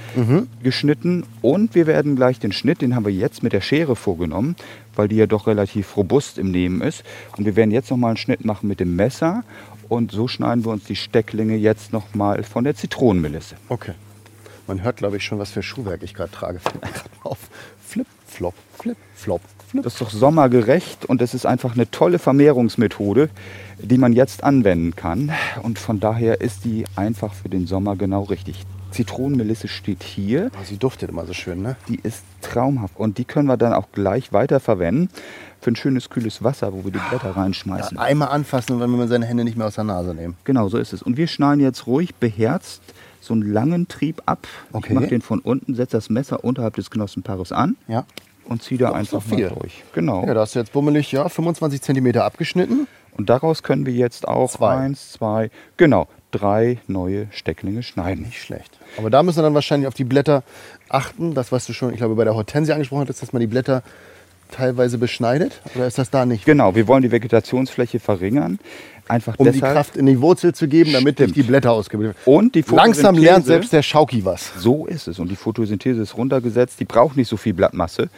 geschnitten. 0.62 1.24
Und 1.40 1.74
wir 1.74 1.87
werden 1.87 2.16
gleich 2.16 2.40
den 2.40 2.50
Schnitt, 2.50 2.83
den 2.83 2.96
haben 2.96 3.05
wir 3.05 3.12
jetzt 3.12 3.42
mit 3.42 3.53
der 3.53 3.61
Schere 3.61 3.94
vorgenommen, 3.94 4.57
weil 4.96 5.07
die 5.07 5.16
ja 5.16 5.26
doch 5.26 5.46
relativ 5.46 5.96
robust 5.96 6.38
im 6.38 6.50
Nehmen 6.50 6.81
ist. 6.81 7.05
Und 7.37 7.44
wir 7.44 7.55
werden 7.57 7.70
jetzt 7.70 7.90
noch 7.90 7.98
mal 7.98 8.09
einen 8.09 8.16
Schnitt 8.16 8.44
machen 8.44 8.68
mit 8.68 8.81
dem 8.81 8.96
Messer. 8.96 9.44
Und 9.88 10.11
so 10.11 10.26
schneiden 10.26 10.64
wir 10.64 10.72
uns 10.72 10.85
die 10.85 10.96
Stecklinge 10.96 11.57
jetzt 11.57 11.92
noch 11.92 12.14
mal 12.14 12.42
von 12.42 12.64
der 12.64 12.74
Zitronenmelisse. 12.74 13.55
Okay. 13.68 13.92
Man 14.66 14.83
hört, 14.83 14.98
glaube 14.98 15.18
ich, 15.18 15.24
schon, 15.24 15.38
was 15.38 15.50
für 15.50 15.62
Schuhwerk 15.62 16.03
ich 16.03 16.14
gerade 16.14 16.33
trage. 16.33 16.59
Fällt 16.59 16.83
mir 16.83 16.90
gerade 16.90 17.11
auf. 17.22 17.38
Flip, 17.90 18.07
flop, 18.24 18.55
flip, 18.79 18.96
flop, 19.16 19.40
flip. 19.68 19.83
Das 19.83 19.94
ist 19.94 20.00
doch 20.00 20.11
sommergerecht 20.11 21.07
und 21.07 21.20
es 21.20 21.35
ist 21.35 21.44
einfach 21.44 21.74
eine 21.74 21.90
tolle 21.90 22.20
Vermehrungsmethode, 22.20 23.31
die 23.81 23.98
man 23.98 24.12
jetzt 24.12 24.44
anwenden 24.44 24.94
kann. 24.94 25.33
Und 25.64 25.81
von 25.81 25.98
daher 25.98 26.40
ist 26.40 26.64
die 26.64 26.85
einfach 26.94 27.35
für 27.35 27.48
den 27.48 27.66
Sommer 27.66 27.96
genau 27.96 28.22
richtig. 28.22 28.64
Zitronenmelisse 28.92 29.66
steht 29.66 30.05
hier. 30.05 30.53
Oh, 30.55 30.64
sie 30.64 30.76
duftet 30.76 31.11
immer 31.11 31.26
so 31.26 31.33
schön, 31.33 31.62
ne? 31.62 31.74
Die 31.88 31.98
ist 32.00 32.22
traumhaft 32.42 32.96
und 32.96 33.18
die 33.18 33.24
können 33.24 33.48
wir 33.48 33.57
dann 33.57 33.72
auch 33.72 33.88
gleich 33.90 34.33
weiterverwenden 34.33 35.09
für 35.61 35.72
ein 35.72 35.76
schönes 35.76 36.11
kühles 36.11 36.44
Wasser, 36.44 36.72
wo 36.72 36.85
wir 36.85 36.92
die 36.92 37.00
Blätter 37.09 37.37
reinschmeißen. 37.37 37.96
Ja, 37.96 38.05
einmal 38.05 38.29
anfassen 38.29 38.74
und 38.74 38.79
dann 38.79 38.90
will 38.92 38.98
man 38.98 39.09
seine 39.09 39.26
Hände 39.26 39.42
nicht 39.42 39.57
mehr 39.57 39.66
aus 39.66 39.74
der 39.74 39.85
Nase 39.85 40.14
nehmen. 40.14 40.37
Genau, 40.44 40.68
so 40.68 40.79
ist 40.79 40.92
es. 40.92 41.03
Und 41.03 41.16
wir 41.16 41.26
schneiden 41.26 41.61
jetzt 41.61 41.88
ruhig 41.88 42.14
beherzt 42.14 42.83
so 43.20 43.35
einen 43.35 43.42
langen 43.52 43.87
Trieb 43.88 44.22
ab. 44.26 44.46
Okay. 44.72 44.88
Ich 44.88 44.94
mache 44.94 45.06
den 45.09 45.20
von 45.22 45.38
unten, 45.40 45.74
setze 45.74 45.96
das 45.96 46.09
Messer 46.11 46.42
unterhalb 46.44 46.74
des 46.76 46.90
Knospenpaares 46.90 47.52
an 47.52 47.76
Ja. 47.87 48.04
und 48.44 48.62
ziehe 48.62 48.78
da 48.78 48.92
einfach 48.92 49.20
doch 49.22 49.26
mal 49.28 49.37
viel. 49.37 49.48
durch. 49.50 49.85
Genau. 49.94 50.26
Ja, 50.26 50.35
da 50.35 50.40
hast 50.40 50.54
du 50.54 50.59
jetzt 50.59 50.72
bummelig, 50.72 51.12
ja, 51.12 51.28
25 51.28 51.83
cm 51.83 52.16
abgeschnitten. 52.18 52.87
Und 53.16 53.28
daraus 53.28 53.62
können 53.62 53.85
wir 53.87 53.92
jetzt 53.92 54.26
auch 54.26 54.50
Zwei. 54.50 54.76
eins, 54.76 55.12
zwei, 55.12 55.50
genau, 55.76 56.09
drei 56.30 56.78
neue 56.87 57.26
Stecklinge 57.33 57.83
schneiden. 57.83 58.24
Nicht 58.24 58.40
schlecht. 58.40 58.78
Aber 58.96 59.11
da 59.11 59.22
müssen 59.22 59.38
wir 59.38 59.42
dann 59.42 59.54
wahrscheinlich 59.54 59.88
auf 59.88 59.94
die 59.94 60.04
Blätter 60.04 60.42
achten. 60.88 61.35
Das, 61.35 61.52
was 61.52 61.66
du 61.66 61.72
schon, 61.72 61.90
ich 61.90 61.98
glaube, 61.98 62.14
bei 62.14 62.24
der 62.24 62.35
Hortensie 62.35 62.72
angesprochen 62.72 63.02
hattest, 63.02 63.20
dass 63.20 63.33
man 63.33 63.40
die 63.40 63.46
Blätter 63.48 63.83
teilweise 64.50 64.96
beschneidet. 64.98 65.61
Oder 65.74 65.87
ist 65.87 65.98
das 65.98 66.11
da 66.11 66.24
nicht? 66.24 66.44
Genau, 66.44 66.74
wir 66.74 66.88
wollen 66.88 67.02
die 67.02 67.11
Vegetationsfläche 67.12 68.00
verringern. 68.00 68.59
Einfach 69.11 69.35
Um 69.38 69.46
die 69.46 69.53
deshalb. 69.53 69.75
Kraft 69.75 69.96
in 69.96 70.07
die 70.07 70.20
Wurzel 70.20 70.55
zu 70.55 70.68
geben, 70.68 70.92
damit 70.92 71.16
Stimmt. 71.16 71.35
die 71.35 71.42
Blätter 71.42 71.73
ausgebildet 71.73 72.16
Und 72.25 72.55
die 72.55 72.64
Langsam 72.70 73.16
lernt 73.16 73.44
selbst 73.44 73.73
der 73.73 73.83
Schauki 73.83 74.25
was. 74.25 74.53
So 74.57 74.87
ist 74.87 75.09
es. 75.09 75.18
Und 75.18 75.31
die 75.31 75.37
Photosynthese 75.37 76.01
ist 76.01 76.16
runtergesetzt. 76.16 76.79
Die 76.79 76.85
braucht 76.85 77.16
nicht 77.16 77.29
so 77.29 77.37
viel 77.37 77.53
Blattmasse. 77.53 78.09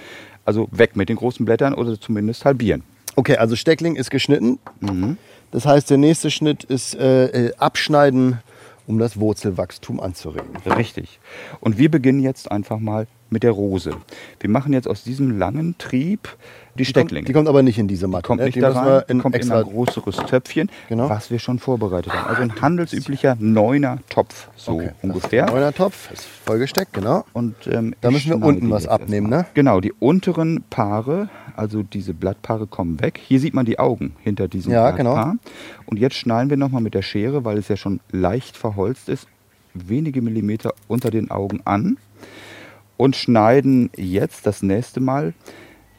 Also 0.45 0.69
weg 0.71 0.95
mit 0.95 1.09
den 1.09 1.17
großen 1.17 1.47
Blättern 1.47 1.73
oder 1.73 1.99
zumindest 1.99 2.45
halbieren. 2.45 2.83
Okay, 3.17 3.37
also 3.37 3.57
Steckling 3.57 3.97
ist 3.97 4.11
geschnitten. 4.11 4.59
Mhm. 4.81 5.17
Das 5.51 5.65
heißt, 5.67 5.89
der 5.89 5.99
nächste 5.99 6.31
Schnitt 6.31 6.65
ist 6.65 6.95
äh, 6.95 7.27
äh, 7.49 7.53
Abschneiden, 7.57 8.41
um 8.87 8.99
das 8.99 9.19
Wurzelwachstum 9.19 9.99
anzuregen. 10.01 10.57
Richtig. 10.67 11.21
Und 11.61 11.79
wir 11.79 11.91
beginnen 11.91 12.21
jetzt 12.21 12.51
einfach 12.51 12.79
mal 12.79 13.07
mit 13.33 13.42
der 13.42 13.51
Rose. 13.53 13.90
Wir 14.40 14.51
machen 14.51 14.73
jetzt 14.73 14.87
aus 14.87 15.03
diesem 15.03 15.38
langen 15.38 15.77
Trieb 15.79 16.29
die 16.75 16.85
Die 16.85 16.85
kommt, 16.85 16.90
Stecklinge. 17.09 17.27
die 17.27 17.33
kommt 17.35 17.49
aber 17.49 17.62
nicht 17.62 17.79
in 17.79 17.87
diese 17.87 18.09
Matte. 18.09 18.27
kommt 18.27 18.40
ne? 18.40 18.47
nicht 18.47 18.55
die 18.57 18.61
da 18.61 18.71
rein, 18.71 19.03
die 19.07 19.12
in 19.12 19.18
kommt 19.21 19.35
extra 19.35 19.61
in 19.61 19.66
ein 19.66 19.73
größeres 19.75 20.16
Töpfchen, 20.27 20.71
Genau. 20.88 21.09
was 21.11 21.31
wir 21.31 21.38
schon 21.38 21.59
vorbereitet 21.59 22.12
haben. 22.14 22.29
Also 22.31 22.42
ein 22.42 22.61
handelsüblicher 22.62 23.37
neuner 23.38 23.99
Topf, 24.09 24.49
so 24.57 24.73
Okay. 24.73 24.90
ungefähr. 25.03 25.47
Neuner 25.47 25.75
Topf 25.75 26.11
ist 26.12 26.25
vollgesteckt, 26.25 26.95
genau. 26.95 27.25
Und, 27.35 27.55
ähm, 27.66 27.95
Da 28.01 28.11
müssen 28.11 28.31
wir 28.31 28.42
unten 28.47 28.66
die 28.66 28.71
was 28.71 28.87
abnehmen, 28.88 29.29
ne? 29.29 29.45
Genau, 29.53 29.81
die 29.81 29.92
unteren 29.92 30.64
Paare, 30.71 31.29
also 31.57 31.83
diese 31.83 32.14
Blattpaare 32.14 32.66
kommen 32.66 33.01
weg. 33.03 33.21
Hier 33.23 33.38
sieht 33.38 33.53
man 33.53 33.66
die 33.66 33.79
Augen 33.79 34.16
hinter 34.21 34.49
diesem 34.49 34.73
Ja, 34.73 34.92
genau. 34.92 35.12
Blattpaar. 35.12 35.37
Und 35.85 35.99
jetzt 35.99 36.16
schneiden 36.16 36.49
wir 36.49 36.57
nochmal 36.57 36.81
mit 36.81 36.95
der 36.95 37.03
Schere, 37.03 37.45
weil 37.45 37.59
es 37.59 37.68
ja 37.68 37.77
schon 37.77 38.01
leicht 38.11 38.57
verholzt 38.57 39.11
ist, 39.11 39.27
wenige 39.75 40.23
Millimeter 40.23 40.73
unter 40.88 41.11
den 41.11 41.31
Augen 41.31 41.61
an 41.66 41.99
und 43.03 43.17
schneiden 43.17 43.91
jetzt 43.97 44.47
das 44.47 44.62
nächste 44.62 45.01
Mal. 45.01 45.35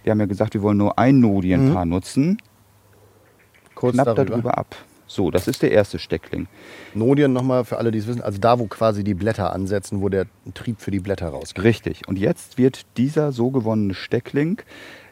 Wir 0.04 0.12
haben 0.12 0.22
ja 0.22 0.26
gesagt, 0.26 0.54
wir 0.54 0.62
wollen 0.62 0.78
nur 0.78 0.98
ein 0.98 1.20
Nodienpaar 1.20 1.86
nutzen. 1.86 2.38
Kurz 3.76 3.96
Knapp 3.96 4.06
darüber. 4.06 4.26
darüber 4.26 4.58
ab. 4.58 4.74
So, 5.06 5.30
das 5.30 5.50
ist 5.50 5.62
der 5.62 5.72
erste 5.72 6.00
Steckling. 6.00 6.48
Nodien 6.94 7.34
nochmal 7.34 7.66
für 7.66 7.78
alle, 7.78 7.92
die 7.92 7.98
es 7.98 8.08
wissen. 8.08 8.22
Also 8.22 8.40
da, 8.40 8.58
wo 8.58 8.68
quasi 8.68 9.04
die 9.04 9.16
Blätter 9.16 9.52
ansetzen, 9.52 10.00
wo 10.00 10.08
der 10.08 10.28
Trieb 10.54 10.80
für 10.80 10.92
die 10.92 11.02
Blätter 11.02 11.28
rausgeht. 11.28 11.66
Richtig. 11.66 12.08
Und 12.08 12.18
jetzt 12.18 12.58
wird 12.58 12.86
dieser 12.96 13.34
so 13.34 13.52
gewonnene 13.52 13.96
Steckling 13.96 14.62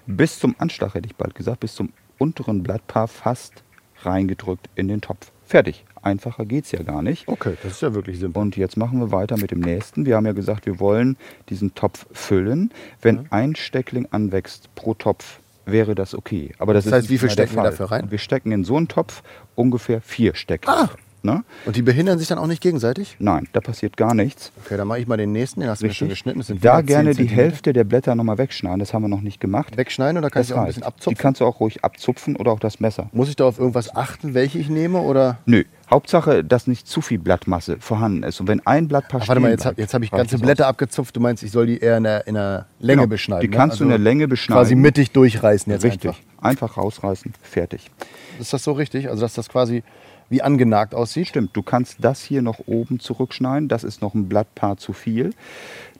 bis 0.07 0.39
zum 0.39 0.55
Anschlag, 0.59 0.93
hätte 0.93 1.07
ich 1.07 1.17
bald 1.17 1.35
gesagt, 1.35 1.59
bis 1.59 1.75
zum 1.75 1.91
unteren 2.17 2.63
Blattpaar 2.63 3.09
fast 3.09 3.65
reingedrückt 4.03 4.69
in 4.75 4.87
den 4.87 5.01
Topf. 5.01 5.33
Fertig. 5.43 5.83
Einfacher 6.01 6.45
geht 6.45 6.65
es 6.65 6.71
ja 6.71 6.83
gar 6.83 7.01
nicht. 7.01 7.27
Okay, 7.27 7.55
das 7.63 7.73
ist 7.73 7.81
ja 7.81 7.93
wirklich 7.93 8.19
simpel. 8.19 8.41
Und 8.41 8.57
jetzt 8.57 8.77
machen 8.77 8.99
wir 8.99 9.11
weiter 9.11 9.37
mit 9.37 9.51
dem 9.51 9.59
nächsten. 9.59 10.05
Wir 10.05 10.15
haben 10.15 10.25
ja 10.25 10.33
gesagt, 10.33 10.65
wir 10.65 10.79
wollen 10.79 11.17
diesen 11.49 11.75
Topf 11.75 12.05
füllen. 12.11 12.71
Wenn 13.01 13.31
ein 13.31 13.55
Steckling 13.55 14.07
anwächst 14.11 14.73
pro 14.75 14.93
Topf, 14.93 15.39
wäre 15.65 15.95
das 15.95 16.15
okay. 16.15 16.53
Aber 16.57 16.73
das, 16.73 16.85
Das 16.85 16.91
ist 16.91 16.97
heißt, 16.97 17.09
wie 17.09 17.17
viel 17.17 17.29
stecken 17.29 17.55
wir 17.55 17.63
dafür 17.63 17.91
rein? 17.91 18.03
Und 18.03 18.11
wir 18.11 18.17
stecken 18.17 18.51
in 18.51 18.63
so 18.63 18.77
einen 18.77 18.87
Topf 18.87 19.21
ungefähr 19.55 20.01
vier 20.01 20.35
Stecklinge. 20.35 20.77
Ah. 20.77 20.89
Ne? 21.23 21.43
Und 21.65 21.75
die 21.75 21.83
behindern 21.83 22.17
sich 22.17 22.27
dann 22.29 22.39
auch 22.39 22.47
nicht 22.47 22.61
gegenseitig? 22.61 23.15
Nein, 23.19 23.47
da 23.53 23.59
passiert 23.61 23.95
gar 23.95 24.15
nichts. 24.15 24.51
Okay, 24.65 24.75
dann 24.75 24.87
mache 24.87 24.99
ich 24.99 25.07
mal 25.07 25.17
den 25.17 25.31
nächsten. 25.31 25.59
Den 25.59 25.69
hast 25.69 25.83
du 25.83 25.85
mir 25.85 25.93
schon 25.93 26.09
geschnitten. 26.09 26.39
Das 26.39 26.47
sind 26.47 26.65
Da 26.65 26.79
wieder 26.79 26.79
10 26.79 26.85
gerne 26.87 27.13
die. 27.13 27.27
Hälfte 27.27 27.73
der 27.73 27.83
Blätter 27.83 28.15
nochmal 28.15 28.39
wegschneiden. 28.39 28.79
Das 28.79 28.91
haben 28.93 29.03
wir 29.03 29.07
noch 29.07 29.21
nicht 29.21 29.39
gemacht. 29.39 29.77
Wegschneiden 29.77 30.17
oder 30.17 30.31
kann 30.31 30.39
Das 30.41 30.49
ich 30.49 30.53
auch 30.55 30.61
ein 30.61 30.65
bisschen 30.65 30.81
Die 30.81 30.87
abzupfen? 30.87 31.17
kannst 31.19 31.41
du 31.41 31.45
auch 31.45 31.59
ruhig 31.59 31.83
abzupfen 31.83 32.35
oder 32.37 32.51
auch 32.51 32.59
das 32.59 32.79
Messer. 32.79 33.07
Muss 33.11 33.29
ich 33.29 33.35
da 33.35 33.45
auf 33.45 33.59
irgendwas 33.59 33.95
achten, 33.95 34.33
welche 34.33 34.57
ich 34.57 34.67
nehme? 34.69 34.99
Oder? 35.01 35.37
Nö, 35.45 35.63
Hauptsache, 35.91 36.43
dass 36.43 36.65
nicht 36.65 36.87
zu 36.87 37.01
viel 37.01 37.19
Blattmasse 37.19 37.77
vorhanden 37.79 38.23
ist. 38.23 38.39
Und 38.41 38.47
wenn 38.47 38.65
ein 38.65 38.87
Blattpaar 38.87 39.21
Ach, 39.23 39.27
warte 39.27 39.41
mal, 39.41 39.51
jetzt, 39.51 39.65
hab- 39.65 39.73
habe 39.73 39.81
ich 39.83 39.93
reicht 39.93 40.11
ganze 40.11 40.39
Blätter 40.39 40.63
aus. 40.65 40.69
abgezupft. 40.71 41.15
Du 41.15 41.19
meinst, 41.19 41.43
ich 41.43 41.51
soll 41.51 41.67
die 41.67 41.77
eher 41.77 41.97
in 41.97 42.03
der, 42.03 42.25
in 42.25 42.33
der 42.33 42.65
Länge 42.79 43.01
Genau. 43.03 43.09
beschneiden? 43.09 43.41
Die 43.41 43.49
ne? 43.49 43.55
kannst 43.57 43.79
du 43.79 43.83
in 43.83 43.89
der 43.91 43.99
Länge 43.99 44.27
beschneiden. 44.27 44.59
Quasi 44.63 44.73
mittig 44.75 45.11
durchreißen 45.11 45.71
jetzt 45.71 45.83
Richtig. 45.83 46.09
einfach. 46.09 46.21
Einfach 46.43 46.77
rausreißen, 46.77 47.33
fertig. 47.43 47.91
Ist 48.39 48.51
das 48.53 48.63
so 48.63 48.71
richtig? 48.71 49.07
Also, 49.09 49.21
dass 49.21 49.35
das 49.35 49.47
quasi 49.47 49.83
wie 50.31 50.41
angenagt 50.41 50.95
aussieht? 50.95 51.27
Stimmt, 51.27 51.51
du 51.55 51.61
kannst 51.61 51.97
das 52.01 52.23
hier 52.23 52.41
noch 52.41 52.59
oben 52.65 52.99
zurückschneiden. 52.99 53.67
Das 53.67 53.83
ist 53.83 54.01
noch 54.01 54.15
ein 54.15 54.27
Blattpaar 54.27 54.77
zu 54.77 54.93
viel. 54.93 55.31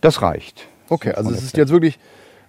Das 0.01 0.21
reicht. 0.23 0.67
Okay, 0.89 1.11
So 1.11 1.17
also 1.17 1.31
es 1.31 1.43
ist 1.43 1.57
jetzt 1.57 1.69
wirklich 1.71 1.99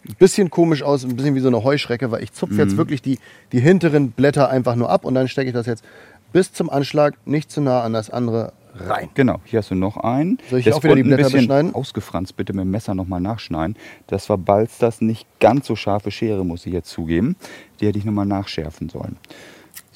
ein 0.08 0.14
bisschen 0.18 0.48
komisch 0.50 0.82
aus, 0.82 1.04
ein 1.04 1.14
bisschen 1.16 1.34
wie 1.34 1.40
so 1.40 1.48
eine 1.48 1.62
Heuschrecke, 1.62 2.10
weil 2.10 2.22
ich 2.22 2.32
zupfe 2.32 2.54
Mhm. 2.54 2.60
jetzt 2.60 2.76
wirklich 2.76 3.02
die, 3.02 3.18
die 3.52 3.60
hinteren 3.60 4.10
Blätter 4.12 4.48
einfach 4.48 4.74
nur 4.74 4.88
ab 4.90 5.04
und 5.04 5.14
dann 5.14 5.28
stecke 5.28 5.48
ich 5.48 5.54
das 5.54 5.66
jetzt 5.66 5.84
bis 6.32 6.52
zum 6.52 6.70
Anschlag 6.70 7.14
nicht 7.26 7.50
zu 7.50 7.60
nah 7.60 7.82
an 7.82 7.92
das 7.92 8.08
andere 8.10 8.52
rein. 8.74 9.10
Genau, 9.14 9.40
hier 9.44 9.58
hast 9.58 9.70
du 9.70 9.74
noch 9.74 9.98
einen. 9.98 10.38
Soll 10.48 10.60
ich 10.60 10.64
Der 10.64 10.74
auch 10.74 10.82
wieder 10.82 10.94
die 10.94 11.02
unten 11.02 11.12
ein 11.12 11.16
Blätter 11.16 11.30
bisschen 11.30 11.46
beschneiden? 11.46 11.74
Ausgefranst, 11.74 12.36
bitte 12.36 12.52
mit 12.54 12.64
dem 12.64 12.70
Messer 12.70 12.94
nochmal 12.94 13.20
nachschneiden. 13.20 13.76
Das 14.06 14.28
war 14.30 14.38
Balsters 14.38 15.02
nicht 15.02 15.26
ganz 15.40 15.66
so 15.66 15.76
scharfe 15.76 16.10
Schere, 16.10 16.44
muss 16.44 16.64
ich 16.64 16.72
jetzt 16.72 16.88
zugeben. 16.88 17.36
Die 17.80 17.86
hätte 17.86 17.98
ich 17.98 18.04
nochmal 18.04 18.26
nachschärfen 18.26 18.88
sollen. 18.88 19.16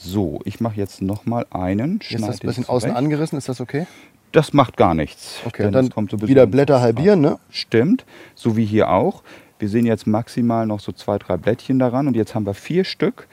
So, 0.07 0.41
ich 0.45 0.61
mache 0.61 0.77
jetzt 0.77 1.03
nochmal 1.03 1.47
einen. 1.51 1.99
Ist 2.01 2.21
das 2.23 2.41
ein 2.41 2.47
bisschen 2.47 2.69
außen 2.69 2.93
angerissen? 2.93 3.37
Ist 3.37 3.49
das 3.49 3.61
okay? 3.61 3.87
Das 4.31 4.53
macht 4.53 4.77
gar 4.77 4.95
nichts. 4.95 5.41
Okay, 5.45 5.69
dann 5.71 5.91
kommt 5.91 6.13
so 6.13 6.21
wieder 6.23 6.47
Blätter 6.47 6.81
halbieren, 6.81 7.21
ne? 7.21 7.39
Stimmt, 7.51 8.05
so 8.37 8.57
wie 8.57 8.65
hier 8.65 8.91
auch. 8.91 9.23
Wir 9.59 9.69
sehen 9.69 9.85
jetzt 9.85 10.07
maximal 10.07 10.65
noch 10.67 10.79
so 10.81 10.93
zwei, 10.93 11.19
drei 11.19 11.37
Blättchen 11.37 11.79
daran 11.81 12.07
und 12.07 12.15
jetzt 12.15 12.35
haben 12.37 12.47
wir 12.47 12.55
vier 12.55 12.85
Stück 12.85 13.27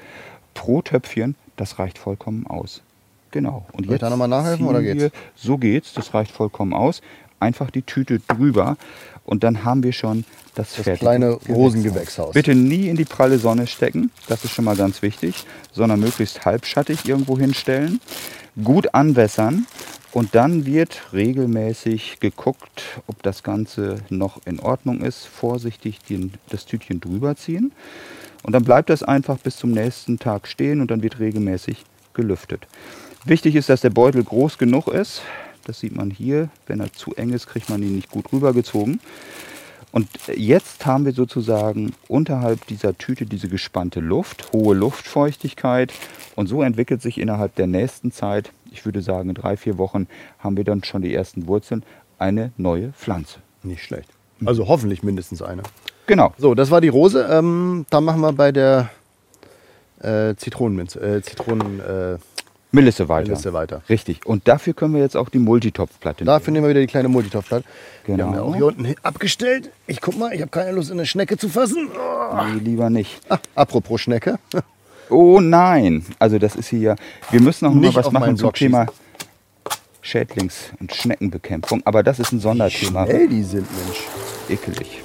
pro 0.56 0.82
Töpfchen. 0.82 1.36
Das 1.58 1.78
reicht 1.78 2.00
vollkommen 2.00 2.48
aus. 2.48 2.82
Genau. 3.30 3.66
Und 3.74 3.86
Soll 3.86 3.96
ich 3.96 4.02
da 4.02 4.10
noch 4.10 4.18
mal 4.18 4.28
nachhelfen, 4.28 4.66
oder 4.66 4.82
wir- 4.82 4.96
geht's? 4.96 5.16
So 5.36 5.58
geht's, 5.60 5.94
das 5.94 6.14
reicht 6.16 6.32
vollkommen 6.32 6.74
aus. 6.74 7.02
Einfach 7.40 7.70
die 7.70 7.82
Tüte 7.84 8.20
drüber 8.20 8.78
und 9.26 9.44
dann 9.44 9.64
haben 9.64 9.84
wir 9.84 9.94
schon 9.94 10.26
das, 10.56 10.76
Das 10.76 11.00
kleine 11.00 11.28
Gewächshaus. 11.38 11.56
Rosengewächshaus. 11.56 12.34
Bitte 12.34 12.56
nie 12.56 12.88
in 12.88 12.96
die 12.96 13.06
pralle 13.06 13.40
Sonne 13.40 13.68
stecken, 13.68 14.12
das 14.28 14.44
ist 14.44 14.52
schon 14.52 14.66
mal 14.66 14.76
ganz 14.76 15.02
wichtig, 15.02 15.46
sondern 15.72 16.00
möglichst 16.00 16.46
halbschattig 16.46 17.06
irgendwo 17.08 17.38
hinstellen. 17.38 18.00
Gut 18.64 18.94
anwässern 18.94 19.66
und 20.12 20.36
dann 20.36 20.68
wird 20.68 21.02
regelmäßig 21.12 22.20
geguckt, 22.20 23.02
ob 23.08 23.24
das 23.24 23.42
Ganze 23.42 23.98
noch 24.10 24.46
in 24.46 24.60
Ordnung 24.60 25.02
ist. 25.02 25.26
Vorsichtig 25.26 26.00
den, 26.08 26.34
das 26.50 26.66
Tütchen 26.68 27.02
drüber 27.02 27.36
ziehen. 27.36 27.72
Und 28.44 28.54
dann 28.54 28.64
bleibt 28.64 28.92
das 28.92 29.02
einfach 29.02 29.40
bis 29.40 29.56
zum 29.56 29.72
nächsten 29.72 30.20
Tag 30.20 30.48
stehen 30.48 30.82
und 30.82 30.92
dann 30.92 31.02
wird 31.02 31.20
regelmäßig 31.20 31.84
gelüftet. 32.14 32.68
Wichtig 33.26 33.56
ist, 33.56 33.70
dass 33.70 33.82
der 33.82 33.90
Beutel 33.90 34.24
groß 34.24 34.60
genug 34.60 34.88
ist. 34.88 35.22
Das 35.66 35.80
sieht 35.80 35.96
man 35.96 36.10
hier. 36.10 36.50
Wenn 36.68 36.80
er 36.80 36.92
zu 36.92 37.16
eng 37.16 37.32
ist, 37.32 37.48
kriegt 37.48 37.70
man 37.70 37.82
ihn 37.82 37.96
nicht 37.96 38.12
gut 38.12 38.32
rübergezogen. 38.34 39.00
Und 39.92 40.10
jetzt 40.36 40.88
haben 40.88 41.06
wir 41.06 41.14
sozusagen 41.14 41.94
unterhalb 42.08 42.66
dieser 42.66 42.98
Tüte 42.98 43.26
diese 43.26 43.48
gespannte 43.48 44.00
Luft, 44.00 44.52
hohe 44.52 44.76
Luftfeuchtigkeit. 44.76 45.94
Und 46.36 46.48
so 46.48 46.64
entwickelt 46.64 47.02
sich 47.02 47.20
innerhalb 47.20 47.56
der 47.56 47.68
nächsten 47.68 48.12
Zeit, 48.12 48.52
ich 48.72 48.86
würde 48.86 49.04
sagen 49.04 49.30
in 49.30 49.36
drei, 49.36 49.56
vier 49.56 49.78
Wochen, 49.78 50.08
haben 50.40 50.58
wir 50.58 50.64
dann 50.64 50.84
schon 50.84 51.04
die 51.04 51.14
ersten 51.14 51.46
Wurzeln, 51.46 51.84
eine 52.18 52.52
neue 52.58 52.92
Pflanze. 52.94 53.40
Nicht 53.62 53.84
schlecht. 53.84 54.10
Also 54.44 54.68
hoffentlich 54.68 55.04
mindestens 55.04 55.44
eine. 55.44 55.62
Genau. 56.08 56.34
So, 56.38 56.56
das 56.56 56.72
war 56.72 56.82
die 56.82 56.90
Rose. 56.90 57.28
Ähm, 57.30 57.86
dann 57.92 58.04
machen 58.04 58.22
wir 58.22 58.34
bei 58.34 58.52
der 58.52 58.90
äh, 60.00 60.36
Zitronenminze, 60.36 61.00
äh, 61.00 61.22
Zitronen, 61.22 61.80
äh, 61.80 62.18
Melisse 62.74 63.08
weiter. 63.08 63.28
Melisse 63.30 63.54
weiter. 63.54 63.82
Richtig. 63.88 64.26
Und 64.26 64.48
dafür 64.48 64.74
können 64.74 64.96
wir 64.96 65.02
jetzt 65.02 65.16
auch 65.16 65.30
die 65.30 65.38
Multitopfplatte 65.38 66.26
Dafür 66.26 66.52
nehmen 66.52 66.66
wir 66.66 66.72
wieder 66.72 66.82
die 66.82 66.88
kleine 66.88 67.08
Multitopfplatte. 67.08 67.64
Die 68.08 68.12
Genau. 68.12 68.26
haben 68.26 68.34
wir 68.34 68.44
auch 68.44 68.56
hier 68.56 68.66
unten 68.66 68.96
abgestellt. 69.04 69.70
Ich 69.86 70.02
guck 70.02 70.18
mal, 70.18 70.34
ich 70.34 70.42
habe 70.42 70.50
keine 70.50 70.72
Lust, 70.72 70.90
in 70.90 70.98
eine 70.98 71.06
Schnecke 71.06 71.38
zu 71.38 71.50
fassen. 71.50 71.90
Oh. 71.94 72.36
nehmen. 72.36 72.58
Nee, 72.58 72.70
lieber 72.72 72.90
nicht. 72.90 73.22
Ah, 73.30 73.38
apropos 73.54 74.02
Schnecke. 74.02 74.40
Oh 75.10 75.40
nein. 75.40 76.04
Also 76.18 76.40
das 76.40 76.56
ist 76.56 76.68
hier. 76.70 76.96
Wir 77.30 77.42
müssen 77.42 77.66
noch 77.66 77.74
mal 77.76 77.94
was 77.94 78.12
machen 78.12 78.38
zum 78.38 78.52
Thema 78.54 78.88
Schädlings- 80.02 80.72
und 80.80 80.94
Schneckenbekämpfung. 80.96 81.82
Aber 81.86 82.02
das 82.02 82.18
ist 82.20 82.32
ein 82.32 82.40
Sonderthema. 82.40 83.06
Schnell 83.06 83.28
die 83.28 83.44
sind, 83.44 83.68
Mensch. 83.86 84.08
Ekelig. 84.50 85.02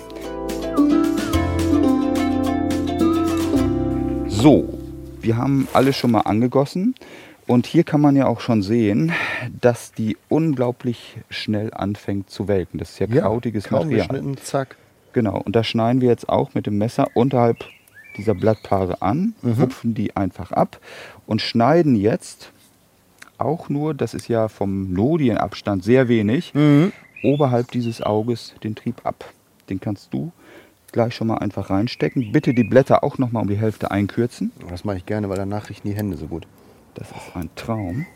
So, 4.29 4.79
wir 5.21 5.37
haben 5.37 5.69
alles 5.75 5.97
schon 5.97 6.13
mal 6.13 6.21
angegossen. 6.23 6.95
Und 7.49 7.67
hier 7.67 7.83
kann 7.83 8.03
man 8.03 8.15
ja 8.15 8.27
auch 8.27 8.41
schon 8.41 8.63
sehen, 8.63 9.11
dass 9.59 9.93
die 9.93 10.19
unglaublich 10.29 11.17
schnell 11.31 11.73
anfängt 11.73 12.29
zu 12.29 12.47
welken. 12.47 12.77
Das 12.77 12.91
ist 12.91 12.99
ja, 12.99 13.07
krautiges 13.07 13.65
kaum 13.65 13.89
Material. 13.89 14.37
zack. 14.37 14.77
Genau, 15.15 15.41
und 15.41 15.57
da 15.57 15.65
schneiden 15.65 16.03
wir 16.03 16.11
jetzt 16.11 16.29
auch 16.29 16.53
mit 16.53 16.67
dem 16.67 16.77
Messer 16.77 17.09
unterhalb 17.15 17.65
dieser 18.19 18.35
Blattpaare 18.35 19.01
an, 19.01 19.35
rupfen 19.43 19.95
die 19.95 20.15
einfach 20.15 20.53
ab 20.53 20.79
und 21.27 21.41
schneiden 21.41 21.97
jetzt 21.97 22.53
auch 23.39 23.71
nur, 23.71 23.95
das 23.95 24.13
ist 24.13 24.29
ja 24.29 24.49
vom 24.49 24.93
Nodienabstand 24.93 25.83
sehr 25.83 26.09
wenig, 26.09 26.53
oberhalb 27.23 27.71
dieses 27.71 28.03
Auges 28.03 28.55
den 28.63 28.75
Trieb 28.75 29.07
ab. 29.07 29.25
Den 29.71 29.81
kannst 29.81 30.13
du 30.13 30.33
gleich 30.93 31.15
schon 31.15 31.29
mal 31.29 31.39
einfach 31.39 31.71
reinstecken. 31.71 32.31
Bitte 32.33 32.53
die 32.53 32.65
Blätter 32.65 33.03
auch 33.03 33.17
noch 33.17 33.33
mal 33.33 33.41
um 33.41 33.49
die 33.49 33.57
Hälfte 33.57 33.91
einkürzen. 33.91 34.53
Das 34.69 34.85
mache 34.85 34.99
ich 34.99 35.07
gerne, 35.07 35.31
weil 35.31 35.37
danach 35.37 35.71
riechen 35.71 35.89
die 35.89 35.95
Hände 35.95 36.19
so 36.19 36.27
gut. 36.27 36.47
Das 36.99 37.09
ist 37.11 37.37
ein 37.37 37.49
Traum. 37.55 38.07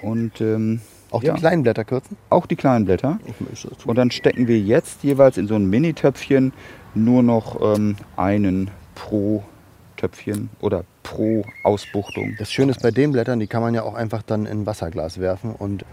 Und 0.00 0.40
ähm, 0.40 0.80
Auch 1.10 1.22
ja, 1.22 1.34
die 1.34 1.40
kleinen 1.40 1.62
Blätter 1.62 1.84
kürzen? 1.84 2.16
auch 2.30 2.46
die 2.46 2.56
kleinen 2.56 2.84
Blätter. 2.84 3.18
Und 3.84 3.96
dann 3.96 4.10
stecken 4.10 4.46
wir 4.48 4.58
jetzt 4.58 5.02
jeweils 5.02 5.38
in 5.38 5.48
so 5.48 5.54
ein 5.56 5.68
Mini-Töpfchen 5.68 6.52
nur 6.94 7.22
noch 7.22 7.60
ähm, 7.60 7.96
einen 8.16 8.70
pro 8.94 9.42
Töpfchen 9.96 10.50
oder 10.60 10.84
pro 11.02 11.44
Ausbuchtung. 11.64 12.34
Das 12.38 12.52
Schöne 12.52 12.72
ist 12.72 12.82
bei 12.82 12.90
den 12.90 13.12
Blättern, 13.12 13.40
die 13.40 13.46
kann 13.46 13.62
man 13.62 13.74
ja 13.74 13.82
auch 13.82 13.94
einfach 13.94 14.22
dann 14.22 14.46
in 14.46 14.62
ein 14.62 14.66
Wasserglas 14.66 15.18
werfen 15.18 15.54
und 15.56 15.84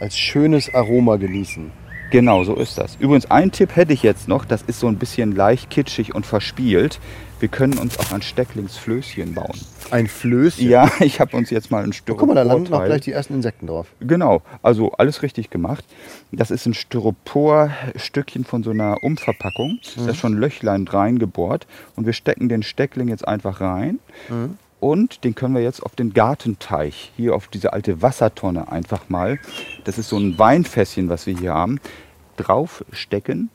als 0.00 0.18
schönes 0.18 0.72
Aroma 0.74 1.16
genießen. 1.16 1.70
Genau, 2.10 2.44
so 2.44 2.54
ist 2.54 2.78
das. 2.78 2.96
Übrigens, 2.96 3.30
einen 3.30 3.50
Tipp 3.50 3.74
hätte 3.74 3.92
ich 3.92 4.02
jetzt 4.02 4.28
noch, 4.28 4.44
das 4.44 4.62
ist 4.62 4.78
so 4.78 4.86
ein 4.86 4.98
bisschen 4.98 5.34
leicht 5.34 5.70
kitschig 5.70 6.14
und 6.14 6.26
verspielt. 6.26 7.00
Wir 7.44 7.50
können 7.50 7.76
uns 7.76 7.98
auch 7.98 8.10
ein 8.12 8.22
Stecklingsflößchen 8.22 9.34
bauen. 9.34 9.60
Ein 9.90 10.06
Flößchen. 10.06 10.66
Ja, 10.66 10.90
ich 11.00 11.20
habe 11.20 11.36
uns 11.36 11.50
jetzt 11.50 11.70
mal 11.70 11.84
ein 11.84 11.92
Stück. 11.92 12.14
Oh, 12.14 12.18
guck 12.20 12.28
mal, 12.28 12.34
da 12.34 12.42
landen 12.42 12.72
auch 12.72 12.86
gleich 12.86 13.02
die 13.02 13.12
ersten 13.12 13.34
Insekten 13.34 13.66
drauf. 13.66 13.88
Genau, 14.00 14.40
also 14.62 14.92
alles 14.92 15.22
richtig 15.22 15.50
gemacht. 15.50 15.84
Das 16.32 16.50
ist 16.50 16.64
ein 16.64 16.72
Styropor-Stückchen 16.72 18.46
von 18.46 18.62
so 18.62 18.70
einer 18.70 19.02
Umverpackung. 19.02 19.78
Da 19.94 20.12
ist 20.12 20.16
schon 20.16 20.36
ein 20.36 20.38
Löchlein 20.38 20.88
reingebohrt. 20.88 21.66
Und 21.96 22.06
wir 22.06 22.14
stecken 22.14 22.48
den 22.48 22.62
Steckling 22.62 23.08
jetzt 23.08 23.28
einfach 23.28 23.60
rein. 23.60 23.98
Und 24.80 25.22
den 25.22 25.34
können 25.34 25.54
wir 25.54 25.62
jetzt 25.62 25.82
auf 25.82 25.94
den 25.94 26.14
Gartenteich, 26.14 27.12
hier 27.14 27.34
auf 27.34 27.48
diese 27.48 27.74
alte 27.74 28.00
Wassertonne 28.00 28.72
einfach 28.72 29.10
mal, 29.10 29.38
das 29.84 29.98
ist 29.98 30.08
so 30.08 30.16
ein 30.16 30.38
Weinfässchen, 30.38 31.10
was 31.10 31.26
wir 31.26 31.36
hier 31.36 31.52
haben, 31.52 31.78
draufstecken 32.38 33.50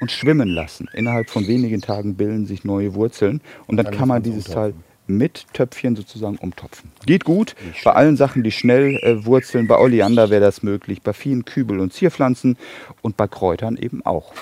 und 0.00 0.10
schwimmen 0.10 0.48
lassen. 0.48 0.88
Innerhalb 0.92 1.30
von 1.30 1.46
wenigen 1.46 1.80
Tagen 1.80 2.14
bilden 2.14 2.46
sich 2.46 2.64
neue 2.64 2.94
Wurzeln. 2.94 3.40
Und 3.66 3.76
dann 3.76 3.86
Dann 3.86 3.94
kann 3.96 4.08
man 4.08 4.22
dieses 4.22 4.44
Teil 4.44 4.74
mit 5.06 5.46
Töpfchen 5.52 5.96
sozusagen 5.96 6.36
umtopfen. 6.36 6.90
Geht 7.04 7.24
gut. 7.24 7.54
Bei 7.84 7.92
allen 7.92 8.16
Sachen, 8.16 8.42
die 8.42 8.52
schnell 8.52 8.96
äh, 9.02 9.24
wurzeln, 9.26 9.66
bei 9.66 9.78
Oleander 9.78 10.30
wäre 10.30 10.40
das 10.40 10.62
möglich, 10.62 11.02
bei 11.02 11.12
vielen 11.12 11.44
Kübel- 11.44 11.80
und 11.80 11.92
Zierpflanzen 11.92 12.56
und 13.02 13.16
bei 13.16 13.28
Kräutern 13.28 13.76
eben 13.76 14.04
auch. 14.04 14.32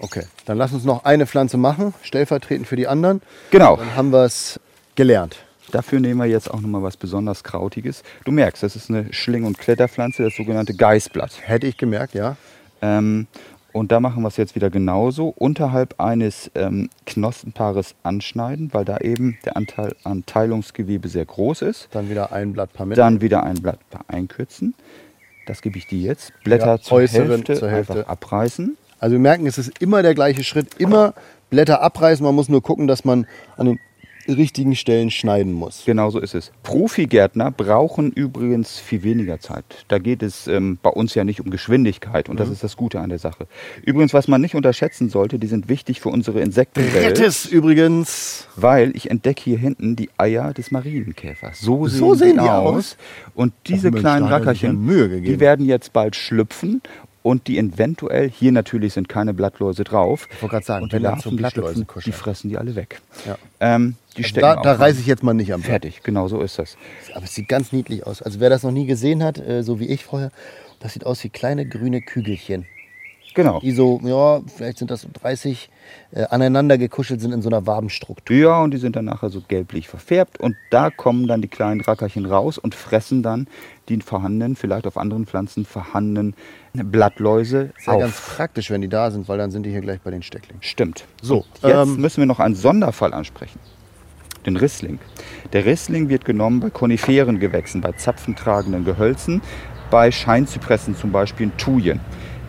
Okay, 0.00 0.24
dann 0.46 0.58
lass 0.58 0.72
uns 0.72 0.84
noch 0.84 1.04
eine 1.04 1.26
Pflanze 1.26 1.56
machen, 1.56 1.92
stellvertretend 2.02 2.66
für 2.66 2.76
die 2.76 2.86
anderen. 2.86 3.20
Genau. 3.50 3.76
Dann 3.76 3.96
haben 3.96 4.12
wir 4.12 4.24
es 4.24 4.60
gelernt. 4.94 5.36
Dafür 5.72 6.00
nehmen 6.00 6.18
wir 6.18 6.26
jetzt 6.26 6.50
auch 6.50 6.60
nochmal 6.60 6.82
was 6.82 6.96
besonders 6.96 7.44
Krautiges. 7.44 8.02
Du 8.24 8.32
merkst, 8.32 8.62
das 8.62 8.74
ist 8.74 8.90
eine 8.90 9.12
Schling- 9.12 9.44
und 9.44 9.58
Kletterpflanze, 9.58 10.22
das 10.22 10.36
sogenannte 10.36 10.74
Geißblatt. 10.74 11.40
Hätte 11.42 11.66
ich 11.66 11.76
gemerkt, 11.76 12.14
ja. 12.14 12.36
Ähm, 12.80 13.26
und 13.72 13.92
da 13.92 14.00
machen 14.00 14.22
wir 14.22 14.28
es 14.28 14.36
jetzt 14.36 14.54
wieder 14.54 14.70
genauso. 14.70 15.28
Unterhalb 15.28 16.00
eines 16.00 16.50
ähm, 16.54 16.88
Knospenpaares 17.06 17.94
anschneiden, 18.02 18.70
weil 18.72 18.84
da 18.84 18.98
eben 18.98 19.38
der 19.44 19.56
Anteil 19.56 19.94
an 20.04 20.24
Teilungsgewebe 20.26 21.08
sehr 21.08 21.26
groß 21.26 21.62
ist. 21.62 21.88
Dann 21.92 22.08
wieder 22.08 22.32
ein 22.32 22.52
Blatt 22.52 22.72
Parmit. 22.72 22.98
Dann 22.98 23.20
wieder 23.20 23.42
ein 23.42 23.56
Blatt 23.62 23.78
einkürzen. 24.08 24.74
Das 25.46 25.62
gebe 25.62 25.78
ich 25.78 25.86
dir 25.86 25.98
jetzt. 25.98 26.32
Blätter 26.44 26.66
Ja, 26.66 26.78
zur, 26.80 27.00
Hälfte 27.00 27.54
zur 27.54 27.70
Hälfte. 27.70 27.94
einfach 27.94 28.08
abreißen. 28.10 28.76
Also 28.98 29.12
wir 29.12 29.20
merken, 29.20 29.46
es 29.46 29.58
ist 29.58 29.80
immer 29.80 30.02
der 30.02 30.14
gleiche 30.14 30.44
Schritt. 30.44 30.74
Immer 30.78 31.14
Blätter 31.50 31.82
abreißen. 31.82 32.24
Man 32.24 32.34
muss 32.34 32.48
nur 32.48 32.62
gucken, 32.62 32.86
dass 32.86 33.04
man 33.04 33.26
an 33.56 33.66
den 33.66 33.78
richtigen 34.28 34.74
Stellen 34.76 35.10
schneiden 35.10 35.52
muss. 35.52 35.82
Genau 35.86 36.10
so 36.10 36.18
ist 36.20 36.34
es. 36.34 36.52
Profigärtner 36.62 37.50
brauchen 37.50 38.12
übrigens 38.12 38.78
viel 38.78 39.02
weniger 39.02 39.40
Zeit. 39.40 39.84
Da 39.88 39.98
geht 39.98 40.22
es 40.22 40.46
ähm, 40.46 40.78
bei 40.82 40.90
uns 40.90 41.14
ja 41.14 41.24
nicht 41.24 41.40
um 41.40 41.50
Geschwindigkeit 41.50 42.28
und 42.28 42.38
das 42.38 42.48
ist 42.48 42.62
das 42.62 42.76
Gute 42.76 43.00
an 43.00 43.08
der 43.08 43.18
Sache. 43.18 43.46
Übrigens, 43.84 44.14
was 44.14 44.28
man 44.28 44.40
nicht 44.40 44.54
unterschätzen 44.54 45.08
sollte, 45.08 45.38
die 45.38 45.46
sind 45.46 45.68
wichtig 45.68 46.00
für 46.00 46.08
unsere 46.10 46.40
Insektenwelt, 46.40 47.18
Rettis 47.18 47.46
übrigens. 47.46 48.48
weil 48.56 48.94
ich 48.96 49.10
entdecke 49.10 49.42
hier 49.42 49.58
hinten 49.58 49.96
die 49.96 50.10
Eier 50.18 50.52
des 50.52 50.70
Marienkäfers. 50.70 51.60
So 51.60 51.86
sehen, 51.86 51.98
So 51.98 52.14
sehen 52.14 52.36
die 52.36 52.42
die 52.42 52.48
aus. 52.48 52.74
aus? 52.74 52.96
Und 53.34 53.52
diese 53.66 53.90
Mensch, 53.90 54.02
kleinen 54.02 54.26
er 54.26 54.32
Rackerchen, 54.32 55.22
die 55.22 55.40
werden 55.40 55.66
jetzt 55.66 55.92
bald 55.92 56.16
schlüpfen. 56.16 56.82
Und 57.28 57.46
die 57.46 57.58
eventuell, 57.58 58.30
hier 58.30 58.52
natürlich 58.52 58.94
sind 58.94 59.06
keine 59.06 59.34
Blattläuse 59.34 59.84
drauf. 59.84 60.28
Ich 60.32 60.40
wollte 60.40 60.52
gerade 60.52 60.64
sagen, 60.64 60.82
und 60.84 60.94
die 60.94 60.96
Larven, 60.96 61.20
zum 61.20 61.32
die 61.32 61.36
Blattläuse 61.36 61.86
die 62.02 62.12
fressen 62.12 62.48
die 62.48 62.56
alle 62.56 62.74
weg. 62.74 63.02
Ja. 63.26 63.36
Ähm, 63.60 63.96
die 64.16 64.22
Also 64.22 64.28
stecken 64.30 64.46
da 64.46 64.62
da 64.62 64.72
reiße 64.72 65.00
ich 65.00 65.06
jetzt 65.06 65.22
mal 65.22 65.34
nicht 65.34 65.52
am 65.52 65.60
Blatt. 65.60 65.82
Fertig, 65.82 66.02
genau 66.02 66.28
so 66.28 66.40
ist 66.40 66.58
das. 66.58 66.78
Aber 67.12 67.24
es 67.24 67.34
sieht 67.34 67.46
ganz 67.46 67.70
niedlich 67.70 68.06
aus. 68.06 68.22
Also 68.22 68.40
wer 68.40 68.48
das 68.48 68.62
noch 68.62 68.70
nie 68.70 68.86
gesehen 68.86 69.22
hat, 69.22 69.36
äh, 69.36 69.62
so 69.62 69.78
wie 69.78 69.88
ich 69.88 70.06
vorher, 70.06 70.32
das 70.80 70.94
sieht 70.94 71.04
aus 71.04 71.22
wie 71.22 71.28
kleine 71.28 71.68
grüne 71.68 72.00
Kügelchen. 72.00 72.64
Genau. 73.38 73.60
Die 73.60 73.70
so, 73.70 74.00
ja, 74.02 74.40
vielleicht 74.52 74.78
sind 74.78 74.90
das 74.90 75.02
so 75.02 75.08
30 75.12 75.70
äh, 76.10 76.24
aneinander 76.24 76.76
gekuschelt 76.76 77.20
sind 77.20 77.30
in 77.30 77.40
so 77.40 77.48
einer 77.48 77.68
Wabenstruktur. 77.68 78.36
Ja, 78.36 78.60
und 78.62 78.72
die 78.72 78.78
sind 78.78 78.96
dann 78.96 79.04
nachher 79.04 79.30
so 79.30 79.42
gelblich 79.46 79.86
verfärbt 79.86 80.40
und 80.40 80.56
da 80.72 80.90
kommen 80.90 81.28
dann 81.28 81.40
die 81.40 81.46
kleinen 81.46 81.80
Rackerchen 81.80 82.26
raus 82.26 82.58
und 82.58 82.74
fressen 82.74 83.22
dann 83.22 83.46
die 83.88 84.00
vorhandenen, 84.00 84.56
vielleicht 84.56 84.88
auf 84.88 84.96
anderen 84.96 85.24
Pflanzen 85.24 85.64
vorhandenen 85.64 86.34
Blattläuse 86.72 87.70
Ist 87.78 87.86
ja 87.86 87.92
auf. 87.92 88.00
ganz 88.00 88.20
praktisch, 88.20 88.70
wenn 88.70 88.80
die 88.80 88.88
da 88.88 89.12
sind, 89.12 89.28
weil 89.28 89.38
dann 89.38 89.52
sind 89.52 89.62
die 89.62 89.70
hier 89.70 89.82
gleich 89.82 90.00
bei 90.00 90.10
den 90.10 90.24
Stecklingen. 90.24 90.60
Stimmt. 90.60 91.04
So, 91.22 91.44
Jetzt 91.62 91.72
ähm, 91.72 92.00
müssen 92.00 92.20
wir 92.20 92.26
noch 92.26 92.40
einen 92.40 92.56
Sonderfall 92.56 93.14
ansprechen. 93.14 93.60
den 94.46 94.56
Rissling. 94.56 94.98
Der 95.52 95.64
Rissling 95.64 96.08
wird 96.08 96.24
genommen 96.24 96.58
bei 96.58 96.70
Koniferengewächsen, 96.70 97.82
bei 97.82 97.92
zapfentragenden 97.92 98.84
Gehölzen, 98.84 99.42
bei 99.92 100.10
Scheinzypressen 100.10 100.96
zum 100.96 101.12
Beispiel 101.12 101.46
in 101.46 101.56
Thujen. 101.56 102.00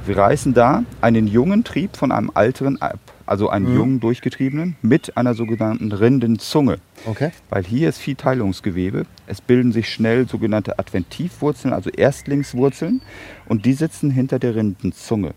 Wir 0.06 0.18
reißen 0.18 0.54
da 0.54 0.84
einen 1.02 1.28
jungen 1.28 1.64
Trieb 1.64 1.96
von 1.96 2.12
einem 2.12 2.32
alteren 2.34 2.82
ab, 2.82 3.00
also 3.26 3.50
einen 3.50 3.72
Mhm. 3.72 3.78
jungen 3.78 4.00
durchgetriebenen, 4.00 4.76
mit 4.82 5.18
einer 5.18 5.36
sogenannten 5.36 5.92
Rindenzunge. 5.92 6.78
Okay. 7.06 7.32
Weil 7.50 7.64
hier 7.64 7.90
ist 7.90 8.00
viel 8.00 8.16
Teilungsgewebe. 8.16 9.06
Es 9.28 9.40
bilden 9.42 9.72
sich 9.72 9.90
schnell 9.90 10.28
sogenannte 10.28 10.80
Adventivwurzeln, 10.80 11.74
also 11.74 11.90
Erstlingswurzeln, 11.92 13.02
und 13.48 13.66
die 13.66 13.74
sitzen 13.74 14.10
hinter 14.10 14.40
der 14.40 14.56
Rindenzunge. 14.56 15.34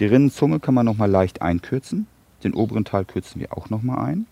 Die 0.00 0.06
Rindenzunge 0.06 0.60
kann 0.60 0.74
man 0.74 0.84
nochmal 0.84 1.10
leicht 1.10 1.40
einkürzen. 1.40 2.06
Den 2.42 2.52
oberen 2.52 2.84
Teil 2.84 3.06
kürzen 3.06 3.40
wir 3.40 3.56
auch 3.56 3.70
nochmal 3.70 4.04
ein. 4.04 4.26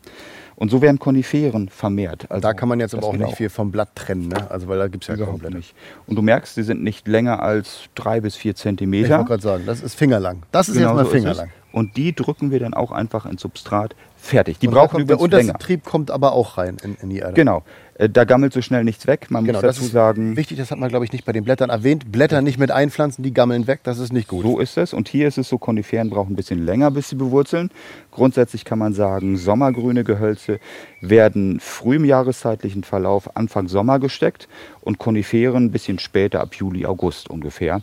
Und 0.62 0.70
so 0.70 0.80
werden 0.80 1.00
Koniferen 1.00 1.68
vermehrt. 1.68 2.30
Also 2.30 2.40
Da 2.40 2.54
kann 2.54 2.68
man 2.68 2.78
jetzt 2.78 2.94
aber 2.94 3.08
auch 3.08 3.16
nicht 3.16 3.34
viel 3.36 3.48
vom 3.48 3.72
Blatt 3.72 3.96
trennen, 3.96 4.28
ne? 4.28 4.48
Also 4.48 4.68
weil 4.68 4.78
da 4.78 4.86
gibt 4.86 5.02
es 5.02 5.08
ja 5.08 5.14
Überhaupt 5.16 5.40
Blätter. 5.40 5.56
nicht. 5.56 5.74
Und 6.06 6.14
du 6.14 6.22
merkst, 6.22 6.54
sie 6.54 6.62
sind 6.62 6.84
nicht 6.84 7.08
länger 7.08 7.42
als 7.42 7.80
drei 7.96 8.20
bis 8.20 8.36
vier 8.36 8.52
Ich 8.52 8.58
Zentimeter. 8.58 9.16
wollte 9.16 9.24
gerade 9.30 9.42
sagen, 9.42 9.64
das 9.66 9.82
ist 9.82 9.96
fingerlang. 9.96 10.44
Das 10.52 10.68
ist 10.68 10.76
Genau 10.76 10.90
jetzt 10.90 10.96
mal 10.98 11.04
so 11.06 11.10
fingerlang. 11.10 11.48
Und 11.72 11.96
die 11.96 12.14
drücken 12.14 12.50
wir 12.50 12.60
dann 12.60 12.74
auch 12.74 12.92
einfach 12.92 13.26
ins 13.26 13.40
Substrat. 13.42 13.94
Fertig. 14.16 14.58
Die 14.60 14.68
Und 14.68 14.74
brauchen 14.74 14.90
kommt, 14.98 15.10
der 15.10 15.16
übrigens 15.16 15.24
unterste 15.24 15.46
länger. 15.48 15.58
Trieb 15.58 15.84
kommt 15.84 16.10
aber 16.12 16.32
auch 16.32 16.56
rein 16.56 16.76
in, 16.84 16.94
in 17.02 17.10
die 17.10 17.18
Erde. 17.18 17.32
Genau. 17.32 17.64
Äh, 17.98 18.08
Da 18.08 18.22
gammelt 18.24 18.52
so 18.52 18.62
schnell 18.62 18.84
nichts 18.84 19.06
weg. 19.08 19.26
Man 19.30 19.44
Genau, 19.44 19.58
muss 19.58 19.62
das 19.62 19.76
dazu 19.76 19.86
ist 19.86 19.92
sagen, 19.92 20.36
wichtig, 20.36 20.58
das 20.58 20.70
hat 20.70 20.78
man, 20.78 20.90
glaube 20.90 21.04
ich, 21.04 21.12
nicht 21.12 21.24
bei 21.24 21.32
den 21.32 21.42
Blättern 21.42 21.70
erwähnt. 21.70 22.12
Blätter 22.12 22.40
nicht 22.40 22.56
mit 22.56 22.70
einpflanzen, 22.70 23.24
die 23.24 23.32
gammeln 23.34 23.66
weg, 23.66 23.80
das 23.82 23.98
ist 23.98 24.12
nicht 24.12 24.28
gut. 24.28 24.44
so 24.44 24.60
ist 24.60 24.76
es. 24.78 24.92
Und 24.92 25.08
hier 25.08 25.26
ist 25.26 25.38
es 25.38 25.48
so, 25.48 25.58
Koniferen 25.58 26.08
brauchen 26.08 26.34
ein 26.34 26.36
bisschen 26.36 26.64
länger, 26.64 26.92
bis 26.92 27.08
sie 27.08 27.16
bewurzeln. 27.16 27.70
Grundsätzlich 28.12 28.64
kann 28.64 28.78
man 28.78 28.92
sagen, 28.94 29.36
sommergrüne 29.36 30.04
Gehölze 30.04 30.60
werden 31.00 31.58
früh 31.58 31.96
im 31.96 32.04
jahreszeitlichen 32.04 32.84
Verlauf 32.84 33.36
Anfang 33.36 33.66
Sommer 33.66 33.98
gesteckt 33.98 34.46
und 34.82 34.98
Koniferen 34.98 35.64
ein 35.64 35.70
bisschen 35.72 35.98
später, 35.98 36.40
ab 36.42 36.54
Juli, 36.54 36.86
August 36.86 37.28
ungefähr. 37.28 37.80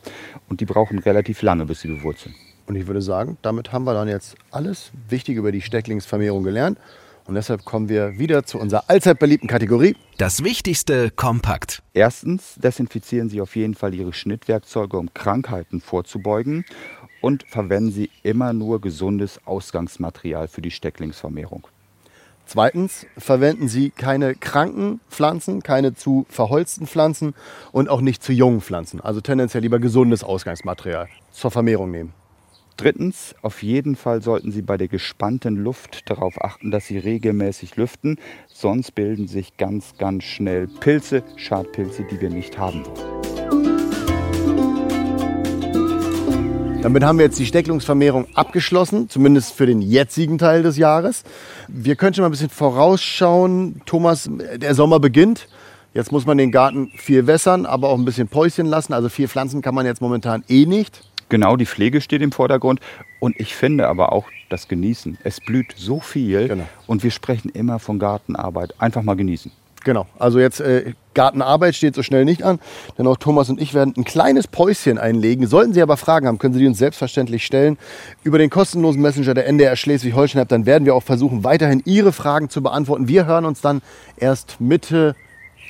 Und 0.48 0.62
die 0.62 0.66
brauchen 0.66 1.00
relativ 1.00 1.42
lange, 1.42 1.66
bis 1.66 1.82
sie 1.82 1.90
bewurzeln. 1.90 2.34
Und 2.70 2.76
ich 2.76 2.86
würde 2.86 3.02
sagen, 3.02 3.40
damit 3.42 3.74
haben 3.74 3.86
wir 3.86 3.96
dann 3.96 4.08
jetzt 4.08 4.36
alles 4.52 4.92
Wichtige 5.10 5.40
über 5.40 5.52
die 5.52 5.62
Stecklingsvermehrung 5.62 6.44
gelernt. 6.44 6.78
Und 7.26 7.34
deshalb 7.34 7.66
kommen 7.66 7.90
wir 7.90 8.20
wieder 8.20 8.44
zu 8.44 8.60
unserer 8.60 8.84
allzeit 8.88 9.18
beliebten 9.18 9.48
Kategorie. 9.48 9.96
Das 10.20 10.44
Wichtigste 10.44 11.10
kompakt. 11.10 11.82
Erstens 11.96 12.56
desinfizieren 12.58 13.28
Sie 13.28 13.42
auf 13.42 13.56
jeden 13.56 13.74
Fall 13.74 13.96
Ihre 13.96 14.14
Schnittwerkzeuge, 14.14 15.00
um 15.00 15.12
Krankheiten 15.16 15.82
vorzubeugen. 15.82 16.64
Und 17.22 17.44
verwenden 17.48 17.92
Sie 17.92 18.12
immer 18.22 18.54
nur 18.54 18.80
gesundes 18.80 19.40
Ausgangsmaterial 19.46 20.48
für 20.48 20.62
die 20.62 20.72
Stecklingsvermehrung. 20.72 21.68
Zweitens 22.46 23.08
verwenden 23.18 23.68
Sie 23.68 23.90
keine 23.90 24.36
kranken 24.36 25.00
Pflanzen, 25.10 25.64
keine 25.64 25.96
zu 25.96 26.28
verholzten 26.30 26.86
Pflanzen 26.86 27.34
und 27.72 27.90
auch 27.90 28.02
nicht 28.02 28.24
zu 28.24 28.32
jungen 28.32 28.62
Pflanzen. 28.62 29.02
Also 29.02 29.22
tendenziell 29.22 29.64
lieber 29.64 29.80
gesundes 29.80 30.24
Ausgangsmaterial 30.24 31.10
zur 31.32 31.50
Vermehrung 31.50 31.90
nehmen. 31.90 32.19
Drittens, 32.80 33.36
auf 33.42 33.62
jeden 33.62 33.98
Fall 33.98 34.22
sollten 34.22 34.54
Sie 34.54 34.62
bei 34.62 34.78
der 34.78 34.88
gespannten 34.88 35.58
Luft 35.58 36.10
darauf 36.10 36.42
achten, 36.42 36.72
dass 36.72 36.88
Sie 36.88 36.98
regelmäßig 36.98 37.76
lüften, 37.76 38.18
sonst 38.48 38.96
bilden 38.96 39.28
sich 39.28 39.58
ganz, 39.58 39.98
ganz 39.98 40.24
schnell 40.24 40.70
Pilze, 40.70 41.24
Schadpilze, 41.36 42.06
die 42.10 42.22
wir 42.22 42.30
nicht 42.30 42.58
haben 42.58 42.86
wollen. 42.86 43.20
Damit 46.82 47.04
haben 47.04 47.18
wir 47.18 47.26
jetzt 47.26 47.38
die 47.38 47.46
Stecklungsvermehrung 47.46 48.28
abgeschlossen, 48.34 49.10
zumindest 49.10 49.56
für 49.56 49.66
den 49.66 49.82
jetzigen 49.82 50.38
Teil 50.38 50.64
des 50.64 50.78
Jahres. 50.78 51.26
Wir 51.68 51.98
können 51.98 52.14
schon 52.14 52.22
mal 52.22 52.30
ein 52.30 52.32
bisschen 52.32 52.50
vorausschauen. 52.50 53.82
Thomas, 53.86 54.30
der 54.56 54.74
Sommer 54.74 55.02
beginnt. 55.02 55.50
Jetzt 55.94 56.14
muss 56.14 56.26
man 56.26 56.38
den 56.38 56.54
Garten 56.54 56.92
viel 56.96 57.28
wässern, 57.28 57.66
aber 57.66 57.90
auch 57.90 57.98
ein 57.98 58.06
bisschen 58.06 58.30
Päuschen 58.30 58.68
lassen. 58.68 58.94
Also 58.94 59.10
vier 59.10 59.28
Pflanzen 59.28 59.62
kann 59.62 59.76
man 59.76 59.86
jetzt 59.86 60.00
momentan 60.00 60.46
eh 60.48 60.66
nicht. 60.66 61.09
Genau, 61.30 61.56
die 61.56 61.66
Pflege 61.66 62.02
steht 62.02 62.22
im 62.22 62.32
Vordergrund 62.32 62.80
und 63.20 63.40
ich 63.40 63.56
finde 63.56 63.88
aber 63.88 64.12
auch 64.12 64.26
das 64.50 64.68
Genießen. 64.68 65.18
Es 65.24 65.40
blüht 65.40 65.74
so 65.78 66.00
viel 66.00 66.48
Genau. 66.48 66.68
und 66.88 67.04
wir 67.04 67.12
sprechen 67.12 67.50
immer 67.50 67.80
von 67.80 68.00
Gartenarbeit. 68.00 68.74
Einfach 68.80 69.04
mal 69.04 69.16
genießen. 69.16 69.52
Genau, 69.86 70.08
also 70.18 70.40
jetzt 70.40 70.60
äh, 70.60 70.94
Gartenarbeit 71.14 71.74
steht 71.74 71.96
so 71.96 72.04
schnell 72.04 72.26
nicht 72.26 72.44
an, 72.44 72.60
denn 72.98 73.08
auch 73.08 73.16
Thomas 73.16 73.50
und 73.50 73.62
ich 73.62 73.74
werden 73.74 73.94
ein 73.96 74.04
kleines 74.04 74.46
Päuschen 74.48 74.98
einlegen. 74.98 75.48
Sollten 75.48 75.72
Sie 75.74 75.82
aber 75.82 75.96
Fragen 75.96 76.28
haben, 76.28 76.38
können 76.38 76.54
Sie 76.54 76.60
die 76.60 76.68
uns 76.68 76.80
selbstverständlich 76.80 77.46
stellen 77.46 77.78
über 78.24 78.38
den 78.40 78.50
kostenlosen 78.50 79.02
Messenger 79.02 79.34
der 79.34 79.48
NDR 79.48 79.78
Schleswig-Holstein. 79.78 80.46
Dann 80.50 80.66
werden 80.66 80.84
wir 80.86 80.96
auch 80.96 81.04
versuchen, 81.04 81.46
weiterhin 81.46 81.82
Ihre 81.86 82.12
Fragen 82.12 82.50
zu 82.50 82.62
beantworten. 82.62 83.08
Wir 83.08 83.26
hören 83.26 83.46
uns 83.46 83.62
dann 83.62 83.82
erst 84.18 84.60
Mitte 84.60 85.16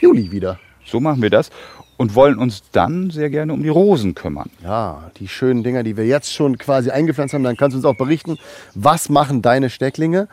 Juli 0.02 0.32
wieder. 0.32 0.60
So 0.86 1.00
machen 1.00 1.22
wir 1.22 1.30
das 1.30 1.52
und 2.00 2.16
wollen 2.16 2.38
uns 2.38 2.64
dann 2.72 3.10
sehr 3.10 3.30
gerne 3.30 3.52
um 3.52 3.62
die 3.62 3.68
Rosen 3.68 4.16
kümmern. 4.16 4.50
Ja, 4.64 5.12
die 5.18 5.28
schönen 5.28 5.64
Dinger, 5.64 5.84
die 5.84 5.98
wir 5.98 6.06
jetzt 6.06 6.34
schon 6.34 6.58
quasi 6.58 6.92
eingepflanzt 6.92 7.34
haben, 7.34 7.44
dann 7.44 7.58
kannst 7.58 7.74
du 7.74 7.80
uns 7.80 7.86
auch 7.86 7.98
berichten, 7.98 8.38
was 8.74 9.10
machen 9.10 9.42
deine 9.42 9.70
Stecklinge. 9.70 10.30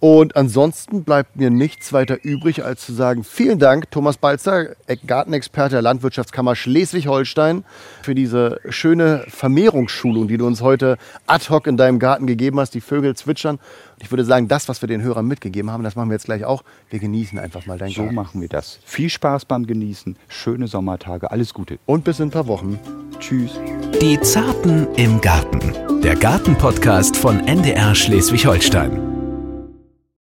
Und 0.00 0.34
ansonsten 0.34 1.04
bleibt 1.04 1.36
mir 1.36 1.50
nichts 1.50 1.92
weiter 1.92 2.16
übrig, 2.22 2.64
als 2.64 2.86
zu 2.86 2.94
sagen, 2.94 3.22
vielen 3.22 3.58
Dank, 3.58 3.90
Thomas 3.90 4.16
Balzer, 4.16 4.68
Gartenexperte 5.06 5.74
der 5.74 5.82
Landwirtschaftskammer 5.82 6.56
Schleswig-Holstein, 6.56 7.64
für 8.02 8.14
diese 8.14 8.60
schöne 8.70 9.24
Vermehrungsschulung, 9.28 10.26
die 10.26 10.38
du 10.38 10.46
uns 10.46 10.62
heute 10.62 10.96
ad 11.26 11.50
hoc 11.50 11.66
in 11.66 11.76
deinem 11.76 11.98
Garten 11.98 12.26
gegeben 12.26 12.58
hast. 12.58 12.72
Die 12.74 12.80
Vögel 12.80 13.14
zwitschern. 13.14 13.56
Und 13.56 14.02
ich 14.02 14.10
würde 14.10 14.24
sagen, 14.24 14.48
das, 14.48 14.70
was 14.70 14.80
wir 14.82 14.88
den 14.88 15.02
Hörern 15.02 15.26
mitgegeben 15.26 15.70
haben, 15.70 15.84
das 15.84 15.96
machen 15.96 16.08
wir 16.08 16.14
jetzt 16.14 16.24
gleich 16.24 16.46
auch. 16.46 16.64
Wir 16.88 16.98
genießen 16.98 17.38
einfach 17.38 17.66
mal 17.66 17.76
dein 17.76 17.90
So 17.90 18.00
Garten. 18.02 18.14
machen 18.14 18.40
wir 18.40 18.48
das. 18.48 18.78
Viel 18.86 19.10
Spaß 19.10 19.44
beim 19.44 19.66
Genießen, 19.66 20.16
schöne 20.28 20.66
Sommertage, 20.66 21.30
alles 21.30 21.52
Gute. 21.52 21.78
Und 21.84 22.04
bis 22.04 22.20
in 22.20 22.28
ein 22.28 22.30
paar 22.30 22.46
Wochen. 22.46 22.78
Tschüss. 23.18 23.52
Die 24.00 24.18
Zarten 24.22 24.88
im 24.94 25.20
Garten. 25.20 26.00
Der 26.00 26.16
Gartenpodcast 26.16 27.18
von 27.18 27.46
NDR 27.46 27.94
Schleswig-Holstein. 27.94 29.09